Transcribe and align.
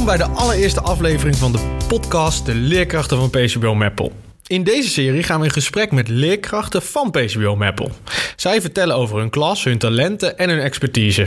Welkom 0.00 0.18
bij 0.18 0.28
de 0.28 0.34
allereerste 0.34 0.80
aflevering 0.80 1.36
van 1.36 1.52
de 1.52 1.76
podcast 1.88 2.46
De 2.46 2.54
Leerkrachten 2.54 3.16
van 3.16 3.30
PCBO 3.30 3.74
Meppel. 3.74 4.12
In 4.46 4.64
deze 4.64 4.88
serie 4.88 5.22
gaan 5.22 5.38
we 5.40 5.46
in 5.46 5.52
gesprek 5.52 5.92
met 5.92 6.08
leerkrachten 6.08 6.82
van 6.82 7.10
PCBO 7.10 7.56
Meppel. 7.56 7.90
Zij 8.36 8.60
vertellen 8.60 8.96
over 8.96 9.18
hun 9.18 9.30
klas, 9.30 9.64
hun 9.64 9.78
talenten 9.78 10.38
en 10.38 10.48
hun 10.48 10.60
expertise. 10.60 11.26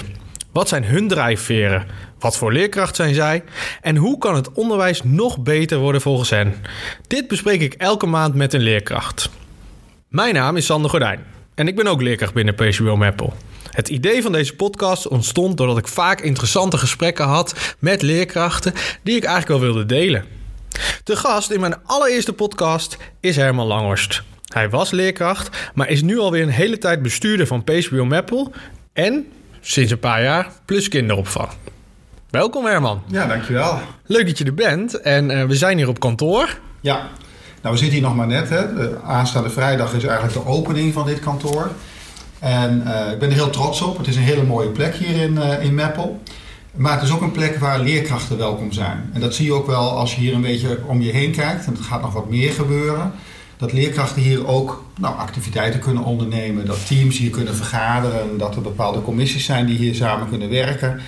Wat 0.52 0.68
zijn 0.68 0.86
hun 0.86 1.07
drijfveren? 1.07 1.86
Wat 2.20 2.38
voor 2.38 2.54
leerkracht 2.54 2.96
zijn 2.96 3.14
zij? 3.14 3.44
En 3.82 3.96
hoe 3.96 4.18
kan 4.18 4.36
het 4.36 4.52
onderwijs 4.52 5.04
nog 5.04 5.40
beter 5.40 5.78
worden 5.78 6.02
volgens 6.02 6.30
hen? 6.30 6.55
Dit 7.08 7.28
bespreek 7.28 7.62
ik 7.62 7.74
elke 7.74 8.05
maand 8.05 8.36
met 8.36 8.54
een 8.54 8.62
leerkracht. 8.62 9.30
Mijn 10.08 10.33
naam 10.33 10.58
is 10.58 10.66
Sander 10.66 10.89
Gordijn 10.89 11.24
en 11.55 11.68
ik 11.68 11.75
ben 11.75 11.88
ook 11.88 12.02
leerkracht 12.02 12.33
binnen 12.33 12.55
PCBO 12.55 12.96
Meppel. 12.96 13.33
Het 13.73 13.89
idee 13.89 14.21
van 14.21 14.32
deze 14.32 14.55
podcast 14.55 15.07
ontstond 15.07 15.57
doordat 15.57 15.77
ik 15.77 15.87
vaak 15.87 16.21
interessante 16.21 16.77
gesprekken 16.77 17.25
had 17.25 17.75
met 17.79 18.01
leerkrachten 18.01 18.73
die 19.04 19.15
ik 19.15 19.23
eigenlijk 19.23 19.61
wel 19.61 19.71
wilde 19.71 19.86
delen. 19.86 20.25
De 21.04 21.15
gast 21.15 21.51
in 21.51 21.59
mijn 21.59 21.75
allereerste 21.86 22.33
podcast 22.33 22.97
is 23.19 23.36
Herman 23.36 23.68
Langhorst. 23.68 24.23
Hij 24.47 24.69
was 24.69 24.91
leerkracht, 24.91 25.71
maar 25.73 25.89
is 25.89 26.01
nu 26.01 26.19
alweer 26.19 26.43
een 26.43 26.49
hele 26.49 26.77
tijd 26.77 27.01
bestuurder 27.01 27.47
van 27.47 27.63
PCBO 27.63 28.05
Meppel 28.05 28.51
en 28.93 29.27
sinds 29.61 29.91
een 29.91 29.99
paar 29.99 30.24
jaar 30.24 30.51
plus 30.65 30.87
kinderopvang. 30.87 31.49
Welkom 32.30 32.66
Herman. 32.66 33.03
Ja, 33.08 33.27
dankjewel. 33.27 33.80
Leuk 34.05 34.25
dat 34.25 34.38
je 34.38 34.45
er 34.45 34.53
bent 34.53 35.02
en 35.02 35.30
uh, 35.30 35.45
we 35.45 35.55
zijn 35.55 35.77
hier 35.77 35.88
op 35.88 35.99
kantoor. 35.99 36.58
Ja, 36.81 37.08
nou 37.61 37.73
we 37.73 37.80
zitten 37.80 37.97
hier 37.97 38.08
nog 38.08 38.16
maar 38.16 38.27
net. 38.27 38.49
Hè. 38.49 38.73
De 38.73 38.97
aanstaande 39.03 39.49
vrijdag 39.49 39.94
is 39.94 40.03
eigenlijk 40.03 40.33
de 40.33 40.45
opening 40.45 40.94
van 40.94 41.05
dit 41.05 41.19
kantoor. 41.19 41.71
En 42.44 42.83
uh, 42.88 43.11
ik 43.11 43.19
ben 43.19 43.30
er 43.30 43.36
heel 43.36 43.49
trots 43.49 43.81
op. 43.81 43.97
Het 43.97 44.08
is 44.08 44.16
een 44.16 44.22
hele 44.22 44.44
mooie 44.44 44.69
plek 44.69 44.95
hier 44.95 45.22
in, 45.22 45.33
uh, 45.33 45.63
in 45.63 45.75
Meppel. 45.75 46.22
Maar 46.75 46.94
het 46.94 47.03
is 47.03 47.11
ook 47.11 47.22
een 47.22 47.31
plek 47.31 47.58
waar 47.58 47.80
leerkrachten 47.80 48.38
welkom 48.38 48.72
zijn. 48.72 49.09
En 49.13 49.19
dat 49.19 49.36
zie 49.36 49.45
je 49.45 49.53
ook 49.53 49.67
wel 49.67 49.89
als 49.89 50.16
je 50.16 50.22
hier 50.22 50.33
een 50.33 50.41
beetje 50.41 50.80
om 50.88 51.02
je 51.02 51.11
heen 51.11 51.31
kijkt. 51.31 51.66
En 51.66 51.73
het 51.73 51.81
gaat 51.81 52.02
nog 52.02 52.14
wat 52.14 52.30
meer 52.30 52.52
gebeuren. 52.52 53.11
Dat 53.58 53.73
leerkrachten 53.73 54.21
hier 54.21 54.47
ook 54.47 54.83
nou, 54.99 55.17
activiteiten 55.17 55.80
kunnen 55.80 56.03
ondernemen. 56.03 56.66
Dat 56.66 56.88
teams 56.88 57.17
hier 57.17 57.30
kunnen 57.30 57.55
vergaderen. 57.55 58.38
Dat 58.38 58.55
er 58.55 58.61
bepaalde 58.61 59.02
commissies 59.02 59.45
zijn 59.45 59.66
die 59.66 59.77
hier 59.77 59.95
samen 59.95 60.30
kunnen 60.30 60.49
werken. 60.49 61.02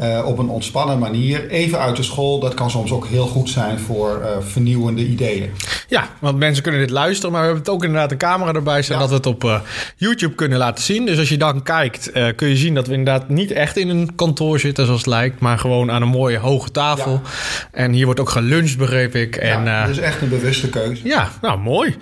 Uh, 0.00 0.26
op 0.26 0.38
een 0.38 0.48
ontspannen 0.48 0.98
manier. 0.98 1.48
Even 1.48 1.78
uit 1.78 1.96
de 1.96 2.02
school, 2.02 2.40
dat 2.40 2.54
kan 2.54 2.70
soms 2.70 2.92
ook 2.92 3.06
heel 3.06 3.26
goed 3.26 3.50
zijn 3.50 3.78
voor 3.78 4.20
uh, 4.20 4.28
vernieuwende 4.40 5.06
ideeën. 5.06 5.50
Ja, 5.88 6.08
want 6.18 6.38
mensen 6.38 6.62
kunnen 6.62 6.80
dit 6.80 6.90
luisteren, 6.90 7.32
maar 7.32 7.40
we 7.40 7.46
hebben 7.46 7.64
het 7.64 7.74
ook 7.74 7.84
inderdaad 7.84 8.10
een 8.10 8.18
camera 8.18 8.52
erbij 8.52 8.82
staan 8.82 8.96
ja. 8.96 9.02
dat 9.02 9.10
we 9.10 9.16
het 9.16 9.26
op 9.26 9.44
uh, 9.44 9.60
YouTube 9.96 10.34
kunnen 10.34 10.58
laten 10.58 10.84
zien. 10.84 11.06
Dus 11.06 11.18
als 11.18 11.28
je 11.28 11.36
dan 11.36 11.62
kijkt, 11.62 12.10
kun 12.36 12.48
je 12.48 12.56
zien 12.56 12.74
dat 12.74 12.86
we 12.86 12.94
inderdaad 12.94 13.28
niet 13.28 13.50
echt 13.50 13.76
in 13.76 13.88
een 13.88 14.14
kantoor 14.14 14.58
zitten 14.58 14.84
zoals 14.84 15.00
het 15.00 15.10
lijkt, 15.10 15.40
maar 15.40 15.58
gewoon 15.58 15.90
aan 15.90 16.02
een 16.02 16.08
mooie 16.08 16.38
hoge 16.38 16.70
tafel. 16.70 17.12
Ja. 17.12 17.30
En 17.70 17.92
hier 17.92 18.04
wordt 18.04 18.20
ook 18.20 18.30
geluncht, 18.30 18.78
begreep 18.78 19.14
ik. 19.14 19.36
En, 19.36 19.64
ja, 19.64 19.86
dat 19.86 19.96
is 19.96 20.02
echt 20.02 20.22
een 20.22 20.28
bewuste 20.28 20.68
keuze. 20.68 21.06
Ja, 21.06 21.30
nou 21.42 21.58
mooi. 21.58 21.96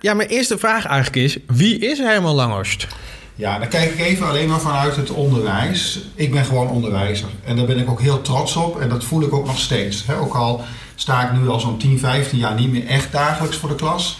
ja, 0.00 0.14
mijn 0.14 0.28
eerste 0.28 0.58
vraag 0.58 0.86
eigenlijk 0.86 1.16
is, 1.24 1.36
wie 1.46 1.78
is 1.78 1.98
Herman 1.98 2.34
Langhorst? 2.34 2.86
Ja, 3.34 3.58
dan 3.58 3.68
kijk 3.68 3.92
ik 3.92 3.98
even 3.98 4.28
alleen 4.28 4.48
maar 4.48 4.60
vanuit 4.60 4.96
het 4.96 5.10
onderwijs. 5.10 6.00
Ik 6.14 6.30
ben 6.32 6.44
gewoon 6.44 6.68
onderwijzer. 6.68 7.28
En 7.44 7.56
daar 7.56 7.66
ben 7.66 7.78
ik 7.78 7.90
ook 7.90 8.00
heel 8.00 8.22
trots 8.22 8.56
op. 8.56 8.80
En 8.80 8.88
dat 8.88 9.04
voel 9.04 9.22
ik 9.22 9.32
ook 9.32 9.46
nog 9.46 9.58
steeds. 9.58 10.06
He, 10.06 10.18
ook 10.18 10.34
al 10.34 10.60
sta 10.94 11.30
ik 11.30 11.40
nu 11.40 11.48
al 11.48 11.60
zo'n 11.60 11.78
10, 11.78 11.98
15 11.98 12.38
jaar 12.38 12.54
niet 12.54 12.72
meer 12.72 12.86
echt 12.86 13.12
dagelijks 13.12 13.56
voor 13.56 13.68
de 13.68 13.74
klas. 13.74 14.18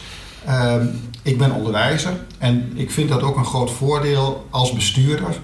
Um, 0.48 1.10
ik 1.22 1.38
ben 1.38 1.52
onderwijzer. 1.52 2.12
En 2.38 2.72
ik 2.74 2.90
vind 2.90 3.08
dat 3.08 3.22
ook 3.22 3.36
een 3.36 3.44
groot 3.44 3.70
voordeel 3.70 4.46
als 4.50 4.72
bestuurder. 4.72 5.36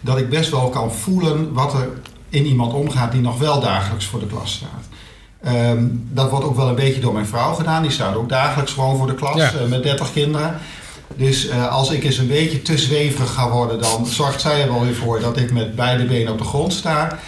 Dat 0.00 0.18
ik 0.18 0.28
best 0.28 0.50
wel 0.50 0.68
kan 0.68 0.92
voelen 0.92 1.52
wat 1.52 1.74
er 1.74 1.88
in 2.28 2.46
iemand 2.46 2.72
omgaat 2.72 3.12
die 3.12 3.20
nog 3.20 3.38
wel 3.38 3.60
dagelijks 3.60 4.06
voor 4.06 4.20
de 4.20 4.26
klas 4.26 4.52
staat. 4.52 4.84
Um, 5.54 6.08
dat 6.12 6.30
wordt 6.30 6.44
ook 6.44 6.56
wel 6.56 6.68
een 6.68 6.74
beetje 6.74 7.00
door 7.00 7.12
mijn 7.12 7.26
vrouw 7.26 7.54
gedaan. 7.54 7.82
Die 7.82 7.90
staat 7.90 8.14
ook 8.14 8.28
dagelijks 8.28 8.72
gewoon 8.72 8.96
voor 8.96 9.06
de 9.06 9.14
klas 9.14 9.36
ja. 9.36 9.52
uh, 9.62 9.68
met 9.68 9.82
30 9.82 10.12
kinderen. 10.12 10.60
Dus 11.14 11.46
uh, 11.46 11.72
als 11.72 11.90
ik 11.90 12.04
eens 12.04 12.18
een 12.18 12.26
beetje 12.26 12.62
te 12.62 12.78
zweverig 12.78 13.32
ga 13.32 13.50
worden, 13.50 13.80
dan 13.80 14.06
zorgt 14.06 14.40
zij 14.40 14.62
er 14.62 14.72
wel 14.72 14.84
weer 14.84 14.94
voor 14.94 15.20
dat 15.20 15.36
ik 15.36 15.52
met 15.52 15.74
beide 15.74 16.04
benen 16.04 16.32
op 16.32 16.38
de 16.38 16.44
grond 16.44 16.72
sta. 16.72 17.18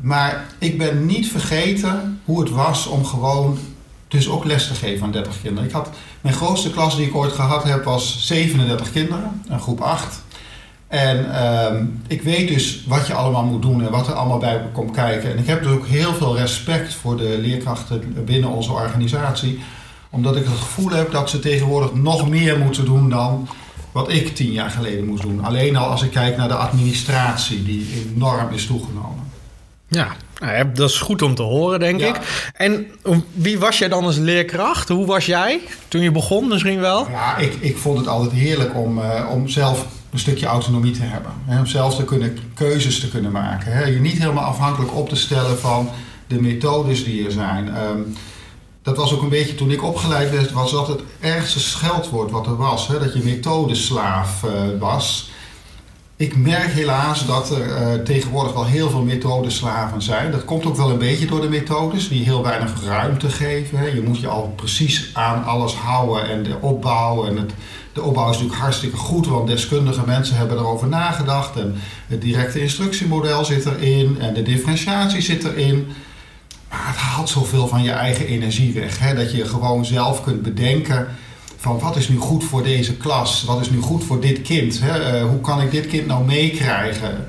Maar 0.00 0.44
ik 0.58 0.78
ben 0.78 1.06
niet 1.06 1.28
vergeten 1.28 2.20
hoe 2.24 2.40
het 2.40 2.50
was 2.50 2.86
om 2.86 3.04
gewoon 3.04 3.58
dus 4.08 4.28
ook 4.28 4.44
les 4.44 4.66
te 4.66 4.74
geven 4.74 5.04
aan 5.04 5.12
30 5.12 5.40
kinderen. 5.42 5.68
Ik 5.68 5.74
had, 5.74 5.90
mijn 6.20 6.34
grootste 6.34 6.70
klas 6.70 6.96
die 6.96 7.06
ik 7.06 7.14
ooit 7.14 7.32
gehad 7.32 7.64
heb 7.64 7.84
was 7.84 8.26
37 8.26 8.90
kinderen, 8.92 9.42
een 9.48 9.60
groep 9.60 9.80
8. 9.80 10.22
En 10.88 11.24
uh, 11.24 11.80
ik 12.06 12.22
weet 12.22 12.48
dus 12.48 12.84
wat 12.86 13.06
je 13.06 13.14
allemaal 13.14 13.44
moet 13.44 13.62
doen 13.62 13.84
en 13.84 13.90
wat 13.90 14.06
er 14.06 14.12
allemaal 14.12 14.38
bij 14.38 14.62
komt 14.72 14.90
kijken. 14.90 15.30
En 15.30 15.38
ik 15.38 15.46
heb 15.46 15.62
dus 15.62 15.72
ook 15.72 15.86
heel 15.86 16.14
veel 16.14 16.36
respect 16.36 16.94
voor 16.94 17.16
de 17.16 17.38
leerkrachten 17.40 18.24
binnen 18.24 18.50
onze 18.50 18.72
organisatie 18.72 19.60
omdat 20.10 20.36
ik 20.36 20.44
het 20.44 20.58
gevoel 20.58 20.90
heb 20.90 21.12
dat 21.12 21.30
ze 21.30 21.38
tegenwoordig 21.38 21.94
nog 21.94 22.28
meer 22.28 22.58
moeten 22.58 22.84
doen 22.84 23.10
dan 23.10 23.48
wat 23.92 24.12
ik 24.12 24.34
tien 24.34 24.52
jaar 24.52 24.70
geleden 24.70 25.04
moest 25.04 25.22
doen. 25.22 25.44
Alleen 25.44 25.76
al 25.76 25.90
als 25.90 26.02
ik 26.02 26.10
kijk 26.10 26.36
naar 26.36 26.48
de 26.48 26.54
administratie, 26.54 27.62
die 27.62 28.06
enorm 28.14 28.52
is 28.52 28.66
toegenomen. 28.66 29.28
Ja, 29.88 30.08
nou, 30.40 30.72
dat 30.72 30.88
is 30.90 30.98
goed 30.98 31.22
om 31.22 31.34
te 31.34 31.42
horen, 31.42 31.80
denk 31.80 32.00
ja. 32.00 32.06
ik. 32.06 32.50
En 32.54 32.86
wie 33.32 33.58
was 33.58 33.78
jij 33.78 33.88
dan 33.88 34.04
als 34.04 34.16
leerkracht? 34.16 34.88
Hoe 34.88 35.06
was 35.06 35.26
jij 35.26 35.60
toen 35.88 36.00
je 36.00 36.10
begon 36.10 36.48
misschien 36.48 36.80
wel? 36.80 37.08
Ja, 37.10 37.36
ik, 37.36 37.54
ik 37.60 37.76
vond 37.76 37.98
het 37.98 38.08
altijd 38.08 38.32
heerlijk 38.32 38.76
om, 38.76 38.98
uh, 38.98 39.28
om 39.30 39.48
zelf 39.48 39.86
een 40.10 40.18
stukje 40.18 40.46
autonomie 40.46 40.92
te 40.92 41.02
hebben. 41.02 41.32
Hè, 41.44 41.58
om 41.58 41.66
zelf 41.66 41.96
te 41.96 42.04
kunnen, 42.04 42.38
keuzes 42.54 43.00
te 43.00 43.08
kunnen 43.08 43.32
maken. 43.32 43.72
Hè. 43.72 43.84
Je 43.84 44.00
niet 44.00 44.18
helemaal 44.18 44.44
afhankelijk 44.44 44.94
op 44.94 45.08
te 45.08 45.16
stellen 45.16 45.58
van 45.58 45.90
de 46.26 46.40
methodes 46.40 47.04
die 47.04 47.24
er 47.24 47.32
zijn. 47.32 47.66
Um, 47.66 48.14
dat 48.82 48.96
was 48.96 49.14
ook 49.14 49.22
een 49.22 49.28
beetje 49.28 49.54
toen 49.54 49.70
ik 49.70 49.82
opgeleid 49.82 50.30
werd, 50.30 50.52
was 50.52 50.70
dat 50.70 50.88
het 50.88 51.00
ergste 51.20 51.60
scheldwoord 51.60 52.30
wat 52.30 52.46
er 52.46 52.56
was. 52.56 52.88
Hè? 52.88 52.98
Dat 52.98 53.12
je 53.12 53.22
methodeslaaf 53.24 54.42
uh, 54.44 54.50
was. 54.78 55.30
Ik 56.16 56.36
merk 56.36 56.72
helaas 56.72 57.26
dat 57.26 57.50
er 57.50 57.66
uh, 57.66 58.04
tegenwoordig 58.04 58.52
wel 58.52 58.64
heel 58.64 58.90
veel 58.90 59.02
methodeslaven 59.02 60.02
zijn. 60.02 60.30
Dat 60.30 60.44
komt 60.44 60.66
ook 60.66 60.76
wel 60.76 60.90
een 60.90 60.98
beetje 60.98 61.26
door 61.26 61.40
de 61.40 61.48
methodes, 61.48 62.08
die 62.08 62.24
heel 62.24 62.42
weinig 62.42 62.84
ruimte 62.84 63.28
geven. 63.28 63.78
Hè? 63.78 63.86
Je 63.86 64.02
moet 64.02 64.20
je 64.20 64.28
al 64.28 64.52
precies 64.56 65.10
aan 65.12 65.44
alles 65.44 65.74
houden 65.74 66.28
en 66.28 66.42
de 66.42 66.56
opbouw. 66.60 67.24
En 67.24 67.36
het, 67.36 67.52
de 67.92 68.02
opbouw 68.02 68.30
is 68.30 68.36
natuurlijk 68.36 68.60
hartstikke 68.60 68.96
goed, 68.96 69.26
want 69.26 69.46
deskundige 69.46 70.06
mensen 70.06 70.36
hebben 70.36 70.58
erover 70.58 70.88
nagedacht. 70.88 71.56
En 71.56 71.74
het 72.06 72.20
directe 72.20 72.60
instructiemodel 72.60 73.44
zit 73.44 73.66
erin 73.66 74.16
en 74.20 74.34
de 74.34 74.42
differentiatie 74.42 75.20
zit 75.20 75.44
erin. 75.44 75.92
Maar 76.70 76.86
het 76.86 76.96
haalt 76.96 77.28
zoveel 77.28 77.68
van 77.68 77.82
je 77.82 77.90
eigen 77.90 78.26
energie 78.26 78.72
weg. 78.72 78.98
Hè? 78.98 79.14
Dat 79.14 79.32
je 79.32 79.44
gewoon 79.44 79.84
zelf 79.84 80.22
kunt 80.22 80.42
bedenken 80.42 81.08
van 81.56 81.78
wat 81.78 81.96
is 81.96 82.08
nu 82.08 82.16
goed 82.16 82.44
voor 82.44 82.62
deze 82.62 82.96
klas? 82.96 83.44
Wat 83.44 83.60
is 83.60 83.70
nu 83.70 83.80
goed 83.80 84.04
voor 84.04 84.20
dit 84.20 84.42
kind? 84.42 84.80
Hè? 84.82 85.20
Uh, 85.20 85.28
hoe 85.28 85.40
kan 85.40 85.60
ik 85.60 85.70
dit 85.70 85.86
kind 85.86 86.06
nou 86.06 86.24
meekrijgen? 86.24 87.26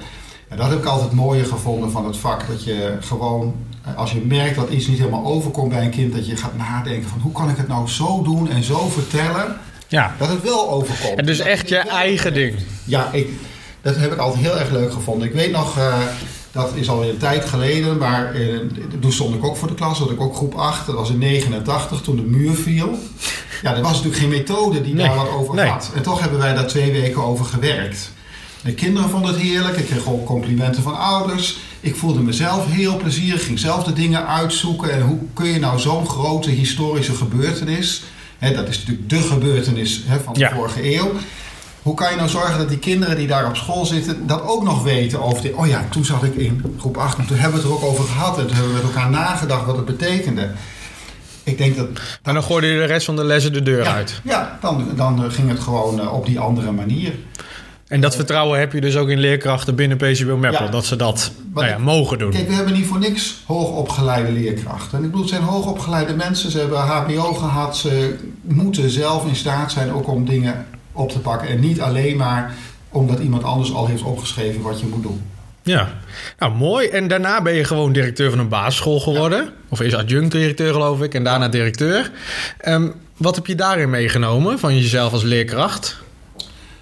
En 0.48 0.58
dat 0.58 0.70
heb 0.70 0.78
ik 0.78 0.86
altijd 0.86 1.12
mooier 1.12 1.46
gevonden 1.46 1.92
van 1.92 2.06
het 2.06 2.18
vak. 2.18 2.48
Dat 2.48 2.64
je 2.64 2.98
gewoon, 3.00 3.56
als 3.96 4.12
je 4.12 4.22
merkt 4.26 4.56
dat 4.56 4.70
iets 4.70 4.88
niet 4.88 4.98
helemaal 4.98 5.26
overkomt 5.26 5.70
bij 5.70 5.84
een 5.84 5.90
kind, 5.90 6.14
dat 6.14 6.28
je 6.28 6.38
gaat 6.38 6.58
nadenken 6.58 7.10
van 7.10 7.20
hoe 7.20 7.32
kan 7.32 7.50
ik 7.50 7.58
het 7.58 7.68
nou 7.68 7.88
zo 7.88 8.22
doen 8.24 8.50
en 8.50 8.64
zo 8.64 8.90
vertellen 8.90 9.58
ja. 9.88 10.16
dat 10.18 10.30
het 10.30 10.42
wel 10.42 10.70
overkomt. 10.70 11.18
En 11.18 11.26
dus 11.26 11.38
dat 11.38 11.48
echt 11.48 11.70
je 11.70 11.78
eigen 11.78 12.34
ding. 12.34 12.56
Ja, 12.84 13.12
ik, 13.12 13.30
dat 13.82 13.96
heb 13.96 14.12
ik 14.12 14.18
altijd 14.18 14.42
heel 14.42 14.60
erg 14.60 14.72
leuk 14.72 14.92
gevonden. 14.94 15.28
Ik 15.28 15.34
weet 15.34 15.52
nog, 15.52 15.78
uh, 15.78 15.98
dat 16.52 16.72
is 16.76 16.90
alweer 16.90 17.10
een 17.10 17.18
tijd 17.18 17.46
geleden, 17.46 17.98
maar 17.98 18.34
eh, 18.34 18.42
toen 19.00 19.12
stond 19.12 19.36
ik 19.36 19.44
ook 19.44 19.58
voor 19.58 19.68
de 19.68 19.74
klas, 19.74 20.00
had 20.00 20.12
ik 20.12 20.22
ook 20.22 20.36
groep 20.36 20.54
8. 20.56 20.86
Dat 20.86 20.96
was 20.96 21.10
in 21.10 21.18
89 21.18 22.02
toen 22.02 22.16
de 22.16 22.22
muur 22.22 22.54
viel. 22.56 23.00
Ja, 23.62 23.76
er 23.76 23.82
was 23.82 23.92
natuurlijk 23.92 24.22
geen 24.22 24.30
methode 24.30 24.82
die 24.82 24.94
nee, 24.94 25.08
daar 25.08 25.16
wat 25.16 25.30
over 25.30 25.56
nee. 25.56 25.70
had. 25.70 25.92
En 25.96 26.02
toch 26.02 26.20
hebben 26.20 26.40
wij 26.40 26.54
daar 26.54 26.68
twee 26.68 26.92
weken 26.92 27.24
over 27.24 27.46
gewerkt. 27.46 28.12
De 28.64 28.74
kinderen 28.74 29.10
vonden 29.10 29.34
het 29.34 29.42
heerlijk, 29.42 29.78
ik 29.78 29.86
kreeg 29.86 30.08
ook 30.08 30.26
complimenten 30.26 30.84
van 30.84 30.98
ouders. 30.98 31.58
Ik 31.80 31.96
voelde 31.96 32.22
mezelf 32.22 32.66
heel 32.68 32.98
plezierig, 32.98 33.46
ging 33.46 33.60
zelf 33.60 33.84
de 33.84 33.94
dingen 33.94 34.28
uitzoeken. 34.28 34.92
En 34.94 35.02
hoe 35.02 35.20
kun 35.34 35.48
je 35.48 35.60
nou 35.60 35.80
zo'n 35.80 36.08
grote 36.08 36.50
historische 36.50 37.16
gebeurtenis, 37.16 38.04
hè, 38.38 38.54
dat 38.54 38.68
is 38.68 38.78
natuurlijk 38.78 39.10
de 39.10 39.22
gebeurtenis 39.22 40.04
hè, 40.06 40.20
van 40.20 40.34
de 40.34 40.40
Ja. 40.40 40.54
vorige 40.54 40.96
eeuw, 40.96 41.12
hoe 41.82 41.96
kan 41.96 42.10
je 42.10 42.16
nou 42.16 42.30
zorgen 42.30 42.58
dat 42.58 42.70
die 42.70 42.80
kinderen 42.80 43.18
die 43.18 43.28
daar 43.28 43.48
op 43.48 43.56
school 43.56 43.86
zitten 43.86 44.28
dat 44.28 44.42
ook 44.48 44.64
nog 44.64 44.84
weten 44.84 45.22
over 45.22 45.42
dit? 45.42 45.54
Oh 45.54 45.68
ja, 45.68 45.86
toen 45.90 46.06
zat 46.06 46.24
ik 46.24 46.36
in 46.36 46.76
groep 46.80 46.98
8 46.98 47.18
en 47.18 47.26
toen 47.26 47.38
hebben 47.38 47.62
we 47.62 47.68
het 47.68 47.76
er 47.76 47.78
ook 47.84 47.92
over 47.92 48.04
gehad 48.04 48.38
en 48.38 48.48
toen 48.48 48.56
hebben 48.56 48.76
we 48.76 48.82
met 48.82 48.94
elkaar 48.94 49.10
nagedacht 49.10 49.66
wat 49.66 49.76
het 49.76 49.86
betekende. 49.86 50.50
Ik 51.44 51.58
denk 51.58 51.76
dat. 51.76 51.88
En 52.24 52.34
dan 52.34 52.44
gooide 52.44 52.68
je 52.68 52.80
de 52.80 52.86
rest 52.86 53.06
van 53.06 53.16
de 53.16 53.24
lessen 53.24 53.54
de 53.54 53.64
deur 53.64 53.84
ja, 53.84 53.94
uit. 53.94 54.22
Ja, 54.24 54.58
dan, 54.62 54.88
dan 54.96 55.32
ging 55.32 55.50
het 55.50 55.60
gewoon 55.60 56.00
uh, 56.00 56.14
op 56.14 56.26
die 56.26 56.40
andere 56.40 56.72
manier. 56.72 57.14
En 57.88 58.02
dat 58.02 58.16
vertrouwen 58.16 58.60
heb 58.60 58.74
je 58.74 58.82
dus 58.82 58.96
ook 58.96 59.10
in 59.10 59.20
leerkrachten 59.20 59.76
binnen 59.76 59.98
PCBO 59.98 60.38
Meppel, 60.38 60.66
Ja. 60.66 60.72
dat 60.72 60.86
ze 60.86 60.96
dat 60.96 61.32
nou 61.54 61.68
ja, 61.68 61.78
mogen 61.78 62.18
doen. 62.18 62.32
Kijk, 62.32 62.48
we 62.48 62.54
hebben 62.54 62.74
niet 62.74 62.86
voor 62.86 63.00
niks 63.00 63.44
hoogopgeleide 63.46 64.32
leerkrachten. 64.32 64.98
En 64.98 65.04
ik 65.04 65.10
bedoel, 65.10 65.26
het 65.26 65.30
zijn 65.30 65.44
hoogopgeleide 65.44 66.16
mensen. 66.16 66.52
Ze 66.52 66.60
hebben 66.60 66.78
HBO 66.78 67.34
gehad. 67.34 67.78
Ze 67.78 68.16
moeten 68.42 68.90
zelf 68.90 69.26
in 69.26 69.36
staat 69.36 69.72
zijn 69.72 69.94
ook 69.94 70.08
om 70.08 70.26
dingen 70.26 70.66
op 71.02 71.10
te 71.10 71.20
pakken. 71.20 71.48
En 71.48 71.60
niet 71.60 71.82
alleen 71.82 72.18
maar 72.18 72.54
omdat 72.90 73.20
iemand 73.20 73.44
anders 73.44 73.74
al 73.74 73.88
heeft 73.88 74.04
opgeschreven 74.04 74.62
wat 74.62 74.80
je 74.80 74.86
moet 74.86 75.04
doen. 75.04 75.22
Ja, 75.64 75.94
nou 76.40 76.54
mooi. 76.56 76.88
En 76.88 77.08
daarna 77.08 77.42
ben 77.42 77.54
je 77.54 77.64
gewoon 77.64 77.94
directeur 77.94 78.30
van 78.30 78.40
een 78.40 78.50
basisschool 78.50 79.00
geworden. 79.00 79.50
Of 79.70 79.80
eerst 79.80 79.96
adjunct-directeur, 79.96 80.74
geloof 80.74 81.02
ik, 81.02 81.14
en 81.14 81.24
daarna 81.24 81.48
directeur. 81.48 82.12
Ehm, 82.58 82.90
wat 83.18 83.36
heb 83.36 83.46
je 83.46 83.56
daarin 83.56 83.90
meegenomen 83.90 84.60
van 84.60 84.76
jezelf 84.76 85.14
als 85.14 85.24
leerkracht? 85.24 85.98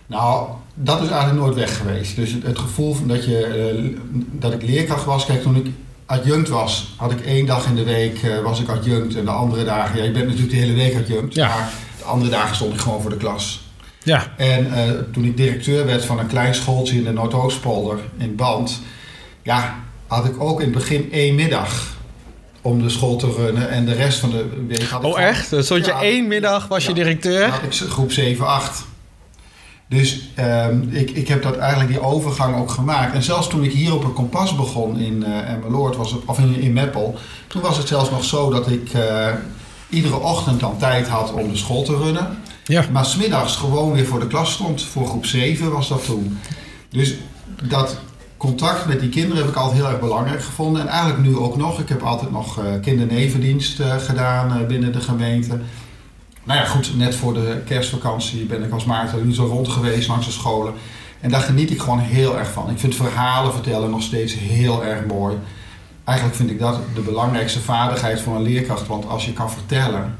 Nou, 0.07 0.47
dat 0.73 1.01
is 1.01 1.09
eigenlijk 1.09 1.41
nooit 1.41 1.55
weg 1.55 1.77
geweest. 1.77 2.15
Dus 2.15 2.31
het, 2.31 2.43
het 2.43 2.59
gevoel 2.59 2.93
van 2.93 3.07
dat, 3.07 3.25
je, 3.25 3.45
eh, 3.45 4.05
dat 4.31 4.53
ik 4.53 4.61
leerkracht 4.61 5.05
was. 5.05 5.25
Kijk, 5.25 5.41
toen 5.41 5.55
ik 5.55 5.67
adjunct 6.05 6.49
was, 6.49 6.93
had 6.95 7.11
ik 7.11 7.21
één 7.21 7.45
dag 7.45 7.65
in 7.65 7.75
de 7.75 7.83
week 7.83 8.23
eh, 8.23 8.41
was 8.41 8.59
ik 8.59 8.69
adjunct. 8.69 9.15
En 9.15 9.25
de 9.25 9.31
andere 9.31 9.63
dagen, 9.63 9.97
ja, 9.97 10.03
je 10.03 10.11
bent 10.11 10.25
natuurlijk 10.25 10.51
de 10.51 10.57
hele 10.57 10.73
week 10.73 10.95
adjunct. 10.95 11.33
Ja. 11.33 11.47
Maar 11.47 11.69
de 11.97 12.03
andere 12.03 12.31
dagen 12.31 12.55
stond 12.55 12.73
ik 12.73 12.79
gewoon 12.79 13.01
voor 13.01 13.09
de 13.09 13.17
klas. 13.17 13.68
Ja, 14.03 14.27
En 14.37 14.73
eh, 14.73 14.89
toen 15.13 15.23
ik 15.23 15.37
directeur 15.37 15.85
werd 15.85 16.05
van 16.05 16.19
een 16.19 16.27
klein 16.27 16.55
schooltje 16.55 16.95
in 16.95 17.03
de 17.03 17.11
Noordoostpolder 17.11 17.99
in 18.17 18.35
Band, 18.35 18.81
ja, 19.43 19.75
had 20.07 20.25
ik 20.25 20.41
ook 20.41 20.59
in 20.59 20.65
het 20.65 20.75
begin 20.75 21.11
één 21.11 21.35
middag 21.35 21.97
om 22.61 22.81
de 22.83 22.89
school 22.89 23.15
te 23.15 23.31
runnen. 23.37 23.69
En 23.69 23.85
de 23.85 23.93
rest 23.93 24.19
van 24.19 24.29
de 24.29 24.49
week 24.67 24.83
had 24.83 25.03
ik. 25.03 25.07
oh 25.13 25.19
echt? 25.21 25.49
Dan 25.49 25.63
stond 25.63 25.85
je 25.85 25.91
Ja. 25.91 26.01
één 26.01 26.27
middag, 26.27 26.67
was 26.67 26.83
je 26.83 26.89
Ja. 26.89 26.95
directeur? 26.95 27.47
Had 27.47 27.63
ik 27.63 27.73
groep 27.73 28.11
7, 28.11 28.47
8. 28.47 28.87
Dus 29.89 30.29
ehm, 30.35 30.81
ik, 30.89 31.09
ik 31.11 31.27
heb 31.27 31.43
dat 31.43 31.57
eigenlijk 31.57 31.89
die 31.91 32.01
overgang 32.01 32.55
ook 32.55 32.71
gemaakt. 32.71 33.13
En 33.13 33.23
zelfs 33.23 33.47
toen 33.47 33.63
ik 33.63 33.71
hier 33.71 33.93
op 33.93 34.03
een 34.03 34.13
kompas 34.13 34.55
begon 34.55 34.99
in 34.99 35.23
uh, 35.27 35.49
Emmeloord, 35.51 35.95
was 35.95 36.11
het, 36.11 36.21
of 36.25 36.39
in, 36.39 36.55
in 36.61 36.73
Meppel, 36.73 37.15
toen 37.47 37.61
was 37.61 37.77
het 37.77 37.87
zelfs 37.87 38.09
nog 38.09 38.23
zo 38.25 38.49
dat 38.49 38.69
ik 38.71 38.89
eh, 38.93 39.27
iedere 39.89 40.19
ochtend 40.19 40.59
dan 40.59 40.77
tijd 40.77 41.07
had 41.07 41.33
om 41.33 41.49
de 41.51 41.57
school 41.57 41.83
te 41.83 41.97
runnen. 41.97 42.37
Ja. 42.69 42.85
Maar 42.91 43.05
smiddags 43.05 43.55
gewoon 43.55 43.91
weer 43.91 44.05
voor 44.05 44.19
de 44.19 44.27
klas 44.27 44.51
stond. 44.51 44.83
Voor 44.83 45.07
groep 45.07 45.25
7 45.25 45.71
was 45.71 45.87
dat 45.87 46.05
toen. 46.05 46.39
Dus 46.89 47.15
dat 47.63 47.97
contact 48.37 48.85
met 48.85 48.99
die 48.99 49.09
kinderen 49.09 49.37
heb 49.37 49.47
ik 49.47 49.55
altijd 49.55 49.77
heel 49.77 49.89
erg 49.89 49.99
belangrijk 49.99 50.43
gevonden. 50.43 50.81
En 50.81 50.87
eigenlijk 50.87 51.21
nu 51.21 51.37
ook 51.37 51.57
nog. 51.57 51.79
Ik 51.79 51.89
heb 51.89 52.01
altijd 52.01 52.31
nog 52.31 52.59
eh, 52.59 52.65
kindernevendienst 52.81 53.79
eh, 53.79 53.97
gedaan 53.97 54.59
eh, 54.59 54.67
binnen 54.67 54.91
de 54.91 54.99
gemeente. 54.99 55.59
Nou 56.43 56.59
ja, 56.59 56.65
goed, 56.65 56.97
net 56.97 57.15
voor 57.15 57.33
de 57.33 57.61
kerstvakantie 57.65 58.45
ben 58.45 58.63
ik 58.63 58.71
als 58.71 58.85
Maarten 58.85 59.25
nu 59.25 59.33
zo 59.33 59.45
rond 59.45 59.67
geweest 59.67 60.07
langs 60.07 60.25
de 60.25 60.31
scholen. 60.31 60.73
En 61.19 61.29
daar 61.29 61.41
geniet 61.41 61.71
ik 61.71 61.79
gewoon 61.79 61.99
heel 61.99 62.37
erg 62.37 62.51
van. 62.51 62.69
Ik 62.69 62.79
vind 62.79 62.95
verhalen 62.95 63.53
vertellen 63.53 63.89
nog 63.89 64.01
steeds 64.01 64.33
heel 64.33 64.85
erg 64.85 65.05
mooi. 65.05 65.37
Eigenlijk 66.03 66.37
vind 66.37 66.49
ik 66.49 66.59
dat 66.59 66.79
de 66.93 67.01
belangrijkste 67.01 67.59
vaardigheid 67.59 68.21
van 68.21 68.35
een 68.35 68.41
leerkracht. 68.41 68.87
Want 68.87 69.07
als 69.07 69.25
je 69.25 69.33
kan 69.33 69.51
vertellen, 69.51 70.15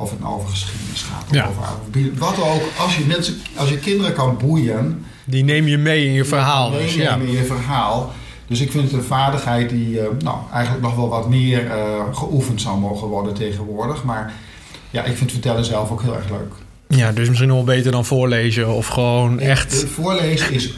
of 0.00 0.10
het 0.10 0.20
nou 0.20 0.34
over 0.34 0.48
geschiedenis 0.48 1.02
gaat 1.02 1.24
of 1.28 1.34
Ja. 1.34 1.46
over 1.48 2.18
wat 2.18 2.40
ook, 2.40 2.62
als 2.78 2.96
je, 2.96 3.04
mensen, 3.04 3.34
als 3.56 3.68
je 3.68 3.78
kinderen 3.78 4.12
kan 4.12 4.36
boeien, 4.38 5.04
Die 5.24 5.44
neem 5.44 5.66
je 5.66 5.78
mee 5.78 6.06
in 6.06 6.12
je 6.12 6.24
verhaal. 6.24 6.70
Dus, 6.70 6.94
ja. 6.94 6.98
meenemen 7.16 7.26
in 7.26 7.40
je 7.40 7.44
verhaal. 7.46 8.12
Dus 8.46 8.60
ik 8.60 8.70
vind 8.70 8.84
het 8.84 8.92
een 8.92 9.02
vaardigheid 9.02 9.70
die 9.70 10.00
eh, 10.00 10.06
nou, 10.18 10.36
eigenlijk 10.52 10.84
nog 10.84 10.94
wel 10.94 11.08
wat 11.08 11.28
meer 11.28 11.70
eh, 11.70 11.76
geoefend 12.12 12.60
zou 12.60 12.78
mogen 12.78 13.08
worden 13.08 13.34
tegenwoordig. 13.34 14.04
Maar 14.04 14.32
ja, 14.90 15.04
ik 15.04 15.16
vind 15.16 15.32
vertellen 15.32 15.64
zelf 15.64 15.90
ook 15.90 16.02
heel 16.02 16.14
erg 16.16 16.30
leuk. 16.30 16.52
ja, 16.86 17.12
dus 17.12 17.28
misschien 17.28 17.48
nog 17.48 17.64
wel 17.64 17.76
beter 17.76 17.92
dan 17.92 18.04
voorlezen 18.04 18.68
of 18.68 18.86
gewoon 18.86 19.38
echt... 19.40 19.84
Voorlezen 19.84 20.52
is, 20.52 20.74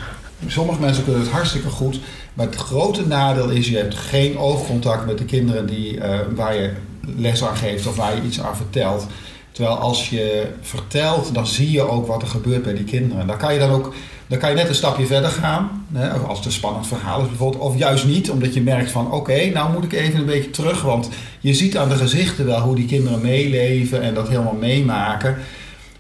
sommige 0.47 0.81
mensen 0.81 1.05
kunnen 1.05 1.23
het 1.23 1.31
hartstikke 1.31 1.69
goed. 1.69 2.01
Maar 2.35 2.47
het 2.47 2.57
grote 2.57 3.07
nadeel 3.07 3.49
is, 3.49 3.69
je 3.69 3.77
hebt 3.77 3.95
geen 3.95 4.39
oogcontact 4.39 5.07
met 5.07 5.19
de 5.19 5.25
kinderen 5.25 5.67
die, 5.67 6.01
eh, 6.01 6.19
waar 6.35 6.55
je 6.55 6.71
les 7.16 7.44
aan 7.44 7.56
geeft 7.56 7.87
of 7.87 7.96
waar 7.96 8.16
je 8.16 8.22
iets 8.22 8.40
aan 8.40 8.56
vertelt. 8.56 9.06
Terwijl 9.52 9.76
als 9.76 10.10
je 10.10 10.46
vertelt, 10.60 11.34
dan 11.34 11.46
zie 11.46 11.70
je 11.70 11.88
ook 11.88 12.06
wat 12.06 12.22
er 12.22 12.28
gebeurt 12.28 12.62
bij 12.62 12.75
die 12.75 12.84
kinderen. 12.84 13.26
Dan 13.26 13.37
kan 13.37 13.52
je 13.52 13.58
dan 13.58 13.70
ook 13.70 13.94
dan 14.32 14.40
kan 14.40 14.50
je 14.50 14.56
net 14.56 14.69
een 14.69 14.75
stapje 14.75 15.06
verder 15.06 15.31
gaan. 15.31 15.87
Hè, 15.93 16.10
als 16.10 16.37
het 16.37 16.46
een 16.46 16.52
spannend 16.52 16.87
verhaal 16.87 17.20
is 17.20 17.28
bijvoorbeeld. 17.28 17.62
Of 17.62 17.78
juist 17.78 18.04
niet, 18.04 18.31
omdat 18.31 18.54
je 18.54 18.62
merkt 18.62 18.90
van 18.90 19.12
oké, 19.12 19.44
nou 19.44 19.72
moet 19.72 19.84
ik 19.84 19.93
even 19.93 20.19
een 20.19 20.26
beetje 20.26 20.50
terug. 20.50 20.82
Want 20.82 21.08
je 21.40 21.54
ziet 21.54 21.76
aan 21.76 21.88
de 21.88 21.96
gezichten 21.96 22.46
wel 22.46 22.60
hoe 22.60 22.75
die 22.75 22.87
kinderen 22.87 23.20
meeleven 23.20 24.02
en 24.02 24.14
dat 24.14 24.28
helemaal 24.28 24.54
meemaken. 24.54 25.37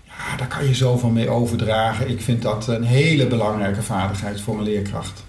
Ja, 0.06 0.36
daar 0.36 0.46
kan 0.46 0.66
je 0.66 0.74
zoveel 0.74 1.08
mee 1.08 1.28
overdragen. 1.28 2.10
Ik 2.10 2.20
vind 2.20 2.42
dat 2.42 2.68
een 2.68 2.84
hele 2.84 3.26
belangrijke 3.26 3.82
vaardigheid 3.82 4.40
voor 4.40 4.58
een 4.58 4.62
leerkracht. 4.62 5.24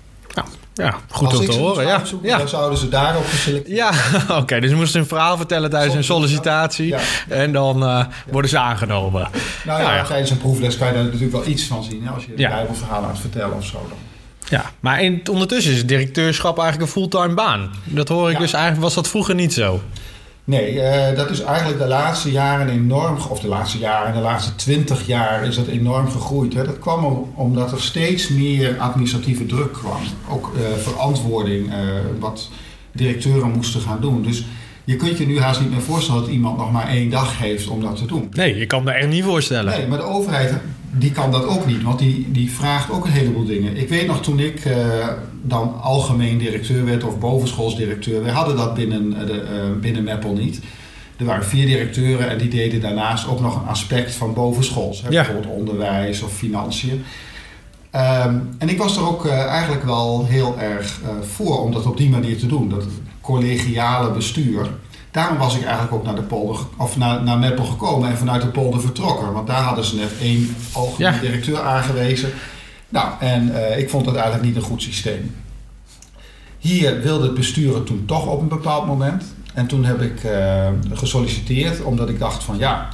Ja, 0.74 0.96
goed 1.10 1.28
Als 1.28 1.38
om 1.40 1.46
te 1.46 1.52
horen. 1.52 1.86
Ja. 2.22 2.38
Dan 2.38 2.48
zouden 2.50 2.78
ze 2.78 2.90
daarop 2.90 3.26
geselecteerd 3.26 3.78
Ja, 3.78 3.92
oké. 4.42 4.60
dus 4.60 4.70
ze 4.70 4.76
moesten 4.76 5.00
een 5.00 5.08
verhaal 5.08 5.38
vertellen 5.38 5.70
tijdens 5.70 5.96
een 5.96 6.04
sollicitatie. 6.04 6.88
Ja. 6.88 7.00
En 7.30 7.52
dan 7.52 7.84
eh, 7.84 8.06
worden 8.32 8.50
ze 8.50 8.58
aangenomen. 8.58 9.30
Nou 9.66 9.82
ja, 9.82 9.94
Nou 9.94 10.08
tijdens 10.08 10.30
een 10.30 10.38
proefles 10.38 10.78
kan 10.78 10.88
je 10.88 10.94
daar 10.94 11.04
natuurlijk 11.04 11.32
wel 11.32 11.48
iets 11.48 11.64
van 11.64 11.84
zien. 11.84 12.04
Hè? 12.06 12.12
Als 12.12 12.26
je 12.26 12.30
een 12.30 12.50
bijbelverhaal 12.50 13.04
aan 13.04 13.10
het 13.10 13.20
vertellen 13.20 13.58
of 13.58 13.66
zo. 13.66 13.86
Dan. 13.90 13.98
Ja, 14.50 14.72
maar 14.80 15.04
in, 15.04 15.22
ondertussen 15.32 15.72
is 15.72 15.78
het 15.78 15.88
directeurschap 15.88 16.60
eigenlijk 16.60 16.88
een 16.90 17.02
fulltime 17.02 17.34
baan. 17.34 17.72
Dat 17.84 18.08
hoor 18.08 18.32
ik 18.32 18.38
dus 18.38 18.54
eigenlijk, 18.54 18.84
was 18.84 18.94
dat 18.94 19.08
vroeger 19.08 19.36
niet 19.36 19.54
zo. 19.54 19.82
Nee, 20.46 20.82
eh, 20.82 21.18
dat 21.18 21.30
is 21.30 21.42
eigenlijk 21.42 21.80
de 21.80 21.88
laatste 21.88 22.32
jaren 22.32 22.70
enorm, 22.70 23.18
of 23.30 23.40
de 23.40 23.48
laatste 23.48 23.78
jaren, 23.78 24.14
de 24.14 24.20
laatste 24.20 24.56
twintig 24.56 25.08
jaar 25.08 25.46
is 25.46 25.56
dat 25.56 25.68
enorm 25.68 26.10
gegroeid. 26.10 26.54
Hè. 26.54 26.64
Dat 26.66 26.80
kwam 26.80 27.06
om- 27.06 27.32
omdat 27.36 27.72
er 27.72 27.82
steeds 27.82 28.28
meer 28.30 28.78
administratieve 28.80 29.46
druk 29.46 29.74
kwam. 29.74 30.02
Ook 30.30 30.52
eh, 30.56 30.78
verantwoording, 30.82 31.72
eh, 31.72 31.78
wat 32.20 32.50
directeuren 32.92 33.52
moesten 33.52 33.82
gaan 33.82 34.02
doen. 34.02 34.22
Dus 34.24 34.46
je 34.84 34.96
kunt 34.96 35.18
je 35.18 35.26
nu 35.26 35.40
haast 35.40 35.60
niet 35.60 35.72
meer 35.72 35.82
voorstellen 35.82 36.22
dat 36.22 36.30
iemand 36.30 36.58
nog 36.58 36.72
maar 36.72 36.88
één 36.88 37.10
dag 37.10 37.38
heeft 37.40 37.68
om 37.68 37.82
dat 37.82 37.96
te 37.96 38.06
doen. 38.06 38.28
Nee, 38.32 38.58
je 38.58 38.66
kan 38.66 38.84
me 38.84 38.92
echt 38.92 39.08
niet 39.08 39.24
voorstellen. 39.24 39.78
Nee, 39.78 39.88
maar 39.88 39.98
de 39.98 40.04
overheid 40.04 40.54
die 40.98 41.12
kan 41.12 41.32
dat 41.32 41.46
ook 41.46 41.66
niet, 41.66 41.84
want 41.84 42.00
die, 42.00 42.32
die 42.32 42.52
vraagt 42.52 42.92
ook 42.92 43.06
een 43.06 43.12
heleboel 43.12 43.46
dingen. 43.46 43.78
Ik 43.78 43.90
weet 43.90 44.08
nog 44.08 44.22
toen 44.22 44.40
ik 44.40 44.66
eh, 44.66 45.08
dan 45.42 45.82
algemeen 45.82 46.38
directeur 46.38 46.86
werd 46.86 47.04
of 47.04 47.20
bovenschoolsdirecteur, 47.20 48.24
we 48.24 48.32
hadden 48.32 48.56
dat 48.56 48.74
binnen, 48.74 49.14
eh, 49.20 49.28
de, 49.28 49.42
eh, 49.42 49.80
binnen 49.82 50.04
Meppel 50.04 50.34
niet. 50.34 50.60
Er 51.18 51.26
waren 51.26 51.46
vier 51.46 51.66
directeuren 51.66 52.30
en 52.30 52.38
die 52.38 52.50
deden 52.50 52.82
daarnaast 52.82 53.28
ook 53.28 53.40
nog 53.40 53.56
een 53.56 53.68
aspect 53.68 54.14
van 54.14 54.34
bovenschools. 54.34 55.02
Hè, 55.02 55.10
Ja. 55.10 55.24
Bijvoorbeeld 55.24 55.54
onderwijs 55.56 56.22
of 56.22 56.34
financiën. 56.34 57.04
Ehm, 57.92 58.36
en 58.58 58.70
ik 58.70 58.78
was 58.78 58.98
er 58.98 59.08
ook 59.08 59.28
eigenlijk 59.28 59.84
wel 59.84 60.26
heel 60.26 60.60
erg 60.60 61.00
voor 61.22 61.62
om 61.62 61.72
dat 61.72 61.86
op 61.86 61.98
die 61.98 62.10
manier 62.10 62.38
te 62.38 62.48
doen. 62.48 62.70
Dat 62.70 62.84
collegiale 63.22 64.12
bestuur. 64.12 64.68
Daarom 65.14 65.38
was 65.38 65.56
ik 65.56 65.64
eigenlijk 65.64 65.94
ook 65.94 66.04
naar 66.04 66.16
de 66.16 66.22
polder, 66.22 66.60
of 66.78 66.98
naar, 66.98 67.24
naar 67.24 67.38
Meppel 67.38 67.66
gekomen 67.66 68.10
en 68.10 68.18
vanuit 68.18 68.42
de 68.42 68.48
polder 68.48 68.82
vertrokken. 68.82 69.34
Want 69.34 69.48
daar 69.48 69.62
hadden 69.62 69.86
ze 69.86 69.96
net 69.96 70.12
één 70.22 70.56
algemeen 70.72 71.14
Ja. 71.14 71.20
directeur 71.20 71.60
aangewezen. 71.62 72.30
Nou, 72.90 73.08
en 73.20 73.56
eh, 73.70 73.78
ik 73.80 73.90
vond 73.90 74.06
dat 74.06 74.14
eigenlijk 74.16 74.46
niet 74.46 74.56
een 74.56 74.62
goed 74.62 74.82
systeem. 74.82 75.36
Hier 76.60 77.02
wilde 77.02 77.24
het 77.26 77.34
bestuur 77.34 77.74
het 77.76 77.86
toen 77.86 78.04
toch 78.06 78.28
op 78.28 78.42
een 78.42 78.48
bepaald 78.48 78.86
moment. 78.88 79.24
En 79.54 79.68
toen 79.68 79.86
heb 79.86 80.02
ik 80.02 80.24
eh, 80.24 80.68
gesolliciteerd, 80.94 81.82
omdat 81.84 82.10
ik 82.10 82.20
dacht 82.20 82.44
van 82.44 82.58
ja, 82.58 82.88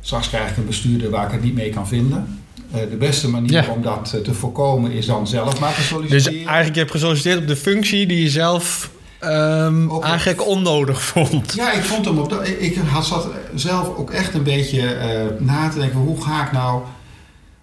straks 0.00 0.28
krijg 0.28 0.50
ik 0.50 0.56
een 0.56 0.66
bestuurder 0.66 1.10
waar 1.10 1.26
ik 1.26 1.32
het 1.32 1.42
niet 1.42 1.54
mee 1.54 1.70
kan 1.70 1.88
vinden. 1.88 2.38
Eh, 2.72 2.80
de 2.90 2.96
beste 2.96 3.28
manier 3.28 3.52
Ja. 3.52 3.66
om 3.68 3.82
dat 3.82 4.16
te 4.24 4.34
voorkomen 4.34 4.90
is 4.92 5.06
dan 5.06 5.26
zelf 5.26 5.60
maar 5.60 5.70
te 5.74 5.76
Dus 5.76 5.86
solliciteren. 5.88 6.38
eigenlijk 6.46 6.74
je 6.74 6.80
hebt 6.80 6.90
gesolliciteerd 6.92 7.38
op 7.38 7.46
de 7.46 7.56
functie 7.56 8.06
die 8.06 8.22
je 8.22 8.30
zelf 8.30 8.90
ehm, 9.20 9.88
Ook- 9.88 10.04
eigenlijk 10.04 10.46
onnodig 10.46 11.02
vond. 11.02 11.52
Ja, 11.54 11.72
ik 11.72 11.82
vond 11.82 12.04
hem 12.04 12.18
op 12.18 12.30
dat. 12.30 12.48
Ik 12.48 12.60
ik 12.60 12.76
had 12.76 13.06
zat 13.06 13.28
zelf 13.54 13.96
ook 13.96 14.10
echt 14.10 14.34
een 14.34 14.42
beetje 14.42 14.80
eh, 14.94 15.20
na 15.38 15.68
te 15.68 15.78
denken: 15.78 15.98
hoe 15.98 16.22
ga 16.22 16.44
ik 16.46 16.52
nou. 16.52 16.82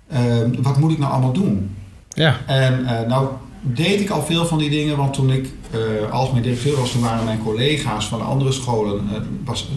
eh, 0.07 0.21
wat 0.59 0.77
moet 0.79 0.91
ik 0.91 0.97
nou 0.99 1.11
allemaal 1.11 1.31
doen? 1.33 1.75
Ja, 2.09 2.37
En 2.45 2.85
eh, 2.85 3.07
nou 3.07 3.27
deed 3.61 3.99
ik 3.99 4.09
al 4.09 4.23
veel 4.23 4.45
van 4.45 4.57
die 4.57 4.69
dingen, 4.69 4.97
want 4.97 5.13
toen 5.13 5.31
ik 5.31 5.49
eh, 5.71 6.11
algemeen 6.11 6.41
directeur 6.43 6.75
was, 6.79 6.91
toen 6.91 7.01
waren 7.01 7.23
mijn 7.25 7.43
collega's 7.43 8.05
van 8.07 8.19
de 8.19 8.25
andere 8.25 8.51
scholen. 8.51 9.01
was, 9.45 9.67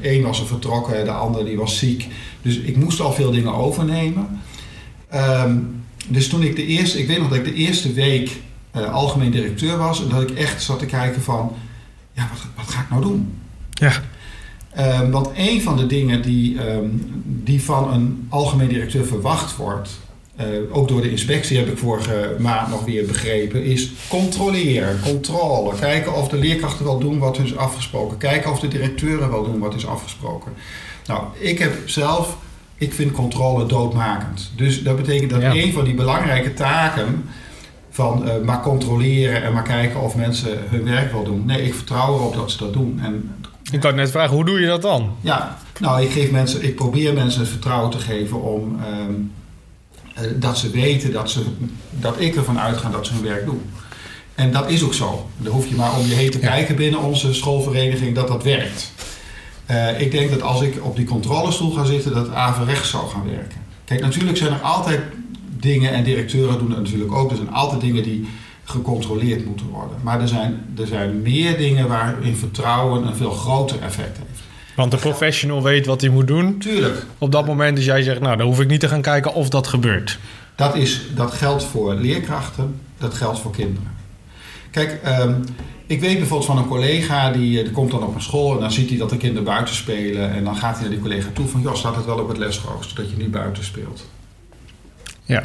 één 0.00 0.22
was 0.22 0.40
er 0.40 0.46
vertrokken, 0.46 1.04
de 1.04 1.10
ander 1.10 1.44
die 1.44 1.56
was 1.56 1.78
ziek. 1.78 2.06
Dus 2.42 2.56
ik 2.58 2.76
moest 2.76 3.00
al 3.00 3.12
veel 3.12 3.30
dingen 3.30 3.54
overnemen. 3.54 4.40
Ehm, 5.08 5.56
dus 6.08 6.28
toen 6.28 6.42
ik 6.42 6.56
de 6.56 6.66
eerste, 6.66 6.98
ik 6.98 7.06
weet 7.06 7.18
nog 7.18 7.28
dat 7.28 7.38
ik 7.38 7.44
de 7.44 7.54
eerste 7.54 7.92
week 7.92 8.30
eh, 8.84 8.92
algemeen 8.94 9.30
directeur 9.30 9.76
was, 9.78 10.02
en 10.02 10.08
dat 10.08 10.22
ik 10.22 10.30
echt 10.30 10.62
zat 10.62 10.78
te 10.78 10.86
kijken 10.86 11.22
van, 11.22 11.52
ja, 12.12 12.28
wat, 12.32 12.40
wat 12.64 12.74
ga 12.74 12.80
ik 12.80 12.90
nou 12.90 13.02
doen? 13.02 13.38
ja, 13.70 13.92
Ehm, 14.74 15.10
want 15.10 15.28
een 15.36 15.62
van 15.62 15.76
de 15.76 15.86
dingen 15.86 16.22
die, 16.22 16.60
ehm, 16.62 16.86
die 17.24 17.62
van 17.62 17.92
een 17.92 18.26
algemeen 18.28 18.68
directeur 18.68 19.06
verwacht 19.06 19.56
wordt, 19.56 19.90
eh, 20.36 20.46
ook 20.70 20.88
door 20.88 21.02
de 21.02 21.10
inspectie 21.10 21.56
heb 21.58 21.68
ik 21.68 21.78
vorige 21.78 22.36
maand 22.38 22.68
nog 22.68 22.84
weer 22.84 23.06
begrepen, 23.06 23.64
is 23.64 23.92
controleren, 24.08 25.00
controle. 25.00 25.74
Kijken 25.78 26.14
of 26.14 26.28
de 26.28 26.36
leerkrachten 26.36 26.84
wel 26.84 26.98
doen 26.98 27.18
wat 27.18 27.36
hun 27.36 27.46
is 27.46 27.56
afgesproken. 27.56 28.16
Kijken 28.18 28.50
of 28.50 28.60
de 28.60 28.68
directeuren 28.68 29.30
wel 29.30 29.44
doen 29.44 29.58
wat 29.58 29.74
is 29.74 29.86
afgesproken. 29.86 30.52
Nou, 31.06 31.22
ik 31.38 31.58
heb 31.58 31.88
zelf, 31.88 32.36
ik 32.76 32.92
vind 32.94 33.12
controle 33.12 33.66
doodmakend. 33.66 34.52
Dus 34.56 34.82
dat 34.82 34.96
betekent 34.96 35.30
dat 35.30 35.40
Ja. 35.40 35.54
een 35.54 35.72
van 35.72 35.84
die 35.84 35.94
belangrijke 35.94 36.54
taken 36.54 37.24
van 37.98 38.28
eh, 38.28 38.40
maar 38.44 38.60
controleren 38.60 39.42
en 39.42 39.52
maar 39.52 39.62
kijken 39.62 40.00
of 40.00 40.16
mensen 40.16 40.58
hun 40.68 40.84
werk 40.84 41.12
wel 41.12 41.24
doen. 41.24 41.46
Nee, 41.46 41.62
ik 41.62 41.74
vertrouw 41.74 42.14
erop 42.14 42.34
dat 42.34 42.50
ze 42.50 42.56
dat 42.58 42.72
doen. 42.72 43.00
En 43.02 43.34
ik 43.72 43.80
kan 43.80 43.94
net 43.94 44.10
vragen, 44.10 44.34
hoe 44.34 44.44
doe 44.44 44.60
je 44.60 44.66
dat 44.66 44.82
dan? 44.82 45.16
ja, 45.20 45.58
nou, 45.80 46.02
ik, 46.02 46.10
geef 46.10 46.30
mensen, 46.30 46.62
ik 46.64 46.74
probeer 46.74 47.14
mensen 47.14 47.40
het 47.40 47.48
vertrouwen 47.50 47.90
te 47.90 47.98
geven 47.98 48.42
om 48.42 48.80
ehm, 48.84 49.12
eh, 50.14 50.30
dat 50.36 50.58
ze 50.58 50.70
weten 50.70 51.12
dat, 51.12 51.30
ze, 51.30 51.42
dat 51.90 52.20
ik 52.20 52.36
ervan 52.36 52.58
uitga 52.60 52.90
dat 52.90 53.06
ze 53.06 53.12
hun 53.12 53.22
werk 53.22 53.44
doen. 53.44 53.62
En 54.34 54.52
dat 54.52 54.70
is 54.70 54.82
ook 54.84 54.94
zo. 54.94 55.28
Dan 55.36 55.52
hoef 55.52 55.68
je 55.68 55.74
maar 55.74 55.96
om 55.96 56.06
je 56.06 56.14
heen 56.14 56.30
te 56.30 56.40
Ja. 56.40 56.48
kijken 56.48 56.76
binnen 56.76 57.00
onze 57.00 57.34
schoolvereniging 57.34 58.14
dat 58.14 58.28
dat 58.28 58.42
werkt. 58.42 58.92
Eh, 59.66 60.00
ik 60.00 60.10
denk 60.10 60.30
dat 60.30 60.42
als 60.42 60.60
ik 60.60 60.84
op 60.84 60.96
die 60.96 61.06
controlestoel 61.06 61.70
ga 61.70 61.84
zitten, 61.84 62.14
dat 62.14 62.26
het 62.26 62.34
averechts 62.34 62.90
zou 62.90 63.08
gaan 63.08 63.24
werken. 63.24 63.58
Kijk, 63.84 64.00
natuurlijk 64.00 64.36
zijn 64.38 64.52
er 64.52 64.60
altijd 64.60 65.00
dingen, 65.60 65.92
en 65.92 66.04
directeuren 66.04 66.58
doen 66.58 66.68
dat 66.68 66.78
natuurlijk 66.78 67.12
ook, 67.12 67.30
er 67.30 67.36
zijn 67.36 67.52
altijd 67.52 67.80
dingen 67.80 68.02
die 68.02 68.28
gecontroleerd 68.64 69.46
moeten 69.46 69.66
worden. 69.66 69.96
Maar 70.02 70.20
er 70.20 70.28
zijn, 70.28 70.64
er 70.78 70.86
zijn 70.86 71.22
meer 71.22 71.56
dingen 71.56 71.88
waarin 71.88 72.36
vertrouwen 72.36 73.06
een 73.06 73.16
veel 73.16 73.30
groter 73.30 73.80
effect 73.80 74.16
heeft. 74.16 74.42
Want 74.76 74.90
de 74.90 74.96
professional 74.96 75.62
weet 75.62 75.86
wat 75.86 76.00
hij 76.00 76.10
moet 76.10 76.26
doen. 76.26 76.58
Tuurlijk, 76.58 77.06
Op 77.18 77.32
dat 77.32 77.46
moment 77.46 77.76
dus 77.76 77.84
jij 77.84 78.02
zegt, 78.02 78.20
nou, 78.20 78.36
dan 78.36 78.46
hoef 78.46 78.60
ik 78.60 78.68
niet 78.68 78.80
te 78.80 78.88
gaan 78.88 79.02
kijken 79.02 79.34
of 79.34 79.48
dat 79.48 79.66
gebeurt. 79.66 80.18
Dat, 80.54 80.76
is, 80.76 81.02
dat 81.14 81.32
geldt 81.32 81.64
voor 81.64 81.94
leerkrachten, 81.94 82.74
dat 82.98 83.14
geldt 83.14 83.38
voor 83.38 83.50
kinderen. 83.50 83.90
Kijk, 84.70 85.00
ehm, 85.02 85.34
ik 85.86 86.00
weet 86.00 86.18
bijvoorbeeld 86.18 86.50
van 86.50 86.58
een 86.58 86.66
collega 86.66 87.30
die, 87.30 87.58
eh, 87.58 87.64
die 87.64 87.72
komt 87.72 87.90
dan 87.90 88.02
op 88.02 88.14
een 88.14 88.22
school 88.22 88.54
en 88.54 88.60
dan 88.60 88.72
ziet 88.72 88.88
hij 88.88 88.98
dat 88.98 89.10
de 89.10 89.16
kinderen 89.16 89.44
buiten 89.44 89.74
spelen. 89.74 90.32
En 90.32 90.44
dan 90.44 90.56
gaat 90.56 90.72
hij 90.72 90.80
naar 90.80 90.90
die 90.90 91.00
collega 91.00 91.28
toe 91.32 91.46
van, 91.46 91.60
joh, 91.60 91.74
staat 91.74 91.96
het 91.96 92.04
wel 92.04 92.18
op 92.18 92.28
het 92.28 92.38
lesrooster 92.38 92.96
dat 92.96 93.10
je 93.10 93.16
niet 93.16 93.30
buiten 93.30 93.64
speelt? 93.64 94.06
Ja. 95.28 95.42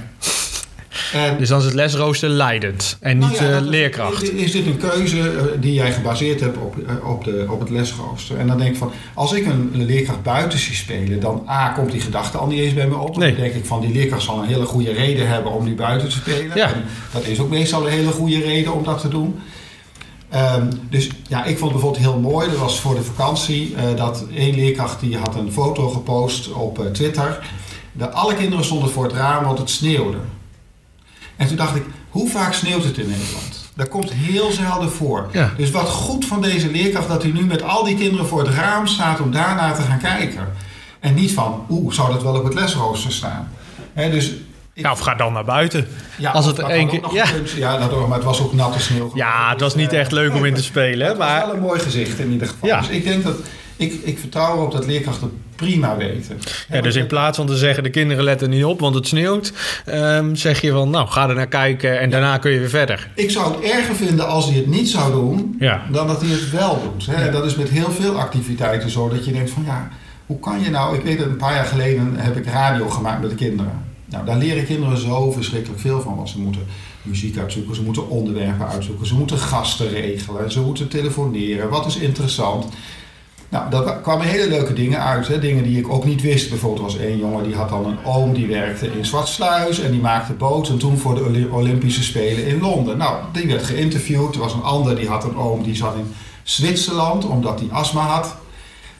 En, 1.14 1.38
Dus 1.38 1.50
dan 1.50 1.60
is 1.60 1.66
het 1.66 1.74
lesrooster 1.74 2.30
leidend 2.30 2.98
en 3.00 3.18
niet 3.18 3.40
nou 3.40 3.52
ja, 3.52 3.58
eh, 3.58 3.62
leerkracht. 3.62 4.24
Is, 4.24 4.30
is 4.30 4.52
dit 4.52 4.66
een 4.66 4.78
keuze 4.78 5.20
eh, 5.20 5.44
die 5.60 5.74
jij 5.74 5.94
gebaseerd 5.94 6.40
hebt 6.40 6.58
op, 6.58 6.76
eh, 6.88 7.10
op, 7.10 7.24
de, 7.24 7.46
op 7.50 7.60
het 7.60 7.70
lesrooster? 7.70 8.38
En 8.38 8.48
dan 8.48 8.58
denk 8.58 8.70
ik 8.70 8.78
van, 8.78 8.92
als 9.14 9.34
ik 9.34 9.46
een 9.46 9.86
leerkracht 9.86 10.24
buiten 10.24 10.60
zie 10.60 10.76
spelen, 10.76 11.20
dan 11.20 11.46
A, 11.50 11.70
komt 11.70 11.92
die 11.92 12.02
gedachte 12.02 12.38
al 12.38 12.48
niet 12.48 12.60
eens 12.60 12.74
bij 12.74 12.88
me 12.88 12.96
op. 12.96 13.18
Nee. 13.18 13.32
Dan 13.32 13.42
denk 13.42 13.54
ik 13.54 13.66
van, 13.66 13.82
die 13.82 13.92
leerkracht 13.92 14.24
zal 14.24 14.40
een 14.40 14.48
hele 14.48 14.66
goede 14.66 14.92
reden 14.92 15.28
hebben 15.28 15.52
om 15.52 15.66
die 15.66 15.76
buiten 15.76 16.10
te 16.10 16.16
spelen. 16.16 16.58
Ja. 16.58 16.74
En 16.74 16.84
dat 17.12 17.26
is 17.26 17.40
ook 17.40 17.50
meestal 17.50 17.86
een 17.86 17.92
hele 17.92 18.12
goede 18.12 18.40
reden 18.40 18.74
om 18.74 18.84
dat 18.84 19.02
te 19.02 19.08
doen. 19.08 19.40
Ehm, 20.30 20.72
dus 20.90 21.10
ja, 21.28 21.46
ik 21.46 21.58
vond 21.58 21.72
het 21.72 21.82
bijvoorbeeld 21.82 22.04
heel 22.04 22.20
mooi, 22.20 22.50
dat 22.50 22.58
was 22.60 22.80
voor 22.80 22.96
de 22.96 23.04
vakantie, 23.04 23.76
dat 23.96 24.26
één 24.36 24.56
leerkracht 24.56 25.00
die 25.00 25.18
had 25.18 25.36
een 25.36 25.52
foto 25.52 25.90
gepost 25.90 26.52
op 26.52 26.90
Twitter. 26.94 27.40
De, 27.94 28.10
alle 28.10 28.36
kinderen 28.36 28.66
stonden 28.66 28.90
voor 28.90 29.04
het 29.04 29.14
raam, 29.14 29.44
want 29.44 29.58
het 29.58 29.70
sneeuwde. 29.70 30.18
En 31.36 31.48
toen 31.48 31.58
dacht 31.58 31.76
ik, 31.76 31.84
hoe 32.10 32.30
vaak 32.30 32.54
sneeuwt 32.54 32.84
het 32.84 32.98
in 32.98 33.10
Nederland? 33.10 33.70
Dat 33.76 33.90
komt 33.90 34.12
heel 34.14 34.52
zelden 34.52 34.92
voor. 34.92 35.30
Ja. 35.32 35.52
Dus 35.58 35.72
wat 35.72 35.90
goed 35.90 36.26
van 36.26 36.42
deze 36.42 36.72
leerkracht 36.72 37.08
dat 37.08 37.22
hij 37.24 37.32
nu 37.32 37.42
met 37.46 37.64
al 37.64 37.84
die 37.84 37.96
kinderen 37.98 38.26
voor 38.28 38.40
het 38.46 38.56
raam 38.56 38.88
staat 38.88 39.20
om 39.20 39.32
daarnaar 39.32 39.76
te 39.76 39.82
gaan 39.82 40.00
kijken. 40.00 40.48
En 41.00 41.14
niet 41.14 41.32
van, 41.34 41.66
oeh, 41.70 41.94
zou 41.94 42.12
dat 42.14 42.24
wel 42.24 42.36
op 42.36 42.44
het 42.44 42.54
lesrooster 42.54 43.12
staan? 43.12 43.50
Hè, 43.94 44.10
dus 44.10 44.30
ik- 44.74 44.84
Ja, 44.84 44.92
of 44.92 45.00
ga 45.00 45.16
dan 45.16 45.34
naar 45.34 45.44
buiten. 45.46 45.88
ja, 46.18 46.32
als 46.32 46.46
het 46.46 46.56
dat 46.56 46.70
één 46.70 46.88
keer- 46.88 47.14
ja. 47.14 47.26
ja 47.56 47.78
daardoor, 47.78 48.08
maar 48.08 48.18
het 48.18 48.26
was 48.28 48.42
ook 48.42 48.54
natte 48.54 48.80
sneeuw. 48.80 49.12
Ja, 49.14 49.50
het 49.50 49.60
was 49.62 49.76
niet 49.76 49.94
Eh, 49.94 50.00
echt 50.00 50.12
leuk 50.12 50.34
om 50.36 50.46
in 50.46 50.54
te 50.54 50.64
spelen, 50.64 51.00
hè, 51.00 51.08
Het 51.08 51.18
was 51.18 51.28
maar 51.28 51.46
wel 51.46 51.56
een 51.56 51.62
mooi 51.62 51.80
gezicht 51.80 52.20
in 52.20 52.32
ieder 52.32 52.48
geval. 52.48 52.70
Ja. 52.70 52.80
Dus 52.80 52.90
ik 52.90 53.04
denk 53.04 53.24
dat, 53.24 53.36
ik, 53.78 53.94
ik 54.04 54.20
vertrouw 54.20 54.56
erop 54.56 54.72
dat 54.72 54.86
leerkrachten 54.86 55.32
prima 55.56 55.98
weten. 55.98 56.40
Ja, 56.70 56.82
dus 56.82 56.96
in 56.96 57.08
plaats 57.08 57.38
van 57.38 57.46
te 57.48 57.58
zeggen 57.58 57.84
de 57.84 57.90
kinderen 57.90 58.24
letten 58.24 58.50
niet 58.50 58.66
op, 58.66 58.80
want 58.80 58.96
het 58.96 59.08
sneeuwt, 59.08 59.54
ehm, 59.86 60.36
zeg 60.36 60.62
je 60.62 60.72
van 60.72 60.90
nou 60.90 61.08
ga 61.08 61.30
er 61.30 61.36
naar 61.36 61.48
kijken 61.48 62.00
en 62.00 62.10
daarna 62.10 62.38
kun 62.38 62.52
je 62.52 62.60
weer 62.60 62.70
verder. 62.70 63.10
Ik 63.16 63.30
zou 63.32 63.54
het 63.56 63.64
erger 63.72 63.96
vinden 63.96 64.28
als 64.28 64.46
hij 64.46 64.56
het 64.56 64.68
niet 64.68 64.90
zou 64.90 65.12
doen, 65.12 65.56
Ja. 65.60 65.82
dan 65.92 66.08
dat 66.08 66.22
hij 66.22 66.30
het 66.30 66.52
wel 66.52 66.82
doet. 66.84 67.06
Hè? 67.06 67.26
Ja. 67.26 67.32
Dat 67.32 67.46
is 67.46 67.56
met 67.56 67.70
heel 67.70 67.92
veel 67.92 68.20
activiteiten 68.20 68.90
zo, 68.90 69.10
dat 69.10 69.26
je 69.26 69.32
denkt 69.32 69.50
van 69.52 69.64
ja, 69.66 69.90
hoe 70.26 70.40
kan 70.40 70.62
je 70.62 70.70
nou... 70.70 70.96
Ik 70.96 71.04
weet 71.04 71.18
dat 71.18 71.28
een 71.28 71.36
paar 71.36 71.56
jaar 71.56 71.66
geleden 71.66 72.14
heb 72.16 72.38
ik 72.38 72.46
radio 72.46 72.90
gemaakt 72.90 73.22
met 73.22 73.30
de 73.30 73.36
kinderen. 73.36 73.72
Nou, 74.06 74.26
daar 74.26 74.38
leren 74.38 74.66
kinderen 74.66 74.98
zo 74.98 75.32
verschrikkelijk 75.32 75.82
veel 75.82 76.02
van. 76.02 76.16
Want 76.16 76.30
ze 76.30 76.40
moeten 76.40 76.62
muziek 77.02 77.38
uitzoeken, 77.38 77.76
ze 77.76 77.82
moeten 77.84 78.10
onderwerpen 78.10 78.68
uitzoeken, 78.68 79.08
ze 79.08 79.16
moeten 79.16 79.38
gasten 79.38 79.90
regelen, 79.90 80.52
ze 80.52 80.62
moeten 80.62 80.88
telefoneren. 80.88 81.70
Wat 81.70 81.86
is 81.86 81.98
interessant? 81.98 82.66
Nou, 83.54 83.70
daar 83.70 83.98
kwamen 84.02 84.28
hele 84.28 84.48
leuke 84.50 84.74
dingen 84.74 85.04
uit. 85.04 85.28
Hè? 85.28 85.40
Dingen 85.40 85.64
die 85.64 85.78
ik 85.80 85.90
ook 85.90 86.06
niet 86.06 86.22
wist. 86.22 86.50
Bijvoorbeeld 86.50 86.82
was 86.84 86.98
één 86.98 87.18
jongen 87.18 87.44
die 87.44 87.56
had 87.56 87.70
dan 87.70 87.86
een 87.86 88.06
oom 88.06 88.34
die 88.34 88.48
werkte 88.48 88.88
in 88.98 89.06
Zwartsluis. 89.06 89.80
En 89.80 89.92
die 89.92 90.02
maakte 90.02 90.34
boten 90.34 90.78
toen 90.78 90.98
voor 90.98 91.16
de 91.16 91.48
Olympische 91.52 92.04
Spelen 92.04 92.46
in 92.48 92.60
Londen. 92.60 92.98
Nou, 92.98 93.18
die 93.32 93.48
werd 93.48 93.64
geïnterviewd. 93.64 94.36
Er 94.36 94.42
was 94.42 94.54
een 94.54 94.62
ander 94.64 94.96
die 94.96 95.08
had 95.08 95.24
een 95.24 95.38
oom 95.38 95.64
die 95.64 95.76
zat 95.76 95.96
in 95.96 96.14
Zwitserland 96.44 97.26
omdat 97.26 97.60
hij 97.60 97.70
astma 97.72 98.02
had. 98.02 98.36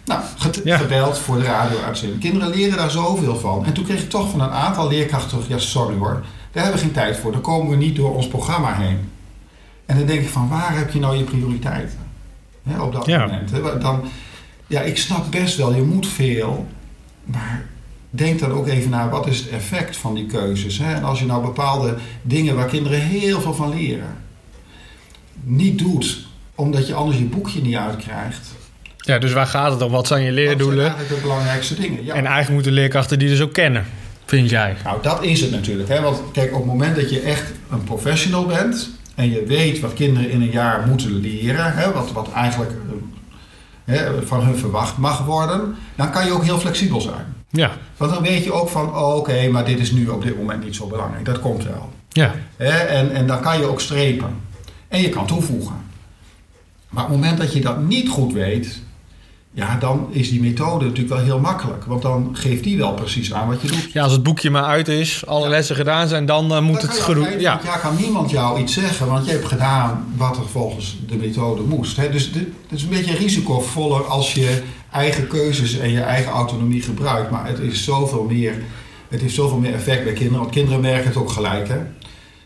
Nou, 0.06 0.22
Ja. 0.64 0.78
gebeld 0.78 1.18
voor 1.18 1.38
de 1.38 1.44
radio-uitzending. 1.44 2.22
Kinderen 2.22 2.50
leren 2.50 2.78
daar 2.78 2.92
zoveel 2.92 3.36
van. 3.36 3.66
En 3.66 3.74
toen 3.74 3.84
kreeg 3.86 4.02
ik 4.02 4.10
toch 4.10 4.30
van 4.30 4.42
een 4.42 4.50
aantal 4.52 4.88
leerkrachten 4.88 5.30
terug... 5.30 5.48
ja, 5.48 5.58
sorry 5.58 5.98
hoor, 5.98 6.24
daar 6.52 6.64
hebben 6.64 6.82
we 6.82 6.86
geen 6.86 6.96
tijd 6.96 7.18
voor. 7.18 7.32
Dan 7.32 7.42
komen 7.42 7.70
we 7.70 7.76
niet 7.76 7.96
door 7.96 8.16
ons 8.16 8.28
programma 8.28 8.74
heen. 8.74 9.10
En 9.86 9.98
dan 9.98 10.06
denk 10.08 10.22
ik 10.22 10.30
van, 10.30 10.50
waar 10.50 10.78
heb 10.78 10.92
je 10.92 11.00
nou 11.00 11.18
je 11.18 11.24
prioriteiten? 11.24 11.98
Hè, 12.64 12.82
op 12.82 12.94
dat 12.94 13.06
Ja. 13.06 13.20
moment. 13.26 13.82
Dan, 13.82 14.02
ja, 14.68 14.82
ik 14.82 14.98
snap 14.98 15.32
best 15.32 15.58
wel, 15.58 15.76
je 15.76 15.82
moet 15.82 16.08
veel. 16.08 16.68
Maar 17.24 17.66
denk 18.10 18.40
dan 18.40 18.52
ook 18.52 18.68
even 18.68 18.90
naar, 18.90 19.10
wat 19.10 19.28
is 19.28 19.40
het 19.40 19.50
effect 19.50 19.98
van 19.98 20.16
die 20.16 20.26
keuzes? 20.26 20.78
Hè? 20.78 20.94
En 20.94 21.04
als 21.04 21.20
je 21.20 21.26
nou 21.26 21.42
bepaalde 21.42 21.96
dingen 22.22 22.56
waar 22.56 22.68
kinderen 22.68 23.00
heel 23.00 23.42
veel 23.42 23.54
van 23.54 23.76
leren... 23.76 24.18
niet 25.44 25.78
doet, 25.80 26.26
omdat 26.56 26.88
je 26.88 26.94
anders 26.94 27.18
je 27.18 27.24
boekje 27.24 27.62
niet 27.62 27.76
uitkrijgt... 27.76 28.48
Ja, 28.98 29.20
dus 29.20 29.34
waar 29.34 29.48
gaat 29.48 29.72
het 29.72 29.82
om? 29.82 29.92
Wat 29.92 30.08
zijn 30.08 30.22
je 30.22 30.28
Dat 30.28 30.36
zijn 30.36 30.48
leerdoelen? 30.48 30.86
eigenlijk 30.86 31.16
de 31.16 31.22
belangrijkste 31.22 31.76
dingen. 31.76 32.06
Ja. 32.06 32.14
En 32.14 32.26
eigenlijk 32.26 32.54
moeten 32.54 32.72
leerkrachten 32.72 33.20
die 33.20 33.30
dus 33.30 33.42
ook 33.42 33.54
kennen, 33.54 33.86
vind 34.26 34.50
jij? 34.50 34.76
Nou, 34.84 35.02
dat 35.02 35.24
is 35.24 35.42
het 35.42 35.52
natuurlijk. 35.52 35.90
Hè? 35.90 36.02
Want 36.02 36.22
kijk, 36.32 36.52
op 36.52 36.58
het 36.58 36.66
moment 36.66 36.96
dat 36.96 37.10
je 37.10 37.20
echt 37.20 37.52
een 37.72 37.84
professional 37.84 38.46
bent 38.46 38.90
en 39.16 39.32
je 39.32 39.46
weet 39.46 39.80
wat 39.80 39.94
kinderen 39.94 40.30
in 40.30 40.42
een 40.42 40.52
jaar 40.52 40.88
moeten 40.88 41.20
leren, 41.20 41.74
hè? 41.74 41.92
Wat, 41.92 42.12
wat 42.12 42.32
eigenlijk 42.32 42.72
hè, 43.84 44.24
van 44.28 44.44
hun 44.44 44.58
verwacht 44.58 44.98
mag 44.98 45.26
worden, 45.26 45.76
dan 45.96 46.12
kan 46.12 46.26
je 46.26 46.32
ook 46.32 46.44
heel 46.44 46.60
flexibel 46.60 47.02
zijn. 47.02 47.36
Ja, 47.50 47.72
Want 47.98 48.14
dan 48.14 48.24
weet 48.24 48.44
je 48.44 48.54
ook 48.54 48.70
van, 48.70 48.96
oh, 48.96 49.16
oké, 49.16 49.48
maar 49.48 49.66
dit 49.66 49.80
is 49.80 49.92
nu 49.92 50.08
op 50.08 50.24
dit 50.24 50.38
moment 50.38 50.64
niet 50.64 50.76
zo 50.76 50.88
belangrijk. 50.88 51.26
Dat 51.26 51.40
komt 51.40 51.64
wel. 51.64 51.94
ja, 52.10 52.34
Hè? 52.58 52.70
En, 52.70 53.12
en 53.12 53.28
dan 53.28 53.42
kan 53.42 53.60
je 53.60 53.66
ook 53.66 53.82
strepen. 53.82 54.36
En 54.88 55.02
je 55.02 55.10
kan 55.10 55.26
toevoegen. 55.26 55.76
Maar 56.90 57.04
op 57.04 57.10
het 57.10 57.20
moment 57.20 57.38
dat 57.38 57.54
je 57.54 57.62
dat 57.62 57.82
niet 57.82 58.10
goed 58.10 58.34
weet, 58.34 58.82
ja, 59.56 59.78
dan 59.78 60.08
is 60.10 60.30
die 60.30 60.42
methode 60.42 60.86
natuurlijk 60.86 61.14
wel 61.14 61.24
heel 61.24 61.40
makkelijk. 61.40 61.84
Want 61.86 62.02
dan 62.02 62.30
geeft 62.34 62.64
die 62.64 62.78
wel 62.78 62.94
precies 62.94 63.34
aan 63.34 63.48
wat 63.48 63.62
je 63.62 63.68
doet. 63.68 63.92
ja, 63.92 64.04
als 64.04 64.12
het 64.12 64.24
boekje 64.24 64.50
maar 64.50 64.64
uit 64.64 64.88
is, 64.88 65.26
alle 65.26 65.44
Ja. 65.44 65.50
lessen 65.50 65.76
gedaan 65.76 66.08
zijn, 66.08 66.26
dan 66.26 66.44
eh, 66.54 66.62
moet 66.62 66.82
Dan 66.82 66.90
het 66.90 67.08
altijd- 67.08 67.42
Ja. 67.42 67.60
Ja, 67.64 67.78
kan 67.78 67.96
niemand 67.96 68.30
jou 68.32 68.60
iets 68.60 68.74
zeggen, 68.74 69.08
want 69.08 69.26
je 69.26 69.32
hebt 69.32 69.46
gedaan 69.46 70.06
wat 70.18 70.38
er 70.38 70.48
volgens 70.52 70.98
de 71.08 71.16
methode 71.16 71.62
moest. 71.62 71.98
Hè? 71.98 72.10
Dus 72.10 72.26
het 72.26 72.46
is 72.70 72.84
een 72.84 72.90
beetje 72.90 73.16
risicovoller 73.16 74.04
als 74.06 74.34
je 74.34 74.62
eigen 74.92 75.28
keuzes 75.28 75.78
en 75.78 75.92
je 75.92 76.02
eigen 76.02 76.32
autonomie 76.32 76.82
gebruikt. 76.82 77.32
Maar 77.32 77.48
het 77.48 77.60
is 77.60 77.84
zoveel 77.84 78.24
meer, 78.24 78.54
het 79.08 79.22
heeft 79.22 79.34
zoveel 79.36 79.58
meer 79.58 79.74
effect 79.74 80.04
bij 80.04 80.14
kinderen. 80.14 80.40
Want 80.40 80.52
kinderen 80.52 80.80
merken 80.82 81.08
het 81.08 81.18
ook 81.18 81.30
gelijk. 81.32 81.68
Hè? 81.68 81.78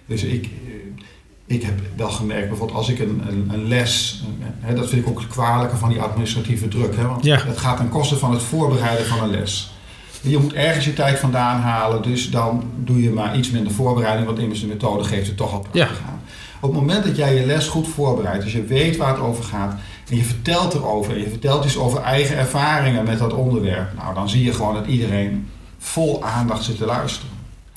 Dus 0.06 0.24
ik, 0.24 0.50
ik 1.48 1.64
heb 1.64 1.80
wel 1.96 2.10
gemerkt, 2.10 2.48
bijvoorbeeld 2.48 2.78
als 2.78 2.90
ik 2.90 3.00
een, 3.00 3.22
een, 3.28 3.50
een 3.54 3.68
les, 3.68 4.24
hè, 4.60 4.74
dat 4.76 4.90
vind 4.90 5.02
ik 5.02 5.10
ook 5.10 5.20
het 5.20 5.28
kwalijke 5.28 5.76
van 5.76 5.90
die 5.90 6.02
administratieve 6.02 6.68
druk. 6.68 6.96
Hè? 6.96 7.08
Want 7.08 7.24
Ja. 7.26 7.40
het 7.46 7.58
gaat 7.58 7.78
ten 7.78 7.90
koste 7.90 8.16
van 8.18 8.32
het 8.32 8.42
voorbereiden 8.42 9.06
van 9.06 9.24
een 9.24 9.30
les. 9.30 9.72
Je 10.22 10.38
moet 10.38 10.54
ergens 10.54 10.86
je 10.86 10.94
tijd 10.94 11.20
vandaan 11.20 11.60
halen, 11.62 12.02
dus 12.02 12.30
dan 12.32 12.64
doe 12.84 13.02
je 13.02 13.10
maar 13.10 13.38
iets 13.38 13.52
minder 13.52 13.74
voorbereiding, 13.74 14.26
want 14.28 14.40
immers 14.40 14.60
de 14.62 14.68
methode 14.68 15.04
geeft 15.04 15.28
het 15.28 15.38
toch 15.38 15.54
al 15.54 15.66
Ja. 15.72 15.88
aan. 15.88 16.20
Op 16.62 16.72
het 16.74 16.80
moment 16.82 17.04
dat 17.06 17.16
jij 17.16 17.36
je 17.36 17.46
les 17.46 17.68
goed 17.68 17.88
voorbereidt, 17.88 18.44
dus 18.44 18.54
je 18.54 18.64
weet 18.64 18.98
waar 18.98 19.10
het 19.14 19.20
over 19.20 19.44
gaat 19.44 19.76
en 20.10 20.16
je 20.16 20.24
vertelt 20.24 20.74
erover 20.74 21.14
en 21.14 21.20
je 21.20 21.30
vertelt 21.30 21.66
iets 21.66 21.78
over 21.78 22.02
eigen 22.02 22.38
ervaringen 22.38 23.04
met 23.06 23.20
dat 23.20 23.34
onderwerp, 23.34 23.94
nou 23.98 24.14
dan 24.14 24.30
zie 24.30 24.44
je 24.44 24.54
gewoon 24.54 24.74
dat 24.74 24.86
iedereen 24.88 25.48
vol 25.78 26.24
aandacht 26.24 26.64
zit 26.64 26.78
te 26.78 26.86
luisteren. 26.86 27.30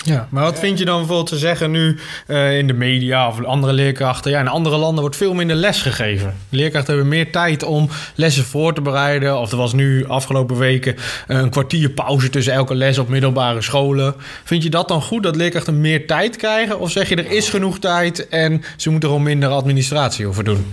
Ja, 0.04 0.28
maar 0.30 0.42
wat 0.42 0.58
vind 0.58 0.78
je 0.78 0.84
dan 0.84 0.98
bijvoorbeeld 0.98 1.28
te 1.28 1.38
zeggen 1.38 1.70
nu 1.70 1.98
eh, 2.26 2.58
in 2.58 2.66
de 2.66 2.72
media 2.72 3.28
of 3.28 3.44
andere 3.44 3.72
leerkrachten? 3.72 4.30
Ja, 4.30 4.40
in 4.40 4.48
andere 4.48 4.76
landen 4.76 5.00
wordt 5.00 5.16
veel 5.16 5.34
minder 5.34 5.56
les 5.56 5.82
gegeven. 5.82 6.34
Leerkrachten 6.48 6.94
hebben 6.94 7.10
meer 7.10 7.32
tijd 7.32 7.62
om 7.62 7.88
lessen 8.14 8.44
voor 8.44 8.74
te 8.74 8.80
bereiden. 8.80 9.38
Of 9.38 9.50
er 9.50 9.56
was 9.56 9.72
nu 9.72 10.06
afgelopen 10.06 10.58
weken 10.58 10.96
eh, 11.26 11.38
een 11.38 11.50
kwartier 11.50 11.90
pauze 11.90 12.30
tussen 12.30 12.52
elke 12.52 12.74
les 12.74 12.98
op 12.98 13.08
middelbare 13.08 13.62
scholen. 13.62 14.14
Vind 14.44 14.62
je 14.62 14.70
dat 14.70 14.88
dan 14.88 15.02
goed 15.02 15.22
dat 15.22 15.36
leerkrachten 15.36 15.80
meer 15.80 16.06
tijd 16.06 16.36
krijgen? 16.36 16.80
Of 16.80 16.90
zeg 16.90 17.08
je 17.08 17.16
er 17.16 17.30
is 17.30 17.48
genoeg 17.48 17.78
tijd 17.78 18.28
en 18.28 18.62
ze 18.76 18.90
moeten 18.90 19.08
er 19.08 19.14
gewoon 19.14 19.30
minder 19.30 19.48
administratie 19.48 20.26
over 20.26 20.44
doen? 20.44 20.66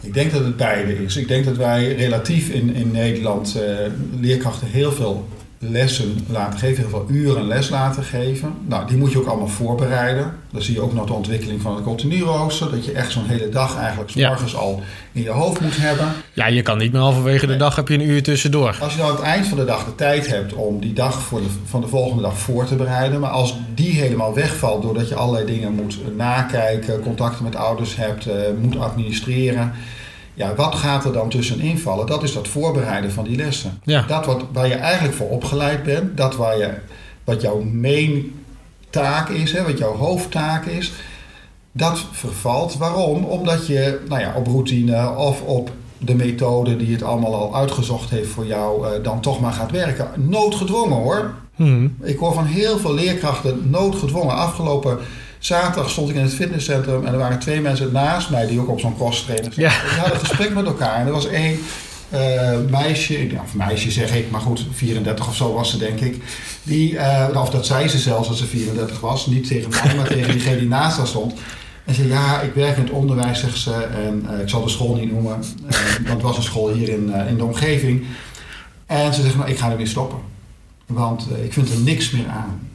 Ik 0.00 0.14
denk 0.14 0.32
dat 0.32 0.44
het 0.44 0.56
beide 0.56 1.04
is. 1.04 1.16
Ik 1.16 1.28
denk 1.28 1.44
dat 1.44 1.56
wij 1.56 1.94
relatief 1.94 2.48
in, 2.48 2.74
in 2.74 2.90
Nederland 2.90 3.56
eh, 3.56 3.76
leerkrachten 4.20 4.68
heel 4.68 4.92
veel 4.92 5.28
lessen 5.58 6.18
laten 6.28 6.58
geven, 6.58 6.76
heel 6.76 6.88
veel 6.90 7.06
uren 7.08 7.46
les 7.46 7.68
laten 7.68 8.02
geven. 8.04 8.54
Nou, 8.66 8.86
die 8.86 8.96
moet 8.96 9.12
je 9.12 9.18
ook 9.18 9.26
allemaal 9.26 9.48
voorbereiden. 9.48 10.32
Dan 10.52 10.62
zie 10.62 10.74
je 10.74 10.80
ook 10.80 10.92
nog 10.94 11.06
de 11.06 11.12
ontwikkeling 11.12 11.60
van 11.62 11.74
het 11.74 11.84
continu 11.84 12.22
rooster. 12.22 12.70
Dat 12.70 12.84
je 12.84 12.92
echt 12.92 13.12
zo'n 13.12 13.26
hele 13.26 13.48
dag 13.48 13.76
eigenlijk 13.78 14.10
Ja. 14.10 14.28
morgens 14.28 14.56
al 14.56 14.82
in 15.12 15.22
je 15.22 15.30
hoofd 15.30 15.60
moet 15.60 15.76
hebben. 15.76 16.08
Ja, 16.32 16.46
je 16.46 16.62
kan 16.62 16.78
niet 16.78 16.92
meer 16.92 17.00
halverwege 17.00 17.46
de 17.46 17.56
dag 17.56 17.76
heb 17.76 17.88
je 17.88 17.94
een 17.94 18.08
uur 18.08 18.22
tussendoor. 18.22 18.76
Als 18.80 18.92
je 18.92 18.98
dan 18.98 19.08
aan 19.08 19.14
het 19.16 19.24
eind 19.24 19.46
van 19.46 19.58
de 19.58 19.64
dag 19.64 19.84
de 19.84 19.94
tijd 19.94 20.26
hebt 20.26 20.52
om 20.52 20.80
die 20.80 20.92
dag 20.92 21.22
voor 21.22 21.40
de, 21.40 21.48
van 21.64 21.80
de 21.80 21.88
volgende 21.88 22.22
dag 22.22 22.38
voor 22.38 22.64
te 22.64 22.74
bereiden. 22.74 23.20
Maar 23.20 23.30
als 23.30 23.56
die 23.74 23.92
helemaal 23.92 24.34
wegvalt 24.34 24.82
doordat 24.82 25.08
je 25.08 25.14
allerlei 25.14 25.46
dingen 25.46 25.72
moet 25.72 26.16
nakijken, 26.16 27.00
contacten 27.02 27.44
met 27.44 27.56
ouders 27.56 27.96
hebt, 27.96 28.26
eh, 28.26 28.34
moet 28.60 28.78
administreren. 28.78 29.72
Ja, 30.38 30.54
wat 30.54 30.74
gaat 30.74 31.04
er 31.04 31.12
dan 31.12 31.28
tussenin 31.28 31.78
vallen? 31.78 32.06
Dat 32.06 32.22
is 32.22 32.32
dat 32.32 32.48
voorbereiden 32.48 33.12
van 33.12 33.24
die 33.24 33.36
lessen. 33.36 33.80
Ja. 33.84 34.04
Dat 34.06 34.26
wat, 34.26 34.44
waar 34.52 34.68
je 34.68 34.74
eigenlijk 34.74 35.14
voor 35.14 35.28
opgeleid 35.28 35.82
bent, 35.82 36.16
dat 36.16 36.36
waar 36.36 36.58
je, 36.58 36.74
wat 37.24 37.40
jouw 37.40 37.60
main 37.60 38.32
taak 38.90 39.28
is, 39.28 39.52
hè, 39.52 39.62
wat 39.62 39.78
jouw 39.78 39.94
hoofdtaak 39.94 40.66
is, 40.66 40.92
dat 41.72 42.04
vervalt. 42.12 42.76
Waarom? 42.76 43.24
Omdat 43.24 43.66
je 43.66 44.00
nou 44.08 44.20
ja, 44.20 44.34
op 44.36 44.46
routine 44.46 45.16
of 45.16 45.42
op 45.42 45.70
de 45.98 46.14
methode 46.14 46.76
die 46.76 46.92
het 46.92 47.02
allemaal 47.02 47.34
al 47.34 47.56
uitgezocht 47.56 48.10
heeft 48.10 48.30
voor 48.30 48.46
jou, 48.46 48.86
eh, 48.86 49.02
dan 49.02 49.20
toch 49.20 49.40
maar 49.40 49.52
gaat 49.52 49.70
werken. 49.70 50.08
Noodgedwongen 50.16 50.96
hoor. 50.96 51.34
Hm. 51.54 51.88
Ik 52.02 52.18
hoor 52.18 52.32
van 52.32 52.44
heel 52.44 52.78
veel 52.78 52.94
leerkrachten 52.94 53.70
noodgedwongen. 53.70 54.34
Afgelopen 54.34 54.98
zaterdag 55.38 55.90
stond 55.90 56.10
ik 56.10 56.16
in 56.16 56.22
het 56.22 56.34
fitnesscentrum 56.34 57.06
en 57.06 57.12
er 57.12 57.18
waren 57.18 57.38
twee 57.38 57.60
mensen 57.60 57.92
naast 57.92 58.30
mij 58.30 58.46
die 58.46 58.60
ook 58.60 58.68
op 58.68 58.80
zo'n 58.80 58.96
cross 58.96 59.24
trainer 59.24 59.52
zaten. 59.52 59.62
Ja. 59.62 59.82
En 59.82 59.88
Die 59.88 59.98
hadden 59.98 60.14
een 60.14 60.26
gesprek 60.26 60.54
met 60.54 60.66
elkaar 60.66 61.00
en 61.00 61.06
er 61.06 61.12
was 61.12 61.26
één 61.26 61.58
eh, 62.10 62.58
meisje, 62.70 63.28
of 63.44 63.54
meisje 63.54 63.90
zeg 63.90 64.14
ik, 64.14 64.30
maar 64.30 64.40
goed, 64.40 64.66
34 64.72 65.28
of 65.28 65.36
zo 65.36 65.52
was 65.52 65.70
ze 65.70 65.78
denk 65.78 66.00
ik. 66.00 66.22
Die, 66.62 66.98
eh, 66.98 67.40
of 67.40 67.50
dat 67.50 67.66
zei 67.66 67.88
ze 67.88 67.98
zelfs 67.98 68.28
als 68.28 68.38
ze 68.38 68.46
34 68.46 69.00
was, 69.00 69.26
niet 69.26 69.46
tegen 69.46 69.70
mij, 69.70 69.94
maar 69.96 70.06
tegen 70.06 70.32
diegene 70.32 70.58
die 70.58 70.68
naast 70.68 70.96
haar 70.96 71.06
stond. 71.06 71.34
En 71.84 71.94
ze 71.94 72.02
zei, 72.02 72.12
ja, 72.12 72.40
ik 72.40 72.54
werk 72.54 72.76
in 72.76 72.82
het 72.82 72.92
onderwijs, 72.92 73.40
zegt 73.40 73.58
ze. 73.58 73.72
En 73.72 74.26
eh, 74.30 74.40
ik 74.40 74.48
zal 74.48 74.62
de 74.62 74.70
school 74.70 74.94
niet 74.94 75.12
noemen, 75.12 75.38
want 76.06 76.08
het 76.08 76.22
was 76.22 76.36
een 76.36 76.42
school 76.42 76.72
hier 76.72 76.88
in, 76.88 77.14
in 77.28 77.36
de 77.36 77.44
omgeving. 77.44 78.06
En 78.86 79.14
ze 79.14 79.22
zegt, 79.22 79.36
nou, 79.36 79.50
ik 79.50 79.58
ga 79.58 79.70
ermee 79.70 79.86
stoppen. 79.86 80.18
Want 80.86 81.26
ik 81.42 81.52
vind 81.52 81.70
er 81.70 81.78
niks 81.78 82.10
meer 82.10 82.26
aan. 82.26 82.67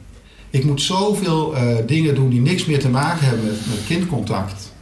Ik 0.54 0.64
moet 0.64 0.82
zoveel 0.82 1.54
eh, 1.54 1.66
dingen 1.86 2.14
doen 2.14 2.28
die 2.28 2.40
niks 2.40 2.64
meer 2.64 2.78
te 2.80 2.88
maken 2.88 3.26
hebben 3.26 3.44
met, 3.44 3.66
met 3.66 3.84
kindcontact. 3.86 4.72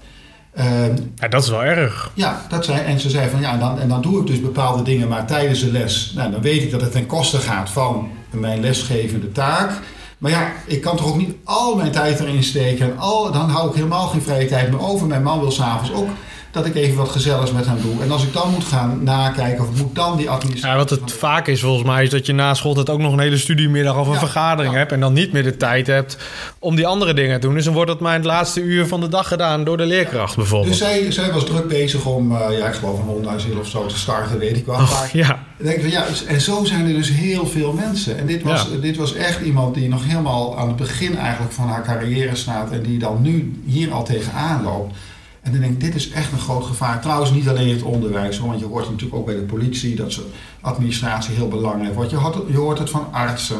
Ehm, 0.54 0.96
Ja, 1.16 1.28
dat 1.28 1.42
is 1.42 1.48
wel 1.48 1.62
erg. 1.62 2.10
ja, 2.14 2.46
dat 2.48 2.64
zei, 2.64 2.80
en 2.80 3.00
ze 3.00 3.10
zei 3.10 3.30
van 3.30 3.40
ja, 3.40 3.52
en 3.52 3.58
dan, 3.58 3.78
en 3.80 3.88
dan 3.88 4.02
doe 4.02 4.20
ik 4.20 4.26
dus 4.26 4.40
bepaalde 4.40 4.82
dingen 4.82 5.08
maar 5.08 5.26
tijdens 5.26 5.60
de 5.60 5.70
les. 5.72 6.12
Nou, 6.16 6.30
dan 6.30 6.40
weet 6.40 6.62
ik 6.62 6.70
dat 6.70 6.80
het 6.80 6.92
ten 6.92 7.06
koste 7.06 7.38
gaat 7.38 7.70
van 7.70 8.10
mijn 8.30 8.60
lesgevende 8.60 9.32
taak. 9.32 9.70
Maar 10.18 10.30
ja, 10.30 10.52
ik 10.66 10.80
kan 10.80 10.96
toch 10.96 11.06
ook 11.06 11.18
niet 11.18 11.34
al 11.44 11.76
mijn 11.76 11.92
tijd 11.92 12.20
erin 12.20 12.42
steken. 12.42 12.86
En 12.90 12.98
al, 12.98 13.32
dan 13.32 13.50
hou 13.50 13.68
ik 13.68 13.74
helemaal 13.74 14.06
geen 14.06 14.22
vrije 14.22 14.46
tijd 14.48 14.70
meer 14.70 14.80
over. 14.80 15.06
Mijn 15.06 15.22
man 15.22 15.40
wil 15.40 15.50
s'avonds 15.50 15.92
ook 15.92 16.08
dat 16.52 16.66
ik 16.66 16.74
even 16.74 16.96
wat 16.96 17.08
gezelligs 17.08 17.52
met 17.52 17.66
hem 17.66 17.76
doe. 17.82 18.02
En 18.02 18.10
als 18.10 18.22
ik 18.22 18.32
dan 18.32 18.50
moet 18.50 18.64
gaan 18.64 19.02
nakijken 19.02 19.64
of 19.68 19.78
moet 19.78 19.94
dan 19.94 20.16
die 20.16 20.30
administratie... 20.30 20.76
Ja, 20.78 20.84
wat 20.84 20.90
het 20.90 21.12
vaak 21.12 21.46
is 21.46 21.60
volgens 21.60 21.86
mij 21.86 22.02
is 22.02 22.10
dat 22.10 22.26
je 22.26 22.32
na 22.32 22.54
school 22.54 22.76
het 22.76 22.90
ook 22.90 23.00
nog 23.00 23.12
een 23.12 23.18
hele 23.18 23.38
studiemiddag 23.38 23.96
of 23.98 24.06
een 24.06 24.12
Ja, 24.12 24.18
vergadering 24.18 24.72
ja. 24.72 24.78
hebt 24.78 24.92
en 24.92 25.00
dan 25.00 25.12
niet 25.12 25.32
meer 25.32 25.42
de 25.42 25.56
tijd 25.56 25.86
hebt 25.86 26.16
om 26.58 26.76
die 26.76 26.86
andere 26.86 27.14
dingen 27.14 27.40
te 27.40 27.46
doen. 27.46 27.54
Dus 27.54 27.64
dan 27.64 27.74
wordt 27.74 27.90
het 27.90 28.00
maar 28.00 28.14
in 28.14 28.20
het 28.20 28.28
laatste 28.28 28.60
uur 28.60 28.86
van 28.86 29.00
de 29.00 29.08
dag 29.08 29.28
gedaan 29.28 29.64
door 29.64 29.76
de 29.76 29.86
leerkracht 29.86 30.36
bijvoorbeeld. 30.36 30.68
Dus 30.70 30.78
zij, 30.88 31.10
zij 31.12 31.32
was 31.32 31.44
druk 31.44 31.68
bezig 31.68 32.04
om, 32.04 32.36
eh, 32.36 32.58
ja, 32.58 32.66
ik 32.66 32.74
geloof 32.74 32.98
een 32.98 33.04
honderdduizend 33.04 33.58
of 33.58 33.68
zo 33.68 33.86
te 33.86 33.98
starten, 33.98 34.38
weet 34.38 34.56
ik 34.56 34.66
wel. 34.66 34.76
Maar 34.76 35.10
ja, 35.12 35.26
Dan 35.56 35.66
denk 35.66 35.76
ik 35.76 35.82
van 35.82 35.90
ja, 35.90 36.04
en 36.26 36.40
zo 36.40 36.64
zijn 36.64 36.86
er 36.86 36.94
dus 36.94 37.08
heel 37.10 37.46
veel 37.46 37.72
mensen. 37.72 38.18
En 38.18 38.26
dit 38.26 38.42
was, 38.42 38.66
dit 38.80 38.96
was 38.96 39.14
echt 39.14 39.40
iemand 39.40 39.74
die 39.74 39.88
nog 39.88 40.04
helemaal 40.06 40.58
aan 40.58 40.66
het 40.68 40.76
begin 40.76 41.18
eigenlijk 41.18 41.52
van 41.52 41.68
haar 41.68 41.82
carrière 41.84 42.36
staat. 42.36 42.70
En 42.70 42.82
die 42.82 42.98
dan 42.98 43.22
nu 43.22 43.60
hier 43.66 43.92
al 43.92 44.04
tegenaan 44.04 44.62
loopt. 44.62 44.94
En 45.42 45.52
dan 45.52 45.60
denk 45.60 45.72
ik, 45.72 45.80
dit 45.80 45.94
is 45.94 46.10
echt 46.10 46.32
een 46.32 46.38
groot 46.38 46.64
gevaar. 46.64 47.00
Trouwens, 47.00 47.30
niet 47.30 47.48
alleen 47.48 47.66
in 47.68 47.74
het 47.74 47.82
onderwijs. 47.82 48.38
Want 48.38 48.60
je 48.60 48.66
hoort 48.66 48.84
natuurlijk 48.90 49.14
ook 49.14 49.26
bij 49.26 49.34
de 49.34 49.40
politie 49.42 49.94
dat 49.96 50.12
ze 50.12 50.26
administratie 50.60 51.34
heel 51.34 51.48
belangrijk 51.48 51.94
wordt. 51.94 52.10
Je 52.10 52.16
hoort, 52.16 52.34
het- 52.34 52.44
je 52.48 52.56
hoort 52.56 52.78
het 52.78 52.90
van 52.90 53.06
artsen. 53.12 53.56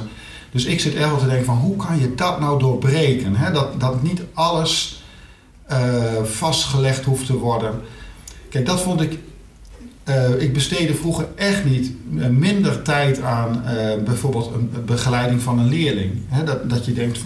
Dus 0.50 0.64
ik 0.64 0.80
zit 0.80 0.94
echt 0.94 1.08
wel 1.08 1.18
te 1.18 1.26
denken 1.26 1.44
van 1.44 1.56
hoe 1.56 1.76
kan 1.76 1.98
je 1.98 2.14
dat 2.14 2.40
nou 2.40 2.58
doorbreken? 2.58 3.34
Hè? 3.36 3.52
Dat, 3.52 3.80
dat 3.80 4.02
niet 4.02 4.22
alles 4.32 5.02
eh, 5.66 6.02
vastgelegd 6.22 7.04
hoeft 7.04 7.26
te 7.26 7.36
worden. 7.38 7.80
Kijk, 8.48 8.66
dat 8.66 8.80
vond 8.80 9.00
ik 9.00 9.18
eh, 10.04 10.40
ik 10.42 10.52
besteedde 10.52 10.94
vroeger 10.94 11.26
echt 11.34 11.64
niet 11.64 11.92
eh, 12.18 12.26
minder 12.28 12.82
tijd 12.82 13.20
aan 13.22 13.62
bijvoorbeeld 14.04 14.50
een 14.54 14.70
begeleiding 14.86 15.42
van 15.42 15.58
een 15.58 15.68
leerling. 15.68 16.12
Hè, 16.28 16.44
dat, 16.44 16.70
dat 16.70 16.84
je 16.84 16.92
denkt, 16.92 17.18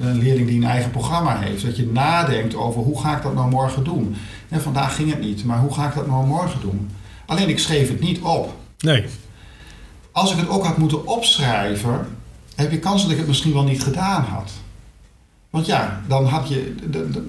een 0.00 0.18
leerling 0.18 0.48
die 0.48 0.56
een 0.56 0.64
eigen 0.68 0.90
programma 0.90 1.38
heeft, 1.38 1.64
dat 1.64 1.76
je 1.76 1.86
nadenkt 1.86 2.54
over 2.54 2.80
hoe 2.82 3.00
ga 3.00 3.16
ik 3.16 3.22
dat 3.22 3.34
nou 3.34 3.50
morgen 3.50 3.84
doen. 3.84 4.16
En 4.48 4.62
vandaag 4.62 4.94
ging 4.94 5.10
het 5.10 5.20
niet, 5.20 5.44
maar 5.44 5.58
hoe 5.58 5.74
ga 5.74 5.88
ik 5.88 5.94
dat 5.94 6.06
nou 6.06 6.26
morgen 6.26 6.60
doen? 6.60 6.90
Alleen 7.26 7.48
ik 7.48 7.58
schreef 7.58 7.88
het 7.88 8.00
niet 8.00 8.20
op. 8.20 8.56
nee. 8.78 9.04
Als 10.12 10.32
ik 10.32 10.38
het 10.38 10.48
ook 10.48 10.64
had 10.64 10.78
moeten 10.78 11.06
opschrijven, 11.06 12.06
heb 12.54 12.70
je 12.70 12.78
kans 12.78 13.02
dat 13.02 13.10
ik 13.10 13.16
het 13.18 13.26
misschien 13.26 13.52
wel 13.52 13.64
niet 13.64 13.82
gedaan 13.82 14.22
had. 14.24 14.50
Want 15.50 15.66
ja, 15.66 16.00
dan 16.08 16.24
had 16.26 16.48
je. 16.48 16.74
de- 16.90 17.28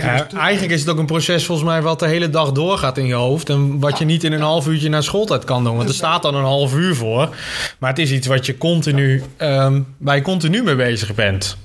Ja, 0.00 0.26
eigenlijk 0.36 0.72
is 0.72 0.80
het 0.80 0.88
ook 0.88 0.98
een 0.98 1.06
proces 1.06 1.46
volgens 1.46 1.68
mij 1.68 1.82
wat 1.82 1.98
de 1.98 2.06
hele 2.06 2.30
dag 2.30 2.52
doorgaat 2.52 2.98
in 2.98 3.06
je 3.06 3.14
hoofd. 3.14 3.48
En 3.48 3.78
wat 3.80 3.98
je 3.98 4.04
niet 4.04 4.24
in 4.24 4.32
een 4.32 4.40
half 4.40 4.66
uurtje 4.66 4.88
naar 4.88 5.02
schooltijd 5.02 5.44
kan 5.44 5.64
doen. 5.64 5.76
Want 5.76 5.88
er 5.88 5.94
staat 5.94 6.22
dan 6.22 6.34
een 6.34 6.44
half 6.44 6.74
uur 6.74 6.94
voor. 6.94 7.36
Maar 7.78 7.90
het 7.90 7.98
is 7.98 8.12
iets 8.12 8.26
wat 8.26 8.46
je 8.46 8.58
continu, 8.58 9.22
ehm, 9.36 9.80
waar 9.98 10.16
je 10.16 10.22
continu 10.22 10.62
mee 10.62 10.76
bezig 10.76 11.14
bent. 11.14 11.56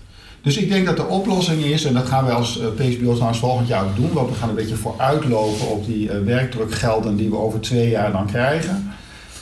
Dus 0.42 0.58
ik 0.58 0.70
denk 0.70 0.86
dat 0.86 0.98
de 0.98 1.06
oplossing 1.06 1.64
is, 1.64 1.86
en 1.86 1.94
dat 1.94 2.08
gaan 2.08 2.26
wij 2.26 2.34
als 2.34 2.60
eh, 2.60 2.68
PCBO's 2.68 3.18
nou 3.18 3.30
eens 3.30 3.40
volgend 3.40 3.68
jaar 3.68 3.84
ook 3.84 3.96
doen, 3.96 4.14
want 4.14 4.30
we 4.30 4.36
gaan 4.36 4.50
een 4.50 4.56
beetje 4.56 4.76
vooruitlopen 4.76 5.68
op 5.68 5.86
die 5.86 6.12
eh, 6.12 6.20
werkdrukgelden 6.24 7.16
die 7.16 7.30
we 7.30 7.38
over 7.38 7.60
twee 7.60 7.90
jaar 7.90 8.12
dan 8.12 8.28
krijgen. 8.28 8.92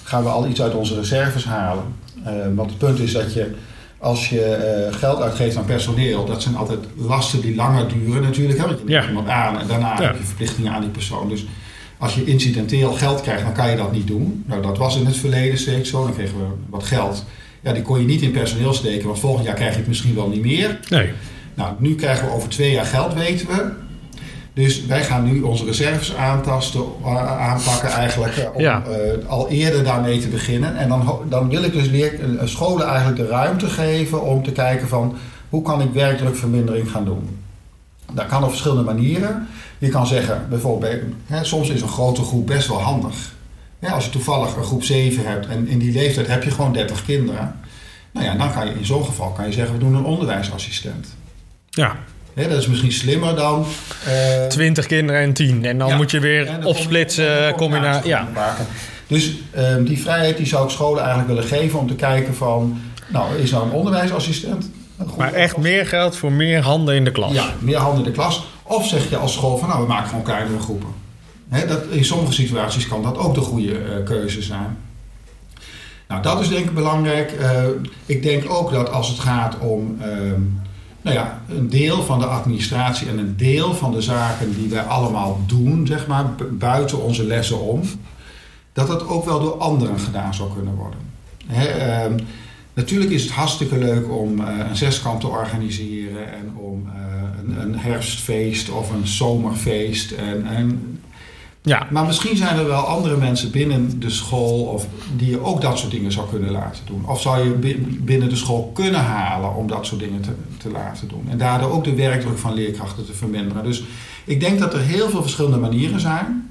Gaan 0.04 0.24
we 0.24 0.30
al 0.30 0.48
iets 0.48 0.62
uit 0.62 0.74
onze 0.74 0.96
reserves 0.96 1.46
halen. 1.46 1.84
Eh, 2.24 2.34
want 2.56 2.70
het 2.70 2.80
punt 2.80 3.00
is 3.00 3.14
dat 3.14 3.34
je, 3.34 3.52
als 4.00 4.30
je 4.30 4.42
eh, 4.42 4.94
geld 4.96 5.22
uitgeeft 5.22 5.58
aan 5.58 5.66
personeel, 5.66 6.26
dat 6.26 6.42
zijn 6.42 6.56
altijd 6.56 6.80
lasten 6.96 7.42
die 7.42 7.56
langer 7.56 7.88
duren 7.88 8.22
natuurlijk. 8.22 8.60
Hè? 8.60 8.66
Want 8.66 8.80
je 8.80 8.86
neemt 8.86 9.04
Ja. 9.04 9.08
iemand 9.10 9.28
aan 9.30 9.60
en 9.60 9.68
daarna 9.68 10.02
heb 10.02 10.18
je 10.18 10.24
verplichtingen 10.24 10.72
aan 10.74 10.82
die 10.82 10.90
persoon. 10.90 11.30
Dus 11.30 11.46
als 11.98 12.16
je 12.16 12.24
incidenteel 12.26 12.92
geld 12.92 13.22
krijgt, 13.22 13.44
dan 13.44 13.54
kan 13.54 13.70
je 13.70 13.76
dat 13.76 13.92
niet 13.92 14.08
doen. 14.08 14.44
Nou, 14.48 14.62
dat 14.62 14.78
was 14.78 14.98
in 14.98 15.06
het 15.06 15.18
verleden 15.18 15.58
steeds 15.60 15.90
zo. 15.90 16.04
Dan 16.04 16.14
kregen 16.14 16.38
we 16.38 16.46
wat 16.70 16.84
geld. 16.84 17.26
Ja, 17.62 17.74
die 17.74 17.82
kon 17.82 18.00
je 18.00 18.06
niet 18.06 18.22
in 18.22 18.32
personeel 18.32 18.74
steken, 18.74 19.08
want 19.08 19.20
volgend 19.20 19.46
jaar 19.46 19.56
krijg 19.56 19.72
je 19.72 19.78
het 19.78 19.88
misschien 19.88 20.16
wel 20.16 20.28
niet 20.30 20.42
meer. 20.42 20.80
Nee. 20.90 21.10
Nou, 21.54 21.74
nu 21.80 21.96
krijgen 21.96 22.26
we 22.28 22.34
over 22.34 22.50
twee 22.50 22.72
jaar 22.72 22.86
geld, 22.86 23.14
weten 23.14 23.48
we. 23.48 23.72
Dus 24.58 24.86
wij 24.86 25.04
gaan 25.04 25.24
nu 25.24 25.42
onze 25.42 25.66
reserves 25.66 26.16
aantasten, 26.16 26.82
a- 27.06 27.38
aanpakken 27.38 27.90
eigenlijk, 27.90 28.36
eh, 28.38 28.50
om 28.54 28.62
Ja. 28.62 28.84
eh, 28.86 29.28
al 29.30 29.50
eerder 29.50 29.84
daarmee 29.84 30.20
te 30.20 30.28
beginnen. 30.28 30.78
En 30.78 30.90
dan, 30.90 31.20
dan 31.30 31.50
wil 31.50 31.64
ik 31.64 31.74
dus 31.74 31.88
leer, 31.88 32.14
eh, 32.40 32.48
scholen 32.48 32.88
eigenlijk 32.88 33.18
de 33.18 33.28
ruimte 33.28 33.68
geven 33.70 34.22
om 34.24 34.44
te 34.44 34.52
kijken 34.52 34.88
van 34.88 35.16
hoe 35.50 35.62
kan 35.62 35.82
ik 35.82 35.92
werkdrukvermindering 35.94 36.92
gaan 36.92 37.06
doen. 37.06 37.40
Dat 38.14 38.26
kan 38.26 38.44
op 38.44 38.50
verschillende 38.50 38.84
manieren. 38.84 39.48
Je 39.78 39.90
kan 39.90 40.08
zeggen, 40.08 40.46
bijvoorbeeld, 40.50 41.02
hè, 41.26 41.44
soms 41.44 41.70
is 41.70 41.82
een 41.82 41.88
grote 41.88 42.22
groep 42.22 42.48
best 42.48 42.68
wel 42.68 42.82
handig. 42.82 43.16
Ja, 43.80 43.90
als 43.92 44.06
je 44.06 44.12
toevallig 44.12 44.56
een 44.56 44.64
groep 44.64 44.84
7 44.84 45.26
hebt 45.28 45.48
en 45.48 45.68
in 45.68 45.80
die 45.80 45.92
leeftijd 45.92 46.28
heb 46.28 46.44
je 46.44 46.52
gewoon 46.52 46.74
30 46.74 47.06
kinderen. 47.06 47.56
Nou 48.12 48.26
ja, 48.26 48.36
dan 48.36 48.54
kan 48.54 48.66
je 48.68 48.74
in 48.74 48.86
zo'n 48.86 49.06
geval 49.06 49.30
kan 49.30 49.46
je 49.46 49.52
zeggen, 49.54 49.74
we 49.74 49.80
doen 49.80 49.96
een 49.96 50.04
onderwijsassistent. 50.06 51.08
Ja, 51.70 51.96
Dat 52.46 52.58
is 52.58 52.68
misschien 52.68 52.92
slimmer 52.92 53.36
dan... 53.36 53.66
eh, 54.06 54.48
20 54.48 54.86
kinderen 54.86 55.22
en 55.22 55.34
10. 55.34 55.66
En 55.66 55.78
dan 55.78 55.88
ja. 55.88 55.96
moet 55.96 56.12
je 56.12 56.20
weer 56.20 56.58
opsplitsen, 56.64 57.26
kom 57.36 57.46
je- 57.48 57.54
combinatie. 57.54 58.10
Ja. 58.10 58.28
maken. 58.34 58.66
Dus 59.08 59.32
die 59.84 60.02
vrijheid 60.02 60.38
die 60.38 60.46
zou 60.46 60.64
ik 60.64 60.70
scholen 60.70 61.00
eigenlijk 61.00 61.28
willen 61.28 61.44
geven 61.44 61.80
om 61.80 61.88
te 61.88 61.96
kijken 61.96 62.36
van... 62.36 62.80
Nou, 63.08 63.36
is 63.38 63.52
nou 63.52 63.66
een 63.66 63.72
onderwijsassistent? 63.72 64.70
een 64.98 65.08
Maar 65.18 65.34
echt 65.34 65.58
meer 65.58 65.86
geld 65.88 66.16
voor 66.16 66.32
meer 66.32 66.62
handen 66.62 66.96
in 66.96 67.04
de 67.04 67.12
klas. 67.12 67.32
Ja, 67.34 67.54
meer 67.60 67.78
handen 67.78 68.00
in 68.00 68.10
de 68.10 68.12
klas. 68.16 68.46
Of 68.64 68.88
zeg 68.88 69.10
je 69.10 69.18
als 69.18 69.34
school 69.34 69.58
van 69.58 69.70
nou, 69.70 69.82
we 69.82 69.88
maken 69.88 70.10
gewoon 70.10 70.24
kleinere 70.24 70.60
groepen. 70.60 70.88
Dat, 71.68 71.84
in 71.90 72.06
sommige 72.06 72.34
situaties 72.34 72.88
kan 72.88 73.04
dat 73.04 73.18
ook 73.18 73.36
de 73.36 73.42
goede 73.42 73.72
eh, 73.72 74.04
keuze 74.06 74.42
zijn. 74.42 74.78
Nou, 76.08 76.22
dat 76.22 76.40
is 76.40 76.48
denk 76.50 76.66
ik 76.66 76.74
belangrijk. 76.74 77.32
Eh, 77.32 77.64
ik 78.06 78.24
denk 78.24 78.50
ook 78.50 78.72
dat 78.72 78.92
als 78.92 79.08
het 79.08 79.20
gaat 79.20 79.58
om 79.60 79.98
ehm, 80.02 80.42
nou 81.08 81.20
ja, 81.20 81.42
een 81.50 81.70
deel 81.70 82.04
van 82.04 82.20
de 82.20 82.26
administratie 82.26 83.08
en 83.08 83.18
een 83.18 83.38
deel 83.38 83.74
van 83.74 83.92
de 83.92 84.02
zaken 84.02 84.56
die 84.56 84.70
wij 84.70 84.82
allemaal 84.82 85.40
doen, 85.46 85.88
zeg 85.88 86.08
maar, 86.08 86.34
bu- 86.36 86.52
buiten 86.52 87.04
onze 87.04 87.24
lessen 87.26 87.60
om, 87.62 87.82
dat 88.74 88.88
dat 88.88 89.08
ook 89.08 89.26
wel 89.26 89.40
door 89.40 89.58
anderen 89.58 90.00
gedaan 90.00 90.34
zou 90.34 90.54
kunnen 90.54 90.74
worden. 90.76 91.00
Ehm, 91.50 92.14
natuurlijk 92.74 93.12
is 93.12 93.24
het 93.24 93.32
hartstikke 93.32 93.78
leuk 93.78 94.12
om 94.12 94.40
eh, 94.42 94.58
een 94.70 94.76
zeskamp 94.76 95.20
te 95.20 95.28
organiseren 95.28 96.34
en 96.34 96.54
om 96.56 96.88
eh, 96.96 97.02
een, 97.44 97.62
een 97.62 97.80
herfstfeest 97.80 98.70
of 98.70 98.92
een 98.92 99.08
zomerfeest. 99.08 100.12
En, 100.12 100.46
en, 100.46 100.97
Ja, 101.68 101.88
Maar 101.92 102.06
misschien 102.06 102.38
zijn 102.38 102.58
er 102.58 102.68
wel 102.68 102.82
andere 102.88 103.18
mensen 103.18 103.52
binnen 103.52 104.00
de 104.00 104.10
school 104.10 104.64
of 104.64 104.86
die 105.18 105.30
je 105.30 105.44
ook 105.44 105.62
dat 105.62 105.80
soort 105.80 105.92
dingen 105.92 106.12
zou 106.12 106.30
kunnen 106.30 106.52
laten 106.52 106.84
doen. 106.86 107.04
Of 107.08 107.22
zou 107.22 107.44
je 107.44 107.50
bi- 107.50 107.98
binnen 108.02 108.30
de 108.30 108.36
school 108.36 108.72
kunnen 108.74 109.02
halen 109.04 109.56
om 109.56 109.68
dat 109.68 109.86
soort 109.86 110.00
dingen 110.02 110.22
te, 110.22 110.32
te 110.58 110.70
laten 110.72 111.08
doen. 111.08 111.26
En 111.30 111.38
daardoor 111.38 111.72
ook 111.72 111.84
de 111.84 111.96
werkdruk 111.96 112.38
van 112.38 112.54
leerkrachten 112.54 113.06
te 113.06 113.14
verminderen. 113.14 113.64
Dus 113.64 113.84
ik 114.26 114.40
denk 114.40 114.60
dat 114.60 114.74
er 114.74 114.80
heel 114.82 115.10
veel 115.10 115.22
verschillende 115.22 115.58
manieren 115.58 116.00
zijn. 116.00 116.42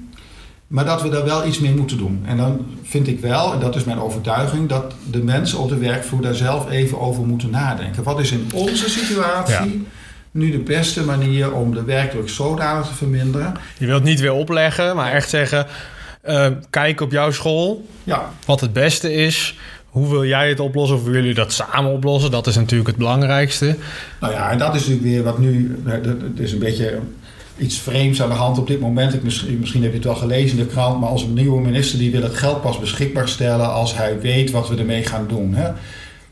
Maar 0.67 0.85
dat 0.85 1.01
we 1.01 1.09
daar 1.09 1.25
wel 1.25 1.45
iets 1.47 1.59
mee 1.59 1.75
moeten 1.75 1.97
doen. 1.97 2.21
En 2.25 2.37
dan 2.37 2.65
vind 2.83 3.07
ik 3.07 3.19
wel, 3.19 3.53
en 3.53 3.59
dat 3.59 3.75
is 3.75 3.83
mijn 3.83 3.99
overtuiging, 3.99 4.69
dat 4.69 4.93
de 5.11 5.23
mensen 5.23 5.59
op 5.59 5.69
de 5.69 5.77
werkvloer 5.77 6.21
daar 6.21 6.35
zelf 6.35 6.69
even 6.69 6.99
over 6.99 7.25
moeten 7.25 7.49
nadenken. 7.49 8.03
Wat 8.03 8.19
is 8.19 8.31
in 8.31 8.49
onze 8.53 8.89
situatie 8.89 9.87
nu 10.37 10.51
de 10.51 10.57
beste 10.57 11.03
manier 11.05 11.53
om 11.53 11.73
de 11.73 11.83
werkdruk 11.83 12.29
zodanig 12.29 12.87
te 12.87 12.93
verminderen? 12.93 13.53
je 13.77 13.85
wilt 13.85 14.03
niet 14.03 14.19
weer 14.19 14.33
opleggen, 14.33 14.95
maar 14.95 15.11
echt 15.11 15.29
zeggen... 15.29 15.65
eh, 16.21 16.47
kijk 16.69 17.01
op 17.01 17.11
jouw 17.11 17.31
school, 17.31 17.85
Ja, 18.03 18.31
wat 18.45 18.61
het 18.61 18.73
beste 18.73 19.13
is. 19.13 19.55
Hoe 19.89 20.09
wil 20.09 20.25
jij 20.25 20.49
het 20.49 20.59
oplossen 20.59 20.97
of 20.97 21.03
willen 21.03 21.19
jullie 21.19 21.35
dat 21.35 21.51
samen 21.51 21.91
oplossen? 21.91 22.31
Dat 22.31 22.47
is 22.47 22.55
natuurlijk 22.55 22.87
het 22.89 22.97
belangrijkste. 22.97 23.75
Nou 24.19 24.33
ja, 24.33 24.51
en 24.51 24.57
dat 24.57 24.75
is 24.75 24.81
natuurlijk 24.81 25.07
weer 25.07 25.23
wat 25.23 25.39
nu. 25.39 25.81
Het 25.85 26.39
is 26.39 26.51
een 26.51 26.59
beetje 26.59 26.99
iets 27.57 27.79
vreemds 27.79 28.21
aan 28.21 28.29
de 28.29 28.35
hand 28.35 28.57
op 28.57 28.67
dit 28.67 28.79
moment. 28.79 29.13
Ik, 29.13 29.23
misschien, 29.23 29.59
misschien 29.59 29.81
heb 29.81 29.91
je 29.91 29.97
het 29.97 30.05
wel 30.05 30.15
gelezen 30.15 30.57
in 30.57 30.63
de 30.63 30.69
krant, 30.69 30.99
maar 30.99 31.09
onze 31.11 31.27
nieuwe 31.27 31.61
minister 31.61 31.99
die 31.99 32.11
wil 32.11 32.21
het 32.21 32.35
geld 32.35 32.61
pas 32.61 32.79
beschikbaar 32.79 33.29
stellen 33.29 33.73
als 33.73 33.95
hij 33.95 34.19
weet 34.19 34.51
wat 34.51 34.69
we 34.69 34.75
ermee 34.75 35.03
gaan 35.05 35.25
doen. 35.27 35.53
Hè? 35.53 35.69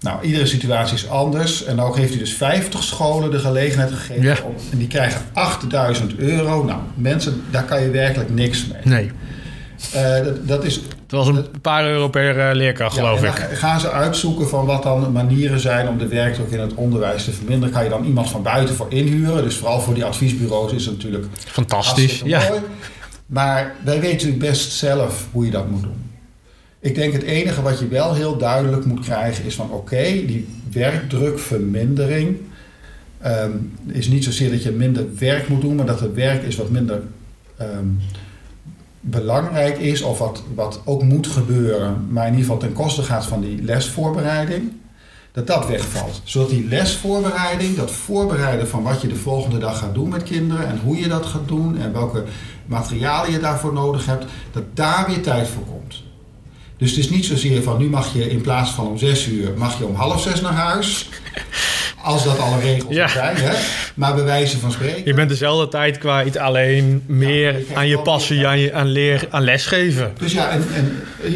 Nou, 0.05 0.25
iedere 0.25 0.45
situatie 0.45 0.95
is 0.95 1.09
anders. 1.09 1.63
En 1.63 1.79
ook 1.79 1.97
heeft 1.97 2.09
hij 2.09 2.19
dus 2.19 2.33
50 2.33 2.83
scholen 2.83 3.31
de 3.31 3.39
gelegenheid 3.39 3.91
gegeven. 3.91 4.23
Ja. 4.23 4.37
Om, 4.43 4.53
en 4.71 4.77
die 4.77 4.87
krijgen 4.87 5.21
8000 5.33 6.15
euro. 6.17 6.63
Nou, 6.63 6.79
mensen, 6.95 7.43
daar 7.51 7.63
kan 7.63 7.81
je 7.81 7.89
werkelijk 7.89 8.29
niks 8.29 8.67
mee. 8.67 8.81
Nee. 8.83 9.11
Eh, 9.93 10.23
dat, 10.23 10.47
dat 10.47 10.63
is 10.63 10.75
Het 10.75 11.11
was 11.11 11.27
een 11.27 11.45
paar 11.61 11.85
euro 11.85 12.07
per 12.07 12.39
eh, 12.39 12.55
leerkracht, 12.55 12.95
ja, 12.95 13.01
geloof 13.01 13.23
ik. 13.23 13.57
Gaan 13.57 13.79
ze 13.79 13.91
uitzoeken 13.91 14.47
van 14.47 14.65
wat 14.65 14.83
dan 14.83 15.11
manieren 15.11 15.59
zijn 15.59 15.87
om 15.87 15.97
de 15.97 16.07
werkdruk 16.07 16.49
in 16.49 16.59
het 16.59 16.73
onderwijs 16.73 17.23
te 17.23 17.31
verminderen? 17.31 17.73
Kan 17.73 17.83
je 17.83 17.89
dan 17.89 18.05
iemand 18.05 18.29
van 18.29 18.43
buiten 18.43 18.75
voor 18.75 18.87
inhuren? 18.89 19.43
Dus 19.43 19.55
vooral 19.55 19.79
voor 19.79 19.93
die 19.93 20.05
adviesbureaus 20.05 20.73
is 20.73 20.85
het 20.85 20.95
natuurlijk 20.95 21.25
Fantastisch. 21.45 22.21
Ja. 22.25 22.47
mooi. 22.49 22.61
Maar 23.25 23.73
wij 23.83 23.99
weten 23.99 24.11
natuurlijk 24.11 24.39
best 24.39 24.71
zelf 24.71 25.27
hoe 25.31 25.45
je 25.45 25.51
dat 25.51 25.69
moet 25.69 25.81
doen. 25.81 26.04
Ik 26.85 26.95
denk 26.95 27.13
het 27.13 27.23
enige 27.23 27.61
wat 27.61 27.79
je 27.79 27.87
wel 27.87 28.13
heel 28.13 28.37
duidelijk 28.37 28.85
moet 28.85 28.99
krijgen 28.99 29.45
is 29.45 29.55
van 29.55 29.71
oké, 29.71 30.03
die 30.03 30.47
werkdrukvermindering 30.71 32.37
ehm, 33.19 33.51
is 33.87 34.07
niet 34.07 34.23
zozeer 34.23 34.51
dat 34.51 34.63
je 34.63 34.71
minder 34.71 35.05
werk 35.17 35.47
moet 35.47 35.61
doen, 35.61 35.75
maar 35.75 35.85
dat 35.85 35.99
het 35.99 36.13
werk 36.13 36.43
is 36.43 36.55
wat 36.55 36.69
minder 36.69 37.01
ehm, 37.57 37.87
belangrijk 38.99 39.77
is 39.77 40.01
of 40.01 40.17
wat, 40.19 40.43
wat 40.55 40.81
ook 40.83 41.03
moet 41.03 41.27
gebeuren, 41.27 42.07
maar 42.09 42.23
in 42.27 42.31
ieder 42.31 42.45
geval 42.45 42.59
ten 42.59 42.73
koste 42.73 43.03
gaat 43.03 43.25
van 43.25 43.41
die 43.41 43.63
lesvoorbereiding, 43.63 44.71
dat 45.31 45.47
dat 45.47 45.67
wegvalt. 45.67 46.21
Zodat 46.23 46.49
die 46.49 46.67
lesvoorbereiding, 46.67 47.75
dat 47.75 47.91
voorbereiden 47.91 48.67
van 48.67 48.83
wat 48.83 49.01
je 49.01 49.07
de 49.07 49.15
volgende 49.15 49.57
dag 49.57 49.77
gaat 49.77 49.93
doen 49.93 50.09
met 50.09 50.23
kinderen 50.23 50.67
en 50.67 50.79
hoe 50.83 50.97
je 50.97 51.07
dat 51.07 51.25
gaat 51.25 51.47
doen 51.47 51.77
en 51.77 51.93
welke 51.93 52.23
materialen 52.65 53.31
je 53.31 53.39
daarvoor 53.39 53.73
nodig 53.73 54.05
hebt, 54.05 54.25
dat 54.51 54.63
daar 54.73 55.05
weer 55.07 55.21
tijd 55.21 55.47
voor 55.47 55.63
komt. 55.65 56.04
Dus 56.77 56.89
het 56.89 56.99
is 56.99 57.09
niet 57.09 57.25
zozeer 57.25 57.63
van 57.63 57.77
nu 57.77 57.89
mag 57.89 58.13
je 58.13 58.29
in 58.29 58.41
plaats 58.41 58.71
van 58.71 58.87
om 58.87 58.97
zes 58.97 59.27
uur, 59.27 59.53
mag 59.57 59.77
je 59.77 59.85
om 59.85 59.95
half 59.95 60.21
zes 60.21 60.41
naar 60.41 60.53
huis. 60.53 61.09
Als 62.05 62.23
dat 62.23 62.39
alle 62.39 62.59
regels 62.59 62.95
Ja. 62.95 63.07
zijn, 63.07 63.35
hè? 63.37 63.53
maar 63.95 64.15
bij 64.15 64.23
wijze 64.23 64.59
van 64.59 64.71
spreken. 64.71 65.01
Je 65.05 65.13
bent 65.13 65.29
dezelfde 65.29 65.67
tijd 65.67 65.97
kwijt, 65.97 66.37
alleen 66.37 67.03
meer 67.05 67.55
aan 67.73 67.87
je 67.87 67.99
passie, 67.99 68.47
aan, 68.47 68.59
je, 68.59 68.73
aan, 68.73 68.87
leer, 68.87 69.27
aan 69.29 69.43
lesgeven. 69.43 70.11
Dus 70.19 70.31
ja, 70.33 70.49
en, 70.49 70.63
en 70.75 70.91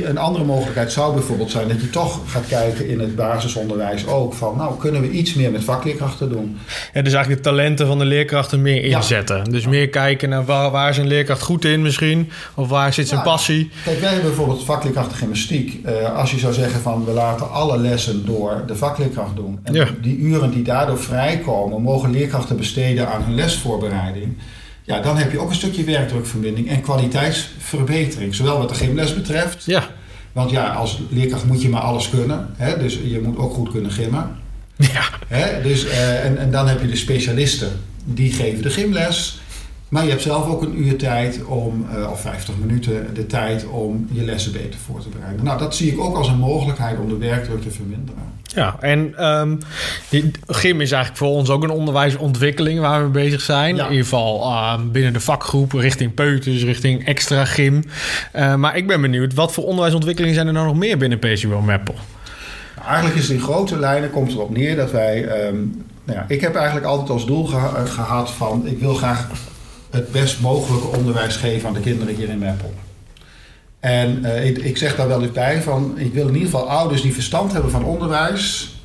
een 0.10 0.18
andere 0.18 0.46
mogelijkheid 0.46 0.92
zou 0.92 1.14
bijvoorbeeld 1.14 1.52
zijn 1.52 1.68
dat 1.68 1.82
je 1.82 1.90
toch 1.90 2.20
gaat 2.28 2.48
kijken 2.48 2.88
in 2.90 3.00
het 3.00 3.16
basisonderwijs 3.16 4.08
ook 4.08 4.34
van, 4.34 4.58
nou 4.58 4.78
kunnen 4.80 5.02
we 5.02 5.10
iets 5.10 5.34
meer 5.34 5.52
met 5.52 5.64
vakleerkrachten 5.64 6.30
doen. 6.30 6.58
Ja, 6.94 7.02
dus 7.02 7.14
eigenlijk 7.14 7.44
de 7.44 7.50
talenten 7.50 7.88
van 7.88 8.00
de 8.00 8.06
leerkrachten 8.06 8.62
meer 8.62 8.86
Ja. 8.88 8.98
inzetten. 8.98 9.44
Dus 9.44 9.66
meer 9.68 9.90
kijken 9.90 10.30
naar 10.30 10.46
waar, 10.46 10.72
waar 10.72 10.90
is 10.90 10.98
een 10.98 11.08
leerkracht 11.08 11.42
goed 11.42 11.66
in 11.66 11.82
misschien. 11.82 12.30
Of 12.56 12.68
waar 12.68 12.94
zit 12.94 13.08
zijn 13.08 13.20
Nou, 13.20 13.32
passie. 13.32 13.72
Kijk, 13.84 14.00
wij 14.00 14.10
hebben 14.10 14.28
bijvoorbeeld 14.28 14.66
vakleerkrachten 14.66 15.18
gymnastiek. 15.18 15.86
Eh, 15.86 16.16
als 16.18 16.32
je 16.32 16.40
zou 16.40 16.54
zeggen 16.54 16.82
van 16.82 17.06
we 17.06 17.12
laten 17.12 17.52
alle 17.52 17.78
lessen 17.78 18.26
door 18.26 18.64
de 18.68 18.76
vakleerkracht 18.76 19.36
doen. 19.36 19.60
En 19.64 19.88
die 20.02 20.18
uren 20.18 20.52
die 20.52 20.59
daardoor 20.64 21.00
vrijkomen, 21.00 21.82
mogen 21.82 22.12
leerkrachten 22.12 22.58
besteden 22.58 23.10
aan 23.10 23.24
hun 23.24 23.36
lesvoorbereiding. 23.36 24.38
Ja, 24.84 25.00
dan 25.00 25.18
heb 25.18 25.32
je 25.32 25.40
ook 25.40 25.50
een 25.50 25.56
stukje 25.56 25.84
werkdrukvermindering 25.84 26.70
en 26.70 26.82
kwaliteitsverbetering. 26.82 28.36
Zowel 28.36 28.58
wat 28.58 28.70
de 28.70 28.76
gymles 28.76 29.14
betreft. 29.14 29.66
Ja, 29.66 29.88
Want 30.32 30.52
ja, 30.52 30.68
als 30.68 31.02
leerkracht 31.10 31.46
moet 31.46 31.62
je 31.62 31.70
maar 31.70 31.82
alles 31.82 32.10
kunnen. 32.10 32.50
Hè? 32.58 32.78
Dus 32.78 33.00
je 33.04 33.20
moet 33.20 33.38
ook 33.38 33.54
goed 33.54 33.70
kunnen 33.72 33.92
gymmen. 33.92 34.36
ja. 34.76 35.04
Hè? 35.28 35.62
Dus, 35.62 35.86
eh, 35.86 36.26
en, 36.26 36.38
en 36.38 36.52
dan 36.52 36.68
heb 36.68 36.82
je 36.82 36.88
de 36.88 36.96
specialisten. 36.96 37.72
Die 38.04 38.32
geven 38.32 38.62
de 38.62 38.70
gymles. 38.70 39.39
Maar 39.90 40.04
je 40.04 40.10
hebt 40.10 40.22
zelf 40.22 40.48
ook 40.48 40.62
een 40.62 40.82
uur 40.86 40.98
tijd 40.98 41.46
om, 41.46 41.86
eh, 41.96 42.12
of 42.12 42.22
50 42.22 42.54
minuten 42.58 43.08
de 43.14 43.26
tijd 43.26 43.66
om 43.68 44.08
je 44.12 44.24
lessen 44.24 44.52
beter 44.52 44.80
voor 44.86 45.02
te 45.02 45.10
bereiden. 45.10 45.46
Nou, 45.46 45.60
dat 45.60 45.76
zie 45.76 45.92
ik 45.92 46.00
ook 46.00 46.16
als 46.18 46.28
een 46.28 46.38
mogelijkheid 46.40 47.00
om 47.00 47.10
de 47.10 47.18
werkdruk 47.18 47.62
te 47.62 47.72
verminderen. 47.72 48.22
Ja, 48.44 48.76
en 48.80 49.16
die 50.10 50.32
gym 50.48 50.82
is 50.82 50.92
eigenlijk 50.92 51.18
voor 51.24 51.28
ons 51.38 51.50
ook 51.50 51.64
een 51.64 51.70
onderwijsontwikkeling 51.70 52.80
waar 52.80 53.04
we 53.04 53.10
bezig 53.10 53.42
zijn. 53.42 53.76
Ja. 53.76 53.84
In 53.84 53.90
ieder 53.90 54.04
geval 54.06 54.42
ehm, 54.44 54.92
binnen 54.92 55.14
de 55.14 55.20
vakgroep, 55.20 55.72
richting 55.74 56.14
peuters, 56.14 56.64
richting 56.64 57.06
extra 57.06 57.46
gym. 57.46 57.84
Eh, 58.32 58.56
maar 58.56 58.78
ik 58.78 58.88
ben 58.88 59.02
benieuwd, 59.02 59.34
wat 59.34 59.54
voor 59.54 59.64
onderwijsontwikkelingen 59.64 60.36
zijn 60.36 60.48
er 60.48 60.54
nou 60.54 60.66
nog 60.66 60.76
meer 60.76 60.98
binnen 60.98 61.20
PCWO 61.20 61.62
Mappel? 61.62 61.96
Nou, 62.76 62.88
eigenlijk 62.88 63.16
is 63.18 63.28
het 63.28 63.32
in 63.38 63.44
grote 63.44 63.80
lijnen 63.80 64.10
komt 64.12 64.32
erop 64.32 64.50
neer 64.58 64.76
dat 64.76 64.92
wij. 64.92 65.26
ehm, 65.28 65.56
nou 66.04 66.18
ja, 66.20 66.26
ik 66.28 66.42
heb 66.42 66.56
eigenlijk 66.56 66.86
altijd 66.86 67.10
als 67.10 67.26
doel 67.26 67.46
geha- 67.46 67.76
eh, 67.76 67.86
gehad 67.86 68.32
van 68.32 68.62
ik 68.68 68.80
wil 68.80 68.94
graag 68.94 69.28
het 69.90 70.12
best 70.12 70.42
mogelijke 70.42 70.98
onderwijs 70.98 71.36
geven 71.36 71.68
aan 71.68 71.74
de 71.74 71.80
kinderen 71.80 72.16
hier 72.16 72.30
in 72.30 72.40
Meppel. 72.40 72.74
En 73.80 74.26
eh, 74.26 74.46
ik, 74.46 74.58
ik 74.58 74.78
zeg 74.78 74.96
daar 74.96 75.08
wel 75.08 75.22
eens 75.22 75.32
bij 75.32 75.62
van 75.62 75.94
ik 75.98 76.14
wil 76.14 76.28
in 76.28 76.34
ieder 76.34 76.50
geval 76.50 76.70
ouders 76.70 77.02
die 77.02 77.14
verstand 77.14 77.52
hebben 77.52 77.72
van 77.72 77.84
onderwijs, 77.84 78.76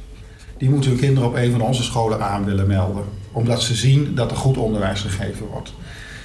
die 0.59 0.71
moeten 0.71 0.91
hun 0.91 1.01
kinderen 1.01 1.29
op 1.29 1.35
een 1.35 1.51
van 1.51 1.61
onze 1.61 1.83
scholen 1.83 2.21
aan 2.21 2.45
willen 2.45 2.67
melden. 2.67 3.05
Omdat 3.33 3.63
ze 3.63 3.75
zien 3.75 4.15
dat 4.15 4.31
er 4.31 4.37
goed 4.37 4.57
onderwijs 4.57 5.01
gegeven 5.01 5.47
wordt. 5.47 5.73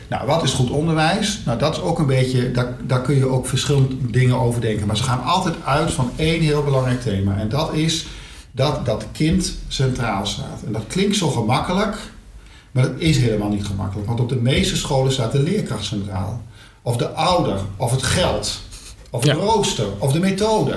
Nou, 0.10 0.28
wat 0.28 0.44
is 0.44 0.52
goed 0.52 0.70
onderwijs? 0.70 1.42
Nou, 1.46 1.60
dat 1.60 1.76
is 1.76 1.82
ook 1.82 2.00
een 2.00 2.06
beetje, 2.06 2.52
daar, 2.52 2.78
daar 2.84 3.02
kun 3.02 3.16
je 3.16 3.28
ook 3.28 3.48
verschillende 3.48 4.10
dingen 4.12 4.40
over 4.40 4.62
denken. 4.62 4.88
Maar 4.88 4.98
ze 4.98 5.04
gaan 5.04 5.24
altijd 5.24 5.56
uit 5.66 5.92
van 5.92 6.12
één 6.16 6.42
heel 6.42 6.64
belangrijk 6.64 7.02
thema. 7.02 7.38
En 7.38 7.50
dat 7.50 7.74
is 7.74 8.08
dat 8.52 8.86
dat 8.86 9.06
kind 9.12 9.58
centraal 9.68 10.26
staat. 10.26 10.64
En 10.66 10.72
dat 10.72 10.84
klinkt 10.88 11.16
zo 11.16 11.28
gemakkelijk, 11.28 11.98
maar 12.80 12.90
dat 12.92 13.00
is 13.02 13.18
helemaal 13.18 13.50
niet 13.50 13.66
gemakkelijk. 13.66 14.08
Want 14.08 14.20
op 14.20 14.30
de 14.30 14.36
meeste 14.36 14.76
scholen 14.78 15.12
staat 15.12 15.32
de 15.32 15.40
leerkracht 15.40 15.84
centraal. 15.86 16.42
Of 16.82 16.98
de 16.98 17.08
ouder, 17.10 17.56
of 17.76 17.92
het 17.92 18.04
geld, 18.04 18.62
of 19.10 19.26
Ja. 19.26 19.34
de 19.34 19.40
rooster, 19.40 19.86
of 19.98 20.12
de 20.12 20.20
methode. 20.20 20.76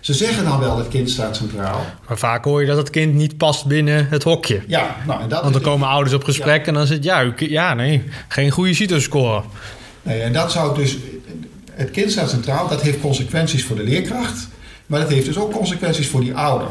Ze 0.00 0.14
zeggen 0.14 0.44
dan 0.44 0.60
wel 0.60 0.78
het 0.78 0.88
kind 0.88 1.10
staat 1.10 1.36
centraal. 1.36 1.80
Maar 2.08 2.18
vaak 2.18 2.44
hoor 2.44 2.60
je 2.60 2.66
dat 2.66 2.76
het 2.76 2.90
kind 2.90 3.14
niet 3.14 3.36
past 3.36 3.66
binnen 3.66 4.08
het 4.08 4.22
hokje. 4.22 4.62
Ja, 4.66 4.96
nou 5.06 5.22
en 5.22 5.28
dat 5.28 5.40
Want 5.42 5.52
dan 5.52 5.62
komen 5.62 5.88
ouders 5.88 6.14
op 6.14 6.24
gesprek 6.24 6.66
en 6.66 6.74
dan 6.74 6.86
zit 6.86 7.04
ja, 7.04 7.22
u- 7.24 7.34
ja, 7.36 7.74
nee, 7.74 8.02
geen 8.28 8.50
goede 8.50 8.74
CITO-score. 8.74 9.42
Nee, 10.02 10.20
en 10.20 10.32
dat 10.32 10.52
zou 10.52 10.74
dus. 10.74 10.96
Het 11.72 11.90
kind 11.90 12.10
staat 12.10 12.30
centraal, 12.30 12.68
dat 12.68 12.82
heeft 12.82 13.00
consequenties 13.00 13.64
voor 13.64 13.76
de 13.76 13.82
leerkracht, 13.82 14.48
maar 14.86 15.00
dat 15.00 15.08
heeft 15.08 15.26
dus 15.26 15.38
ook 15.38 15.52
consequenties 15.52 16.08
voor 16.08 16.20
die 16.20 16.34
ouder. 16.34 16.68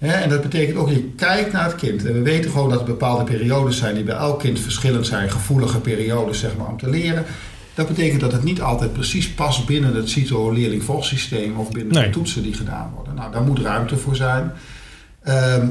En 0.00 0.28
dat 0.28 0.42
betekent 0.42 0.76
ook, 0.76 0.88
je 0.88 1.10
kijkt 1.16 1.52
naar 1.52 1.64
het 1.64 1.74
kind. 1.74 2.04
En 2.06 2.12
we 2.12 2.22
weten 2.22 2.50
gewoon 2.50 2.68
dat 2.70 2.80
er 2.80 2.84
bepaalde 2.86 3.24
periodes 3.24 3.76
zijn 3.78 3.94
die 3.94 4.04
bij 4.04 4.14
elk 4.14 4.38
kind 4.40 4.60
verschillend 4.60 5.06
zijn, 5.06 5.30
gevoelige 5.30 5.80
periodes 5.80 6.38
zeg 6.38 6.56
maar, 6.56 6.66
om 6.68 6.78
te 6.78 6.90
leren. 6.90 7.24
Dat 7.74 7.88
betekent 7.88 8.20
dat 8.20 8.32
het 8.32 8.42
niet 8.42 8.60
altijd 8.60 8.92
precies 8.92 9.30
past 9.30 9.66
binnen 9.66 9.94
het 9.94 10.08
CITO-leerling-volgsysteem 10.08 11.56
of 11.56 11.70
binnen 11.70 11.94
Nee. 11.94 12.04
de 12.04 12.10
toetsen 12.10 12.42
die 12.42 12.54
gedaan 12.54 12.90
worden. 12.94 13.14
Nou, 13.14 13.32
daar 13.32 13.42
moet 13.42 13.58
ruimte 13.58 13.96
voor 13.96 14.16
zijn. 14.16 14.52
Ehm, 15.22 15.66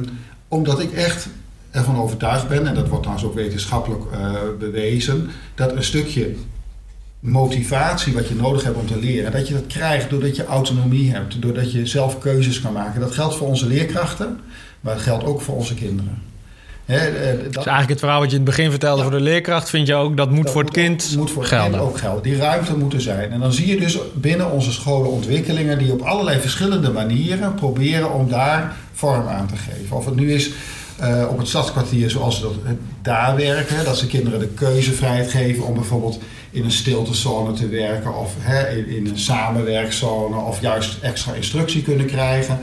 omdat 0.48 0.80
ik 0.80 0.92
echt 0.92 1.28
ervan 1.72 1.98
overtuigd 2.02 2.48
ben, 2.48 2.68
en 2.68 2.74
dat 2.76 2.88
wordt 2.88 3.04
trouwens 3.04 3.28
ook 3.30 3.36
wetenschappelijk 3.36 4.04
eh, 4.12 4.34
bewezen, 4.60 5.30
dat 5.56 5.72
een 5.76 5.84
stukje 5.84 6.36
motivatie 7.20 8.14
wat 8.14 8.28
je 8.28 8.36
nodig 8.36 8.64
hebt 8.64 8.78
om 8.78 8.88
te 8.88 9.00
leren, 9.00 9.32
dat 9.32 9.48
je 9.48 9.54
dat 9.54 9.68
krijgt 9.68 10.10
doordat 10.10 10.36
je 10.36 10.46
autonomie 10.46 11.12
hebt, 11.12 11.42
doordat 11.42 11.72
je 11.72 11.86
zelf 11.86 12.20
keuzes 12.20 12.62
kan 12.62 12.74
maken. 12.74 13.00
Dat 13.00 13.12
geldt 13.12 13.36
voor 13.36 13.48
onze 13.48 13.68
leerkrachten, 13.68 14.40
maar 14.82 14.94
dat 14.94 15.04
geldt 15.04 15.24
ook 15.24 15.42
voor 15.42 15.56
onze 15.56 15.74
kinderen. 15.74 16.22
Eh, 16.86 17.00
dat, 17.04 17.54
Dus 17.54 17.56
eigenlijk 17.56 17.90
het 17.90 18.00
verhaal 18.00 18.20
wat 18.20 18.30
je 18.32 18.36
in 18.38 18.42
het 18.42 18.56
begin 18.56 18.70
vertelde 18.70 18.98
Ja. 19.04 19.10
voor 19.10 19.18
de 19.18 19.24
leerkracht... 19.24 19.70
vind 19.70 19.88
je 19.88 19.96
ook, 19.96 20.18
dat 20.18 20.30
moet 20.30 20.44
dat 20.44 20.52
voor 20.54 20.62
het 20.64 20.76
moet 20.76 20.84
kind 20.86 21.10
ook, 21.12 21.18
moet 21.18 21.32
voor 21.32 21.42
het 21.42 21.52
gelden. 21.52 21.72
kind 21.72 21.84
ook 21.84 21.98
gelden. 21.98 22.24
Die 22.24 22.38
ruimte 22.38 22.78
moet 22.78 22.94
er 22.94 23.02
zijn. 23.02 23.32
En 23.32 23.40
dan 23.40 23.54
zie 23.54 23.68
je 23.68 23.80
dus 23.80 23.98
binnen 24.14 24.52
onze 24.52 24.72
scholen 24.72 25.12
ontwikkelingen 25.12 25.78
die 25.78 25.92
op 25.92 26.02
allerlei 26.02 26.40
verschillende 26.40 26.92
manieren 26.92 27.54
proberen 27.54 28.14
om 28.14 28.30
daar 28.30 28.76
vorm 28.94 29.28
aan 29.28 29.48
te 29.48 29.56
geven. 29.56 29.98
Of 29.98 30.06
het 30.06 30.16
nu 30.16 30.34
is 30.34 30.52
eh, 30.98 31.26
op 31.30 31.38
het 31.38 31.48
stadskwartier 31.48 32.10
zoals 32.10 32.36
ze 32.36 32.42
dat 32.42 32.54
daar 33.02 33.36
werken, 33.36 33.86
dat 33.86 33.98
ze 33.98 34.08
kinderen 34.08 34.40
de 34.40 34.48
keuzevrijheid 34.48 35.32
geven 35.32 35.64
om 35.66 35.74
bijvoorbeeld 35.74 36.20
in 36.52 36.64
een 36.64 36.72
stiltezone 36.72 37.54
te 37.54 37.68
werken 37.68 38.16
of 38.18 38.36
hè, 38.40 38.78
in, 38.78 39.08
een 39.08 39.20
samenwerkzone 39.20 40.36
of 40.36 40.62
juist 40.62 41.02
extra 41.02 41.34
instructie 41.34 41.82
kunnen 41.82 42.06
krijgen. 42.06 42.60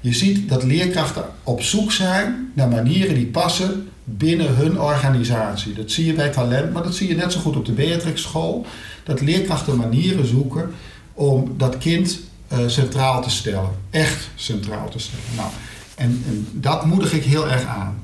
Je 0.00 0.14
ziet 0.14 0.48
dat 0.48 0.62
leerkrachten 0.62 1.24
op 1.42 1.62
zoek 1.62 1.92
zijn 1.92 2.50
naar 2.54 2.68
manieren 2.68 3.14
die 3.14 3.26
passen 3.26 3.88
binnen 4.04 4.56
hun 4.56 4.80
organisatie. 4.80 5.72
Dat 5.72 5.90
zie 5.90 6.06
je 6.06 6.12
bij 6.12 6.28
talent, 6.28 6.72
maar 6.72 6.82
dat 6.82 6.94
zie 6.94 7.08
je 7.08 7.14
net 7.14 7.32
zo 7.32 7.40
goed 7.40 7.56
op 7.56 7.64
de 7.64 7.72
Beatrix 7.72 8.22
School. 8.22 8.66
Dat 9.04 9.20
leerkrachten 9.20 9.76
manieren 9.76 10.26
zoeken 10.26 10.70
om 11.14 11.54
dat 11.56 11.78
kind 11.78 12.20
uh, 12.52 12.58
centraal 12.66 13.22
te 13.22 13.30
stellen. 13.30 13.70
Echt 13.90 14.30
centraal 14.34 14.88
te 14.88 14.98
stellen. 14.98 15.24
Nou, 15.36 15.48
en, 15.94 16.24
en, 16.26 16.48
dat 16.52 16.84
moedig 16.84 17.12
ik 17.12 17.24
heel 17.24 17.48
erg 17.48 17.64
aan. 17.64 18.02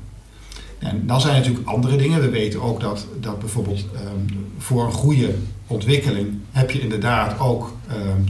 En 0.78 1.02
dan 1.06 1.20
zijn 1.20 1.32
er 1.34 1.38
natuurlijk 1.40 1.68
andere 1.68 1.96
dingen. 1.96 2.20
We 2.20 2.28
weten 2.28 2.62
ook 2.62 2.80
dat, 2.80 3.06
dat 3.20 3.38
bijvoorbeeld 3.38 3.78
um, 3.80 4.46
voor 4.58 4.84
een 4.84 4.92
goede 4.92 5.34
ontwikkeling 5.66 6.28
heb 6.50 6.70
je 6.70 6.80
inderdaad 6.80 7.40
ook 7.40 7.72
um, 7.92 8.24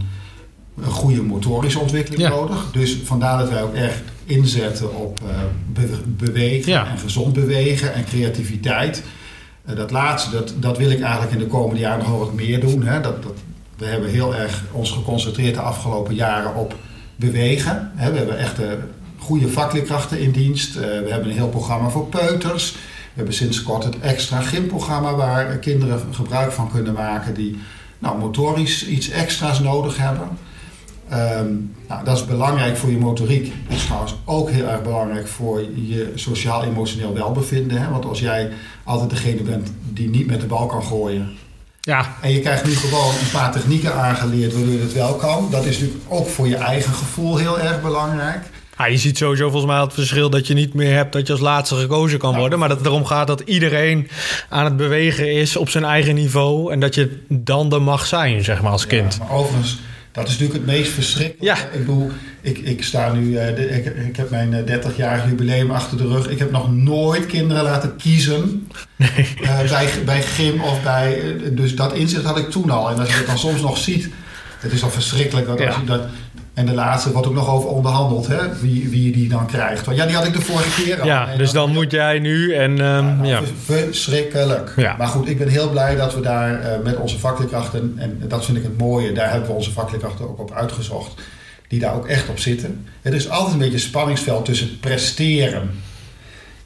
een 0.85 0.91
goede 0.91 1.23
motorische 1.23 1.79
ontwikkeling 1.79 2.23
Ja. 2.23 2.29
nodig. 2.29 2.71
Dus 2.73 2.99
vandaar 3.05 3.39
dat 3.39 3.49
wij 3.49 3.63
ook 3.63 3.75
echt 3.75 4.01
inzetten 4.25 4.97
op 4.97 5.21
uh, 5.25 5.29
be- 5.73 6.03
bewegen 6.07 6.73
Ja. 6.73 6.87
en 6.91 6.99
gezond 6.99 7.33
bewegen 7.33 7.95
en 7.95 8.05
creativiteit. 8.05 9.03
Uh, 9.71 9.77
dat 9.77 9.91
laatste, 9.91 10.31
dat, 10.31 10.55
dat 10.59 10.79
wil 10.79 10.91
ik 10.91 11.01
eigenlijk 11.01 11.33
in 11.33 11.39
de 11.39 11.47
komende 11.47 11.81
jaren 11.81 11.99
nog 11.99 12.09
wel 12.09 12.19
wat 12.19 12.33
meer 12.35 12.61
doen. 12.61 12.83
Hè. 12.83 13.01
Dat, 13.01 13.23
dat, 13.23 13.33
we 13.77 13.85
hebben 13.87 14.11
heel 14.11 14.35
erg 14.37 14.65
ons 14.73 14.91
geconcentreerd 14.91 15.55
de 15.55 15.61
afgelopen 15.61 16.15
jaren 16.15 16.55
op 16.55 16.75
bewegen. 17.17 17.91
Hè. 17.95 18.11
We 18.13 18.17
hebben 18.19 18.39
echt 18.39 18.59
goede 19.29 19.49
vakleerkrachten 19.49 20.21
in 20.21 20.31
dienst. 20.31 20.77
Uh, 20.77 20.83
we 20.83 21.11
hebben 21.11 21.29
een 21.29 21.37
heel 21.37 21.49
programma 21.49 21.89
voor 21.89 22.07
peuters. 22.07 22.73
We 22.73 22.79
hebben 23.15 23.35
sinds 23.35 23.63
kort 23.63 23.85
het 23.85 24.01
extra 24.01 24.41
gymprogramma 24.41 25.15
waar 25.15 25.57
kinderen 25.57 26.01
gebruik 26.11 26.53
van 26.53 26.71
kunnen 26.71 26.93
maken 26.93 27.35
die 27.35 27.59
nou, 27.99 28.19
motorisch 28.19 28.87
iets 28.87 29.11
extra's 29.11 29.61
nodig 29.61 29.97
hebben. 29.97 30.29
Um, 31.13 31.75
nou, 31.89 32.05
dat 32.05 32.17
is 32.17 32.25
belangrijk 32.25 32.77
voor 32.77 32.91
je 32.91 32.99
motoriek. 32.99 33.53
Dat 33.69 33.77
is 33.77 33.85
trouwens 33.85 34.15
ook 34.25 34.51
heel 34.51 34.67
erg 34.67 34.83
belangrijk 34.83 35.29
voor 35.29 35.61
je 35.75 36.13
sociaal-emotioneel 36.15 37.15
welbevinden. 37.15 37.83
Hè? 37.83 37.91
Want 37.91 38.05
als 38.05 38.21
jij 38.21 38.51
altijd 38.85 39.11
degene 39.11 39.43
bent 39.43 39.73
die 39.93 40.09
niet 40.09 40.27
met 40.27 40.41
de 40.41 40.47
bal 40.47 40.67
kan 40.67 40.83
gooien. 40.83 41.37
Ja. 41.81 42.17
En 42.23 42.33
je 42.33 42.41
krijgt 42.41 42.65
nu 42.65 42.75
gewoon 42.75 43.15
een 43.15 43.31
paar 43.33 43.53
technieken 43.53 43.95
aangeleerd 43.95 44.53
waardoor 44.53 44.73
je 44.73 44.81
het 44.81 44.93
wel 44.93 45.15
kan. 45.15 45.49
Dat 45.51 45.65
is 45.65 45.79
natuurlijk 45.79 46.05
ook 46.09 46.29
voor 46.29 46.49
je 46.49 46.57
eigen 46.57 46.93
gevoel 46.93 47.37
heel 47.37 47.61
erg 47.61 47.83
belangrijk. 47.83 48.47
Ja, 48.79 48.87
je 48.87 48.97
ziet 48.97 49.19
sowieso 49.19 49.51
volgens 49.51 49.73
mij 49.73 49.81
het 49.81 49.95
verschil 49.95 50.31
dat 50.31 50.47
je 50.47 50.55
niet 50.55 50.75
meer 50.75 50.95
hebt 50.95 51.13
dat 51.13 51.27
je 51.27 51.33
als 51.33 51.43
laatste 51.43 51.75
gekozen 51.75 52.19
kan 52.19 52.37
worden. 52.37 52.59
Maar 52.59 52.69
dat 52.69 52.79
het 52.79 52.87
erom 52.87 53.05
gaat 53.05 53.27
dat 53.27 53.41
iedereen 53.41 54.09
aan 54.49 54.65
het 54.65 54.77
bewegen 54.77 55.33
is 55.33 55.57
op 55.57 55.69
zijn 55.69 55.85
eigen 55.85 56.15
niveau. 56.15 56.73
En 56.73 56.81
dat 56.81 56.95
je 56.95 57.25
dan 57.29 57.73
er 57.73 57.83
mag 57.83 58.07
zijn, 58.07 58.45
zeg 58.45 58.63
maar, 58.63 58.73
als 58.73 58.87
kind. 58.87 59.15
Ja, 59.15 59.25
maar 59.25 59.37
overigens, 59.37 59.79
dat 60.13 60.29
is 60.29 60.39
natuurlijk 60.39 60.59
het 60.59 60.77
meest 60.77 60.93
verschrikkelijke. 60.93 61.45
Ja. 61.45 61.57
Ik 61.73 61.87
bedoel, 61.87 62.11
ik, 62.41 62.59
ik 62.59 62.85
sta 62.85 63.13
nu, 63.13 63.27
uh, 63.27 63.35
de, 63.35 63.69
ik, 63.69 63.85
ik, 63.85 64.17
heb 64.17 64.31
mijn 64.31 64.53
uh, 64.53 64.77
30-jarig 64.77 65.25
jubileum 65.25 65.71
achter 65.71 65.97
de 65.97 66.07
rug. 66.07 66.29
Ik 66.29 66.39
heb 66.39 66.51
nog 66.51 66.73
nooit 66.73 67.27
kinderen 67.27 67.63
laten 67.63 67.97
kiezen 67.97 68.69
nee. 68.97 69.09
uh, 69.41 69.71
bij, 69.71 69.89
bij 70.05 70.23
gym 70.23 70.61
of 70.61 70.83
bij. 70.83 71.23
dus 71.51 71.75
dat 71.75 71.93
inzicht 71.93 72.25
had 72.25 72.39
ik 72.39 72.51
toen 72.51 72.71
al. 72.71 72.91
En 72.91 72.99
als 72.99 73.09
je 73.09 73.17
dat 73.17 73.27
dan 73.27 73.39
soms 73.39 73.61
nog 73.61 73.79
ziet, 73.79 74.09
het 74.59 74.73
is 74.73 74.83
al 74.83 74.91
verschrikkelijk 74.91 75.47
dat, 75.47 75.59
Ja. 75.59 75.67
als 75.67 75.77
je 75.77 75.85
dat. 75.85 76.03
En 76.59 76.67
de 76.67 76.75
laatste 76.75 77.13
wordt 77.13 77.27
ook 77.27 77.35
nog 77.35 77.49
over 77.49 77.69
onderhandeld, 77.69 78.27
hè? 78.27 78.61
Wie, 78.61 78.89
wie 78.89 79.05
je 79.05 79.13
die 79.13 79.29
dan 79.29 79.47
krijgt. 79.47 79.87
Want 79.87 79.97
ja, 79.97 80.07
die 80.07 80.15
had 80.15 80.27
ik 80.27 80.33
de 80.33 80.41
vorige 80.41 80.83
keer 80.83 81.01
al. 81.01 81.07
Ja, 81.07 81.27
Nee, 81.27 81.37
dus 81.37 81.53
dan 81.53 81.73
moet 81.73 81.91
jij 81.91 82.19
nu 82.19 82.55
en 82.55 82.71
um, 82.71 82.79
ja. 82.81 83.01
nou, 83.01 83.27
ja. 83.27 83.43
Verschrikkelijk. 83.65 84.73
Ja. 84.77 84.95
Maar 84.97 85.07
goed, 85.07 85.29
ik 85.29 85.39
ben 85.39 85.49
heel 85.49 85.71
blij 85.71 85.97
dat 85.97 86.15
we 86.15 86.21
daar 86.21 86.61
uh, 86.61 86.85
met 86.85 86.97
onze 86.97 87.19
vakleerkrachten, 87.19 87.95
en 87.97 88.23
dat 88.29 88.45
vind 88.45 88.57
ik 88.57 88.63
het 88.63 88.79
mooie, 88.79 89.13
daar 89.13 89.31
hebben 89.31 89.49
we 89.49 89.55
onze 89.55 89.73
vakleerkrachten 89.73 90.29
ook 90.29 90.39
op 90.39 90.53
uitgezocht, 90.53 91.23
die 91.69 91.81
daar 91.81 91.95
ook 91.95 92.07
echt 92.07 92.29
op 92.29 92.39
zitten. 92.39 92.87
Het 93.03 93.15
is 93.15 93.29
altijd 93.29 93.53
een 93.53 93.59
beetje 93.59 93.75
een 93.75 93.81
spanningsveld 93.81 94.45
tussen 94.45 94.79
presteren 94.81 95.71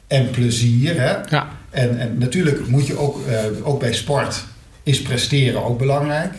en 0.07 0.29
plezier. 0.29 1.01
Hè? 1.01 1.15
Ja. 1.29 1.47
En, 1.69 1.99
en 1.99 2.17
natuurlijk 2.17 2.67
moet 2.67 2.87
je 2.87 2.97
ook, 2.97 3.19
uh, 3.27 3.67
ook 3.67 3.79
bij 3.79 3.93
sport, 3.93 4.43
is 4.83 5.01
presteren 5.01 5.65
ook 5.65 5.77
belangrijk. 5.77 6.33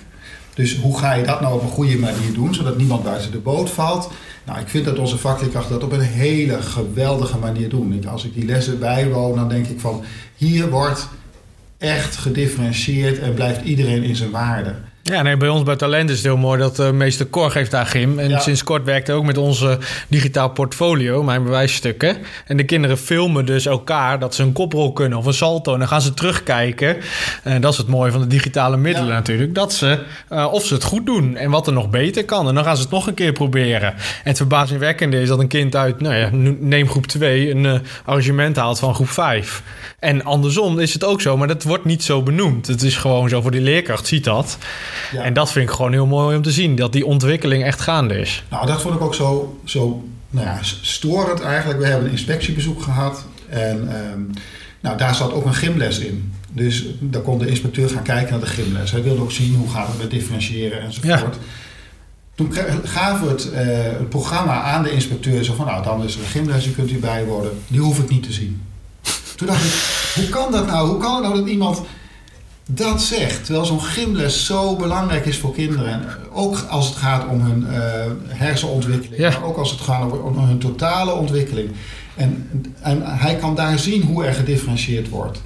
Dus 0.54 0.76
hoe 0.76 0.98
ga 0.98 1.12
je 1.12 1.24
dat 1.24 1.40
nou 1.40 1.54
op 1.54 1.62
een 1.62 1.68
goede 1.68 1.98
manier 1.98 2.32
doen, 2.32 2.54
zodat 2.54 2.76
niemand 2.76 3.02
buiten 3.02 3.30
de 3.30 3.38
boot 3.38 3.70
valt? 3.70 4.10
Nou, 4.44 4.60
ik 4.60 4.68
vind 4.68 4.84
dat 4.84 4.98
onze 4.98 5.18
vakleerkrachten 5.18 5.72
dat 5.72 5.82
op 5.82 5.92
een 5.92 6.00
hele 6.00 6.62
geweldige 6.62 7.38
manier 7.38 7.68
doen. 7.68 8.06
Als 8.08 8.24
ik 8.24 8.34
die 8.34 8.44
lessen 8.44 8.78
bijwoon, 8.78 9.36
dan 9.36 9.48
denk 9.48 9.66
ik 9.66 9.80
van... 9.80 10.04
hier 10.36 10.70
wordt 10.70 11.08
echt 11.78 12.16
gedifferentieerd 12.16 13.18
en 13.18 13.34
blijft 13.34 13.64
iedereen 13.64 14.02
in 14.02 14.16
zijn 14.16 14.30
waarde. 14.30 14.74
Ja, 15.12 15.22
nee, 15.22 15.36
bij 15.36 15.48
ons 15.48 15.62
bij 15.62 15.76
Talent 15.76 16.10
is 16.10 16.16
het 16.16 16.24
heel 16.24 16.36
mooi 16.36 16.58
dat 16.58 16.78
uh, 16.78 16.90
meester 16.90 17.30
Cor 17.30 17.50
geeft 17.50 17.70
daar 17.70 17.86
gym. 17.86 18.18
En 18.18 18.28
ja. 18.28 18.38
sinds 18.38 18.64
kort 18.64 18.84
werkt 18.84 19.06
hij 19.06 19.16
ook 19.16 19.24
met 19.24 19.38
onze 19.38 19.78
digitaal 20.08 20.50
portfolio, 20.50 21.22
mijn 21.22 21.44
bewijsstukken. 21.44 22.16
En 22.46 22.56
de 22.56 22.64
kinderen 22.64 22.98
filmen 22.98 23.46
dus 23.46 23.66
elkaar 23.66 24.18
dat 24.18 24.34
ze 24.34 24.42
een 24.42 24.52
koprol 24.52 24.92
kunnen 24.92 25.18
of 25.18 25.26
een 25.26 25.34
salto. 25.34 25.72
En 25.72 25.78
dan 25.78 25.88
gaan 25.88 26.02
ze 26.02 26.14
terugkijken. 26.14 26.96
En 27.42 27.60
dat 27.60 27.72
is 27.72 27.78
het 27.78 27.86
mooie 27.86 28.12
van 28.12 28.20
de 28.20 28.26
digitale 28.26 28.76
middelen 28.76 29.08
ja. 29.08 29.14
natuurlijk. 29.14 29.54
Dat 29.54 29.72
ze, 29.72 29.98
uh, 30.32 30.48
of 30.52 30.64
ze 30.64 30.74
het 30.74 30.84
goed 30.84 31.06
doen 31.06 31.36
en 31.36 31.50
wat 31.50 31.66
er 31.66 31.72
nog 31.72 31.90
beter 31.90 32.24
kan. 32.24 32.48
En 32.48 32.54
dan 32.54 32.64
gaan 32.64 32.76
ze 32.76 32.82
het 32.82 32.90
nog 32.90 33.06
een 33.06 33.14
keer 33.14 33.32
proberen. 33.32 33.92
En 33.92 33.98
het 34.22 34.36
verbazingwekkende 34.36 35.20
is 35.20 35.28
dat 35.28 35.38
een 35.38 35.48
kind 35.48 35.76
uit, 35.76 36.00
nou 36.00 36.14
ja, 36.14 36.28
neem 36.58 36.88
groep 36.88 37.06
2, 37.06 37.50
een 37.50 37.64
uh, 37.64 37.74
arrangement 38.04 38.56
haalt 38.56 38.78
van 38.78 38.94
groep 38.94 39.10
5. 39.10 39.62
En 39.98 40.24
andersom 40.24 40.78
is 40.78 40.92
het 40.92 41.04
ook 41.04 41.20
zo, 41.20 41.36
maar 41.36 41.48
dat 41.48 41.62
wordt 41.62 41.84
niet 41.84 42.02
zo 42.02 42.22
benoemd. 42.22 42.66
Het 42.66 42.82
is 42.82 42.96
gewoon 42.96 43.28
zo 43.28 43.40
voor 43.40 43.50
die 43.50 43.60
leerkracht, 43.60 44.06
ziet 44.06 44.24
dat. 44.24 44.58
Ja. 45.12 45.22
En 45.22 45.32
dat 45.32 45.52
vind 45.52 45.68
ik 45.68 45.74
gewoon 45.74 45.92
heel 45.92 46.06
mooi 46.06 46.36
om 46.36 46.42
te 46.42 46.50
zien, 46.50 46.76
dat 46.76 46.92
die 46.92 47.06
ontwikkeling 47.06 47.64
echt 47.64 47.80
gaande 47.80 48.18
is. 48.18 48.44
Nou, 48.50 48.66
dat 48.66 48.82
vond 48.82 48.94
ik 48.94 49.00
ook 49.00 49.14
zo, 49.14 49.58
zo 49.64 50.04
nou 50.30 50.46
ja, 50.46 50.58
storend 50.62 51.40
eigenlijk. 51.40 51.80
We 51.80 51.86
hebben 51.86 52.04
een 52.04 52.12
inspectiebezoek 52.12 52.82
gehad 52.82 53.24
en 53.48 53.76
um, 54.12 54.30
nou, 54.80 54.96
daar 54.96 55.14
zat 55.14 55.32
ook 55.32 55.44
een 55.44 55.54
gymles 55.54 55.98
in. 55.98 56.32
Dus 56.52 56.84
daar 57.00 57.22
kon 57.22 57.38
de 57.38 57.48
inspecteur 57.48 57.88
gaan 57.88 58.02
kijken 58.02 58.30
naar 58.30 58.40
de 58.40 58.46
gymles. 58.46 58.90
Hij 58.90 59.02
wilde 59.02 59.22
ook 59.22 59.32
zien 59.32 59.54
hoe 59.54 59.70
gaat 59.70 59.86
het 59.86 59.98
met 59.98 60.10
differentiëren 60.10 60.80
enzovoort. 60.80 61.20
Ja. 61.20 61.30
Toen 62.34 62.54
gaven 62.84 63.26
we 63.26 63.32
het, 63.32 63.50
uh, 63.52 63.58
het, 63.98 64.08
programma 64.08 64.62
aan 64.62 64.82
de 64.82 64.90
inspecteur. 64.90 65.44
Zo 65.44 65.54
van, 65.54 65.66
nou, 65.66 65.82
dan 65.82 66.04
is 66.04 66.14
er 66.14 66.20
een 66.20 66.26
gymles, 66.26 66.64
die 66.64 66.72
kunt 66.72 66.90
u 66.90 66.98
bijwonen. 66.98 67.50
Die 67.66 67.80
hoef 67.80 67.98
ik 67.98 68.10
niet 68.10 68.22
te 68.22 68.32
zien. 68.32 68.62
Toen 69.36 69.46
dacht 69.46 69.64
ik, 69.64 69.72
hoe 70.14 70.28
kan 70.28 70.52
dat 70.52 70.66
nou? 70.66 70.88
Hoe 70.88 70.98
kan 70.98 71.14
het 71.14 71.22
nou 71.22 71.36
dat 71.36 71.48
iemand 71.48 71.82
dat 72.66 73.02
zegt. 73.02 73.44
Terwijl 73.44 73.64
zo'n 73.64 73.82
gymles 73.82 74.46
zo 74.46 74.76
belangrijk 74.76 75.26
is 75.26 75.38
voor 75.38 75.54
kinderen. 75.54 75.92
En 75.92 76.04
ook 76.32 76.66
als 76.68 76.86
het 76.88 76.96
gaat 76.96 77.28
om 77.28 77.40
hun 77.40 77.66
uh, 77.70 77.78
hersenontwikkeling. 78.26 79.16
Ja. 79.16 79.30
Maar 79.30 79.44
ook 79.44 79.56
als 79.56 79.70
het 79.70 79.80
gaat 79.80 80.20
om 80.22 80.38
hun 80.38 80.58
totale 80.58 81.12
ontwikkeling. 81.12 81.70
En, 82.14 82.48
en 82.80 83.02
hij 83.04 83.36
kan 83.36 83.54
daar 83.54 83.78
zien 83.78 84.02
hoe 84.02 84.24
er 84.24 84.34
gedifferentieerd 84.34 85.08
wordt. 85.08 85.42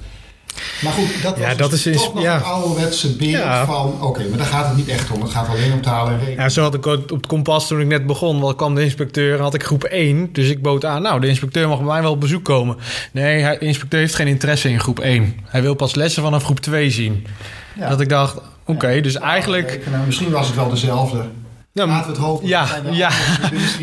Maar 0.81 0.93
goed, 0.93 1.23
dat 1.23 1.37
was 1.37 1.47
ja, 1.47 1.55
dat 1.55 1.71
dus 1.71 1.85
is 1.85 2.01
toch 2.01 2.13
nog 2.13 2.23
ja. 2.23 2.35
een 2.35 2.43
ouderwetse 2.43 3.15
beeld 3.15 3.31
ja. 3.31 3.65
van... 3.65 3.85
oké, 3.93 4.05
okay, 4.05 4.27
maar 4.27 4.37
daar 4.37 4.47
gaat 4.47 4.67
het 4.67 4.77
niet 4.77 4.87
echt 4.87 5.11
om. 5.11 5.21
Het 5.21 5.31
gaat 5.31 5.47
alleen 5.49 5.73
om 5.73 5.81
talen 5.81 6.13
en 6.13 6.19
rekenen. 6.19 6.43
Ja, 6.43 6.49
zo 6.49 6.61
had 6.61 6.73
ik 6.73 6.85
op 6.85 7.09
het 7.09 7.27
kompas 7.27 7.67
toen 7.67 7.79
ik 7.79 7.87
net 7.87 8.05
begon. 8.05 8.39
Want 8.39 8.55
kwam 8.55 8.75
de 8.75 8.83
inspecteur 8.83 9.35
en 9.37 9.41
had 9.41 9.53
ik 9.53 9.63
groep 9.63 9.83
1. 9.83 10.29
Dus 10.33 10.49
ik 10.49 10.61
bood 10.61 10.85
aan, 10.85 11.01
nou, 11.01 11.19
de 11.19 11.27
inspecteur 11.27 11.67
mag 11.67 11.77
bij 11.77 11.87
mij 11.87 12.01
wel 12.01 12.11
op 12.11 12.19
bezoek 12.19 12.43
komen. 12.43 12.77
Nee, 13.11 13.41
hij, 13.41 13.57
de 13.57 13.65
inspecteur 13.65 13.99
heeft 13.99 14.15
geen 14.15 14.27
interesse 14.27 14.69
in 14.69 14.79
groep 14.79 14.99
1. 14.99 15.35
Hij 15.43 15.61
wil 15.61 15.73
pas 15.73 15.95
lessen 15.95 16.23
vanaf 16.23 16.43
groep 16.43 16.59
2 16.59 16.89
zien. 16.89 17.25
Dat 17.89 18.01
ik 18.01 18.09
dacht, 18.09 18.37
oké, 18.37 18.71
okay, 18.71 19.01
dus 19.01 19.15
eigenlijk... 19.15 19.81
Nou, 19.91 20.05
misschien 20.05 20.31
was 20.31 20.47
het 20.47 20.55
wel 20.55 20.69
dezelfde. 20.69 21.25
Laten 21.87 22.05
we 22.05 22.17
het 22.17 22.25
hopen. 22.25 22.47
Ja, 22.47 22.67
ja. 22.91 23.09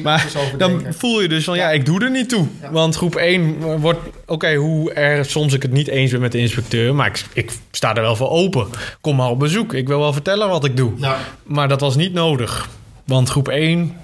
maar 0.03 0.27
dan 0.59 0.83
voel 0.91 1.21
je 1.23 1.29
dus 1.29 1.45
van 1.45 1.57
ja, 1.57 1.71
ik 1.71 1.87
doe 1.87 2.05
er 2.05 2.11
niet 2.11 2.29
toe. 2.29 2.47
Ja. 2.63 2.71
Want 2.71 2.97
groep 2.97 3.15
1 3.15 3.81
wordt, 3.81 3.99
oké, 3.99 4.33
okay, 4.33 4.57
hoe 4.57 4.93
er 4.93 5.25
soms 5.25 5.53
ik 5.53 5.63
het 5.63 5.73
niet 5.73 5.89
eens 5.89 6.11
ben 6.11 6.21
met 6.21 6.33
de 6.33 6.39
inspecteur, 6.39 6.95
maar 6.95 7.07
ik, 7.07 7.25
ik, 7.33 7.51
sta 7.71 7.95
er 7.95 8.03
wel 8.03 8.17
voor 8.17 8.31
open. 8.31 8.67
Kom 9.01 9.17
maar 9.17 9.31
op 9.31 9.39
bezoek. 9.39 9.75
Ik 9.75 9.89
wil 9.89 9.99
wel 9.99 10.13
vertellen 10.13 10.49
wat 10.49 10.65
ik 10.65 10.77
doe. 10.77 10.93
Ja. 10.97 11.17
Maar 11.43 11.69
dat 11.69 11.81
was 11.81 11.97
niet 11.97 12.13
nodig. 12.13 12.69
Want 13.05 13.29
groep 13.29 13.49
1 13.49 13.95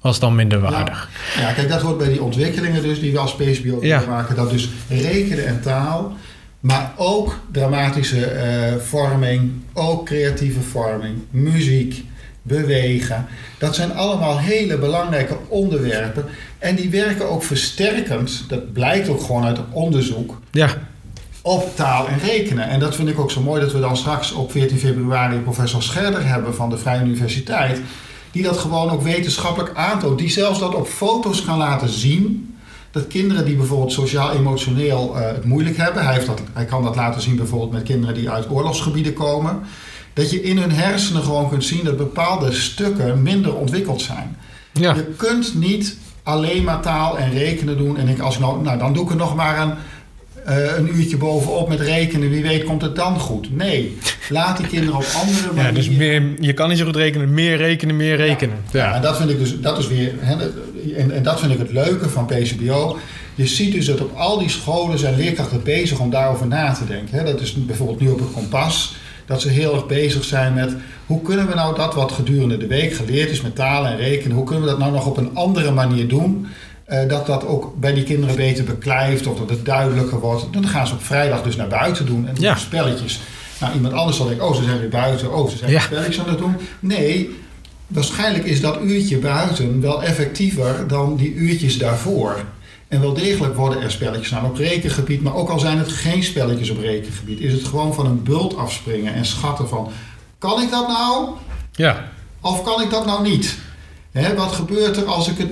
was 0.00 0.18
dan 0.18 0.34
minder 0.34 0.60
waardig. 0.60 1.08
Ja. 1.34 1.40
ja, 1.40 1.52
kijk, 1.52 1.68
dat 1.68 1.80
hoort 1.80 1.98
bij 1.98 2.08
die 2.08 2.22
ontwikkelingen 2.22 2.82
dus 2.82 3.00
die 3.00 3.12
we 3.12 3.18
als 3.18 3.34
PCBO 3.34 3.78
ja. 3.80 4.02
maken. 4.08 4.36
Dat 4.36 4.50
dus 4.50 4.68
rekenen 4.88 5.46
en 5.46 5.60
taal, 5.60 6.12
maar 6.60 6.92
ook 6.96 7.38
dramatische 7.52 8.32
uh, 8.32 8.80
vorming, 8.80 9.52
ook 9.72 10.06
creatieve 10.06 10.60
vorming, 10.60 11.18
muziek 11.30 12.04
bewegen. 12.48 13.26
Dat 13.58 13.74
zijn 13.74 13.94
allemaal 13.94 14.38
hele 14.38 14.78
belangrijke 14.78 15.36
onderwerpen. 15.48 16.24
En 16.58 16.74
die 16.74 16.90
werken 16.90 17.30
ook 17.30 17.42
versterkend, 17.42 18.44
dat 18.48 18.72
blijkt 18.72 19.08
ook 19.08 19.22
gewoon 19.22 19.44
uit 19.44 19.58
onderzoek, 19.70 20.40
ja. 20.50 20.68
op 21.42 21.76
taal 21.76 22.08
en 22.08 22.18
rekenen. 22.18 22.68
En 22.68 22.80
dat 22.80 22.94
vind 22.94 23.08
ik 23.08 23.20
ook 23.20 23.30
zo 23.30 23.40
mooi 23.40 23.60
dat 23.60 23.72
we 23.72 23.80
dan 23.80 23.96
straks 23.96 24.32
op 24.32 24.50
14 24.50 24.78
februari 24.78 25.38
professor 25.38 25.82
Scherder 25.82 26.26
hebben 26.26 26.54
van 26.54 26.70
de 26.70 26.78
Vrije 26.78 27.04
Universiteit. 27.04 27.80
Die 28.30 28.42
dat 28.42 28.58
gewoon 28.58 28.90
ook 28.90 29.02
wetenschappelijk 29.02 29.74
aantoont. 29.74 30.18
Die 30.18 30.30
zelfs 30.30 30.58
dat 30.58 30.74
op 30.74 30.86
foto's 30.86 31.44
kan 31.44 31.58
laten 31.58 31.88
zien. 31.88 32.52
dat 32.90 33.06
kinderen 33.06 33.44
die 33.44 33.56
bijvoorbeeld 33.56 33.92
sociaal-emotioneel 33.92 35.16
uh, 35.16 35.26
het 35.26 35.44
moeilijk 35.44 35.76
hebben, 35.76 36.04
hij, 36.04 36.14
heeft 36.14 36.26
dat, 36.26 36.40
hij 36.52 36.64
kan 36.64 36.82
dat 36.82 36.96
laten 36.96 37.20
zien 37.20 37.36
bijvoorbeeld 37.36 37.72
met 37.72 37.82
kinderen 37.82 38.14
die 38.14 38.30
uit 38.30 38.50
oorlogsgebieden 38.50 39.12
komen, 39.12 39.60
dat 40.18 40.30
je 40.30 40.42
in 40.42 40.58
hun 40.58 40.72
hersenen 40.72 41.22
gewoon 41.22 41.48
kunt 41.48 41.64
zien 41.64 41.84
dat 41.84 41.96
bepaalde 41.96 42.52
stukken 42.52 43.22
minder 43.22 43.54
ontwikkeld 43.54 44.02
zijn. 44.02 44.36
Ja. 44.72 44.94
Je 44.94 45.04
kunt 45.16 45.54
niet 45.54 45.96
alleen 46.22 46.64
maar 46.64 46.80
taal 46.80 47.18
en 47.18 47.30
rekenen 47.30 47.76
doen 47.76 47.98
en 47.98 48.08
ik 48.08 48.18
als 48.18 48.38
nou, 48.38 48.62
nou 48.62 48.78
dan 48.78 48.92
doe 48.92 49.04
ik 49.04 49.10
er 49.10 49.16
nog 49.16 49.36
maar 49.36 49.60
een 49.60 49.72
uh, 50.48 50.76
een 50.76 50.96
uurtje 50.96 51.16
bovenop 51.16 51.68
met 51.68 51.80
rekenen. 51.80 52.30
Wie 52.30 52.42
weet 52.42 52.64
komt 52.64 52.82
het 52.82 52.96
dan 52.96 53.18
goed. 53.18 53.56
Nee, 53.56 53.98
laat 54.28 54.56
die 54.56 54.66
kinderen 54.66 54.96
op 54.96 55.06
andere 55.14 55.46
manieren... 55.46 55.64
Ja, 55.64 55.72
dus 55.72 55.88
meer, 55.88 56.22
je 56.40 56.52
kan 56.52 56.68
niet 56.68 56.78
zo 56.78 56.84
goed 56.84 56.96
rekenen. 56.96 57.34
Meer 57.34 57.56
rekenen, 57.56 57.96
meer 57.96 58.16
rekenen. 58.16 58.56
Ja, 58.70 58.84
ja. 58.84 58.94
en 58.94 59.02
dat 59.02 59.16
vind 59.16 59.30
ik 59.30 59.38
dus 59.38 59.60
dat 59.60 59.78
is 59.78 59.88
weer... 59.88 60.14
Hè, 60.18 60.36
en, 60.96 61.10
en 61.10 61.22
dat 61.22 61.40
vind 61.40 61.52
ik 61.52 61.58
het 61.58 61.72
leuke 61.72 62.08
van 62.08 62.26
PCBO. 62.26 62.98
Je 63.34 63.46
ziet 63.46 63.72
dus 63.72 63.86
dat 63.86 64.00
op 64.00 64.16
al 64.16 64.38
die 64.38 64.48
scholen 64.48 64.98
zijn 64.98 65.16
leerkrachten 65.16 65.62
bezig 65.62 65.98
om 65.98 66.10
daarover 66.10 66.46
na 66.46 66.72
te 66.72 66.86
denken. 66.86 67.18
Hè. 67.18 67.24
Dat 67.24 67.40
is 67.40 67.54
bijvoorbeeld 67.54 68.00
nu 68.00 68.08
op 68.08 68.18
het 68.18 68.32
kompas. 68.32 68.96
Dat 69.28 69.40
ze 69.40 69.48
heel 69.48 69.74
erg 69.74 69.86
bezig 69.86 70.24
zijn 70.24 70.54
met 70.54 70.76
hoe 71.06 71.22
kunnen 71.22 71.46
we 71.48 71.54
nou 71.54 71.76
dat 71.76 71.94
wat 71.94 72.12
gedurende 72.12 72.56
de 72.56 72.66
week 72.66 72.92
geleerd 72.92 73.30
is 73.30 73.40
met 73.40 73.54
talen 73.54 73.90
en 73.90 73.96
rekenen, 73.96 74.36
hoe 74.36 74.44
kunnen 74.44 74.64
we 74.64 74.70
dat 74.70 74.78
nou 74.78 74.92
nog 74.92 75.06
op 75.06 75.16
een 75.16 75.34
andere 75.34 75.70
manier 75.70 76.08
doen? 76.08 76.46
Uh, 76.88 77.08
dat 77.08 77.26
dat 77.26 77.46
ook 77.46 77.80
bij 77.80 77.92
die 77.94 78.02
kinderen 78.02 78.36
beter 78.36 78.64
beklijft 78.64 79.26
of 79.26 79.38
dat 79.38 79.50
het 79.50 79.64
duidelijker 79.64 80.20
wordt. 80.20 80.52
Dan 80.52 80.68
gaan 80.68 80.86
ze 80.86 80.94
op 80.94 81.02
vrijdag 81.02 81.42
dus 81.42 81.56
naar 81.56 81.68
buiten 81.68 82.06
doen 82.06 82.28
en 82.28 82.34
doen 82.34 82.56
spelletjes. 82.56 83.20
Nou, 83.60 83.74
iemand 83.74 83.94
anders 83.94 84.16
zal 84.16 84.26
denken, 84.26 84.48
oh, 84.48 84.54
ze 84.54 84.62
zijn 84.62 84.78
weer 84.80 84.88
buiten, 84.88 85.34
oh, 85.34 85.50
ze 85.50 85.56
zijn 85.56 85.70
ja. 85.70 85.80
spelletjes 85.80 86.20
aan 86.20 86.28
het 86.28 86.38
doen. 86.38 86.56
Nee, 86.80 87.36
waarschijnlijk 87.86 88.44
is 88.44 88.60
dat 88.60 88.82
uurtje 88.82 89.18
buiten 89.18 89.80
wel 89.80 90.02
effectiever 90.02 90.84
dan 90.86 91.16
die 91.16 91.34
uurtjes 91.34 91.78
daarvoor. 91.78 92.44
En 92.88 93.00
wel 93.00 93.14
degelijk 93.14 93.54
worden 93.54 93.82
er 93.82 93.90
spelletjes 93.90 94.34
aan 94.34 94.44
op 94.44 94.56
rekengebied, 94.56 95.22
maar 95.22 95.34
ook 95.34 95.48
al 95.48 95.58
zijn 95.58 95.78
het 95.78 95.92
geen 95.92 96.22
spelletjes 96.22 96.70
op 96.70 96.78
rekengebied, 96.78 97.40
is 97.40 97.52
het 97.52 97.64
gewoon 97.64 97.94
van 97.94 98.06
een 98.06 98.22
bult 98.22 98.56
afspringen 98.56 99.14
en 99.14 99.24
schatten 99.24 99.68
van, 99.68 99.90
kan 100.38 100.62
ik 100.62 100.70
dat 100.70 100.88
nou? 100.88 101.28
Ja. 101.72 102.08
Of 102.40 102.62
kan 102.62 102.82
ik 102.82 102.90
dat 102.90 103.06
nou 103.06 103.22
niet? 103.22 103.58
Hè, 104.12 104.34
wat 104.34 104.52
gebeurt 104.52 104.96
er 104.96 105.04
als 105.04 105.28
ik 105.28 105.38
het 105.38 105.50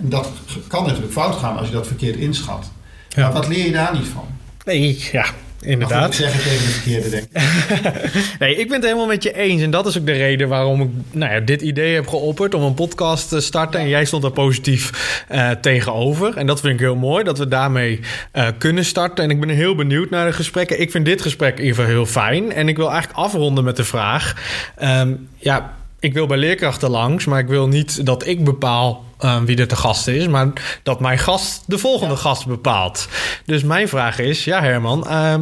dat 0.00 0.28
kan 0.66 0.84
natuurlijk 0.84 1.12
fout 1.12 1.36
gaan 1.36 1.56
als 1.56 1.66
je 1.66 1.72
dat 1.72 1.86
verkeerd 1.86 2.16
inschat. 2.16 2.70
Ja. 3.08 3.22
Maar 3.22 3.32
wat 3.32 3.48
leer 3.48 3.64
je 3.64 3.72
daar 3.72 3.94
niet 3.94 4.06
van? 4.06 4.24
Nee, 4.64 5.08
ja, 5.12 5.26
inderdaad. 5.66 6.08
Ik 6.08 6.14
zeg 6.14 6.32
het 6.32 6.42
tegen 6.42 6.66
de 6.66 6.72
verkeerde, 6.72 7.10
denk 7.10 7.24
ik. 7.24 8.38
nee, 8.38 8.56
ik 8.56 8.66
ben 8.66 8.76
het 8.76 8.84
helemaal 8.84 9.06
met 9.06 9.22
je 9.22 9.34
eens. 9.34 9.62
En 9.62 9.70
dat 9.70 9.86
is 9.86 9.98
ook 9.98 10.06
de 10.06 10.12
reden 10.12 10.48
waarom 10.48 10.80
ik 10.80 10.88
nou 11.10 11.32
ja, 11.32 11.40
dit 11.40 11.62
idee 11.62 11.94
heb 11.94 12.06
geopperd 12.06 12.54
om 12.54 12.62
een 12.62 12.74
podcast 12.74 13.28
te 13.28 13.40
starten. 13.40 13.80
En 13.80 13.88
jij 13.88 14.04
stond 14.04 14.22
daar 14.22 14.30
positief 14.30 15.24
uh, 15.32 15.50
tegenover. 15.50 16.36
En 16.36 16.46
dat 16.46 16.60
vind 16.60 16.74
ik 16.74 16.80
heel 16.80 16.96
mooi, 16.96 17.24
dat 17.24 17.38
we 17.38 17.48
daarmee 17.48 18.00
uh, 18.34 18.46
kunnen 18.58 18.84
starten. 18.84 19.24
En 19.24 19.30
ik 19.30 19.40
ben 19.40 19.48
heel 19.48 19.74
benieuwd 19.74 20.10
naar 20.10 20.26
de 20.26 20.32
gesprekken. 20.32 20.80
Ik 20.80 20.90
vind 20.90 21.04
dit 21.04 21.22
gesprek 21.22 21.58
in 21.58 21.64
ieder 21.64 21.76
geval 21.76 21.90
heel 21.90 22.06
fijn. 22.06 22.52
En 22.52 22.68
ik 22.68 22.76
wil 22.76 22.90
eigenlijk 22.90 23.18
afronden 23.18 23.64
met 23.64 23.76
de 23.76 23.84
vraag... 23.84 24.34
Um, 24.82 25.28
ja, 25.36 25.74
ik 26.00 26.12
wil 26.12 26.26
bij 26.26 26.38
leerkrachten 26.38 26.90
langs, 26.90 27.24
maar 27.24 27.38
ik 27.38 27.48
wil 27.48 27.68
niet 27.68 28.06
dat 28.06 28.26
ik 28.26 28.44
bepaal 28.44 29.04
uh, 29.24 29.42
wie 29.42 29.56
er 29.56 29.68
te 29.68 29.76
gast 29.76 30.08
is, 30.08 30.28
maar 30.28 30.80
dat 30.82 31.00
mijn 31.00 31.18
gast 31.18 31.62
de 31.66 31.78
volgende 31.78 32.16
gast 32.16 32.46
bepaalt. 32.46 33.08
Dus 33.44 33.62
mijn 33.62 33.88
vraag 33.88 34.18
is, 34.18 34.44
ja 34.44 34.62
Herman, 34.62 35.06
uh, 35.08 35.34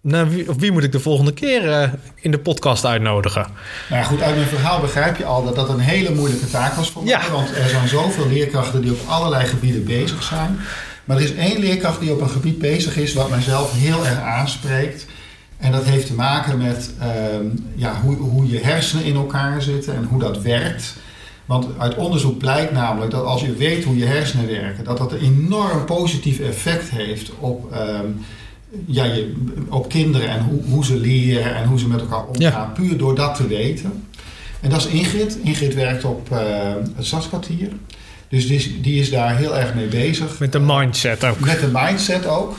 nou, 0.00 0.28
wie, 0.28 0.46
wie, 0.58 0.72
moet 0.72 0.84
ik 0.84 0.92
de 0.92 1.00
volgende 1.00 1.32
keer 1.32 1.64
uh, 1.64 1.88
in 2.14 2.30
de 2.30 2.38
podcast 2.38 2.86
uitnodigen? 2.86 3.46
Nou 3.88 4.02
ja, 4.02 4.08
goed, 4.08 4.22
uit 4.22 4.34
mijn 4.34 4.48
verhaal 4.48 4.80
begrijp 4.80 5.16
je 5.16 5.24
al 5.24 5.44
dat 5.44 5.54
dat 5.54 5.68
een 5.68 5.78
hele 5.78 6.14
moeilijke 6.14 6.50
taak 6.50 6.74
was 6.74 6.90
voor 6.90 7.04
mij. 7.04 7.20
Want 7.32 7.56
er 7.56 7.68
zijn 7.68 7.88
zoveel 7.88 8.28
leerkrachten 8.28 8.82
die 8.82 8.90
op 8.90 9.00
allerlei 9.06 9.46
gebieden 9.46 9.84
bezig 9.84 10.22
zijn. 10.22 10.60
Maar 11.04 11.16
er 11.16 11.22
is 11.22 11.34
één 11.34 11.58
leerkracht 11.58 12.00
die 12.00 12.12
op 12.12 12.20
een 12.20 12.30
gebied 12.30 12.58
bezig 12.58 12.96
is 12.96 13.14
wat 13.14 13.30
mijzelf 13.30 13.72
heel 13.72 14.06
erg 14.06 14.20
aanspreekt. 14.20 15.06
En 15.58 15.72
dat 15.72 15.84
heeft 15.84 16.06
te 16.06 16.14
maken 16.14 16.58
met 16.58 16.90
ehm, 17.00 17.46
ja, 17.74 18.00
hoe, 18.00 18.16
hoe 18.16 18.48
je 18.48 18.58
hersenen 18.58 19.04
in 19.04 19.14
elkaar 19.14 19.62
zitten 19.62 19.94
en 19.94 20.04
hoe 20.04 20.20
dat 20.20 20.42
werkt. 20.42 20.94
Want 21.46 21.66
uit 21.78 21.94
onderzoek 21.94 22.38
blijkt 22.38 22.72
namelijk 22.72 23.10
dat 23.10 23.24
als 23.24 23.40
je 23.40 23.54
weet 23.54 23.84
hoe 23.84 23.96
je 23.96 24.04
hersenen 24.04 24.46
werken, 24.46 24.84
dat 24.84 24.98
dat 24.98 25.12
een 25.12 25.18
enorm 25.18 25.84
positief 25.84 26.40
effect 26.40 26.90
heeft 26.90 27.30
op, 27.38 27.72
ehm, 27.72 28.06
ja, 28.86 29.04
je, 29.04 29.34
op 29.68 29.88
kinderen 29.88 30.28
en 30.28 30.42
hoe, 30.42 30.62
hoe 30.64 30.84
ze 30.84 30.96
leren 30.96 31.54
en 31.54 31.68
hoe 31.68 31.78
ze 31.78 31.88
met 31.88 32.00
elkaar 32.00 32.26
omgaan, 32.26 32.72
puur 32.72 32.98
door 32.98 33.14
dat 33.14 33.34
te 33.34 33.46
weten. 33.46 34.04
En 34.60 34.70
dat 34.70 34.78
is 34.78 34.86
Ingrid. 34.86 35.38
Ingrid 35.42 35.74
werkt 35.74 36.04
op 36.04 36.28
uh, 36.32 36.38
het 36.96 37.06
Stadskwartier. 37.06 37.68
Dus 38.28 38.46
die 38.46 38.56
is, 38.56 38.82
die 38.82 39.00
is 39.00 39.10
daar 39.10 39.36
heel 39.36 39.56
erg 39.56 39.74
mee 39.74 39.86
bezig. 39.86 40.38
Met 40.38 40.52
de 40.52 40.60
mindset 40.60 41.24
ook. 41.24 41.40
Met 41.40 41.60
de 41.60 41.70
mindset 41.72 42.26
ook. 42.26 42.56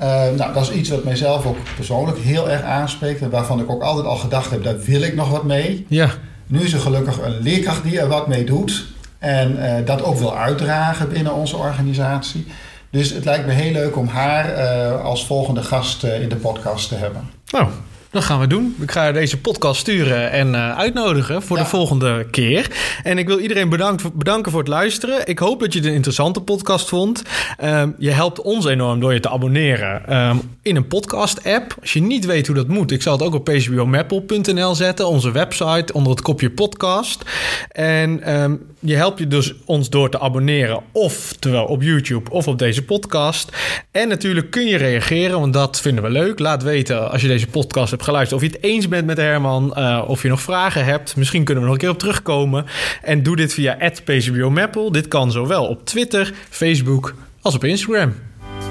Uh, 0.00 0.06
nou, 0.36 0.52
dat 0.52 0.62
is 0.62 0.70
iets 0.70 0.90
wat 0.90 1.04
mijzelf 1.04 1.46
ook 1.46 1.56
persoonlijk 1.74 2.18
heel 2.18 2.50
erg 2.50 2.62
aanspreekt. 2.62 3.20
En 3.20 3.30
waarvan 3.30 3.60
ik 3.60 3.70
ook 3.70 3.82
altijd 3.82 4.06
al 4.06 4.16
gedacht 4.16 4.50
heb, 4.50 4.62
daar 4.62 4.80
wil 4.80 5.00
ik 5.00 5.14
nog 5.14 5.30
wat 5.30 5.44
mee. 5.44 5.86
Ja. 5.88 6.10
Nu 6.46 6.60
is 6.60 6.72
er 6.72 6.80
gelukkig 6.80 7.20
een 7.22 7.40
leerkracht 7.40 7.82
die 7.82 8.00
er 8.00 8.08
wat 8.08 8.26
mee 8.26 8.44
doet. 8.44 8.86
En 9.18 9.56
uh, 9.56 9.74
dat 9.84 10.02
ook 10.02 10.18
wil 10.18 10.36
uitdragen 10.36 11.08
binnen 11.08 11.34
onze 11.34 11.56
organisatie. 11.56 12.46
Dus 12.90 13.10
het 13.10 13.24
lijkt 13.24 13.46
me 13.46 13.52
heel 13.52 13.72
leuk 13.72 13.96
om 13.96 14.06
haar 14.06 14.58
uh, 14.58 15.04
als 15.04 15.26
volgende 15.26 15.62
gast 15.62 16.04
in 16.04 16.28
de 16.28 16.36
podcast 16.36 16.88
te 16.88 16.94
hebben. 16.94 17.30
Nou, 17.50 17.68
dat 18.10 18.24
gaan 18.24 18.40
we 18.40 18.46
doen. 18.46 18.76
Ik 18.80 18.90
ga 18.90 19.12
deze 19.12 19.40
podcast 19.40 19.80
sturen 19.80 20.30
en 20.30 20.48
uh, 20.48 20.78
uitnodigen 20.78 21.42
voor 21.42 21.56
de 21.56 21.64
volgende 21.64 22.26
keer. 22.30 22.70
En 23.02 23.18
ik 23.18 23.26
wil 23.26 23.38
iedereen 23.38 23.68
bedankt, 23.68 24.14
bedanken 24.14 24.50
voor 24.50 24.60
het 24.60 24.68
luisteren. 24.68 25.26
Ik 25.26 25.38
hoop 25.38 25.60
dat 25.60 25.72
je 25.72 25.78
het 25.78 25.88
een 25.88 25.94
interessante 25.94 26.40
podcast 26.40 26.88
vond. 26.88 27.22
Um, 27.64 27.94
je 27.98 28.10
helpt 28.10 28.40
ons 28.40 28.64
enorm 28.66 29.00
door 29.00 29.12
je 29.14 29.20
te 29.20 29.28
abonneren 29.28 30.16
um, 30.16 30.40
in 30.62 30.76
een 30.76 30.86
podcast-app. 30.86 31.74
Als 31.80 31.92
je 31.92 32.02
niet 32.02 32.24
weet 32.24 32.46
hoe 32.46 32.56
dat 32.56 32.68
moet, 32.68 32.90
ik 32.90 33.02
zal 33.02 33.12
het 33.12 33.22
ook 33.22 33.34
op 33.34 33.44
pcbomaple.nl 33.44 34.74
zetten, 34.74 35.06
onze 35.06 35.32
website, 35.32 35.92
onder 35.92 36.12
het 36.12 36.22
kopje 36.22 36.50
podcast. 36.50 37.22
En 37.70 38.34
um, 38.40 38.66
je 38.80 38.94
helpt 38.94 39.18
je 39.18 39.26
dus 39.26 39.54
ons 39.64 39.90
door 39.90 40.10
te 40.10 40.20
abonneren, 40.20 40.82
oftewel 40.92 41.64
op 41.64 41.82
YouTube 41.82 42.30
of 42.30 42.48
op 42.48 42.58
deze 42.58 42.84
podcast. 42.84 43.56
En 43.90 44.08
natuurlijk 44.08 44.50
kun 44.50 44.66
je 44.66 44.76
reageren, 44.76 45.40
want 45.40 45.52
dat 45.52 45.80
vinden 45.80 46.04
we 46.04 46.10
leuk. 46.10 46.38
Laat 46.38 46.62
weten 46.62 47.10
als 47.10 47.22
je 47.22 47.28
deze 47.28 47.46
podcast 47.46 47.90
hebt 47.90 48.02
geluisterd 48.06 48.42
of 48.42 48.48
je 48.48 48.54
het 48.54 48.64
eens 48.64 48.88
bent 48.88 49.06
met 49.06 49.16
Herman, 49.16 49.74
uh, 49.76 50.02
of 50.06 50.22
je 50.22 50.28
nog 50.28 50.40
vragen 50.40 50.84
hebt. 50.84 51.16
Misschien 51.16 51.44
kunnen 51.44 51.62
we 51.62 51.68
nog 51.68 51.78
een 51.78 51.84
keer 51.84 51.94
op 51.94 51.98
terugkomen. 51.98 52.66
En 53.02 53.22
doe 53.22 53.36
dit 53.36 53.54
via 53.54 53.78
@pcbomaple. 54.04 54.92
Dit 54.92 55.08
kan 55.08 55.30
zowel 55.30 55.66
op 55.66 55.84
Twitter, 55.84 56.32
Facebook 56.50 57.14
als 57.40 57.54
op 57.54 57.64
Instagram. 57.64 58.14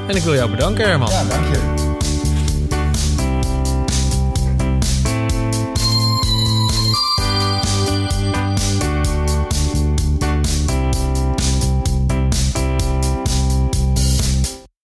En 0.07 0.15
ik 0.15 0.21
wil 0.21 0.33
jou 0.33 0.49
bedanken, 0.49 0.85
Herman. 0.85 1.09
Dank 1.09 1.45
je. 1.55 1.84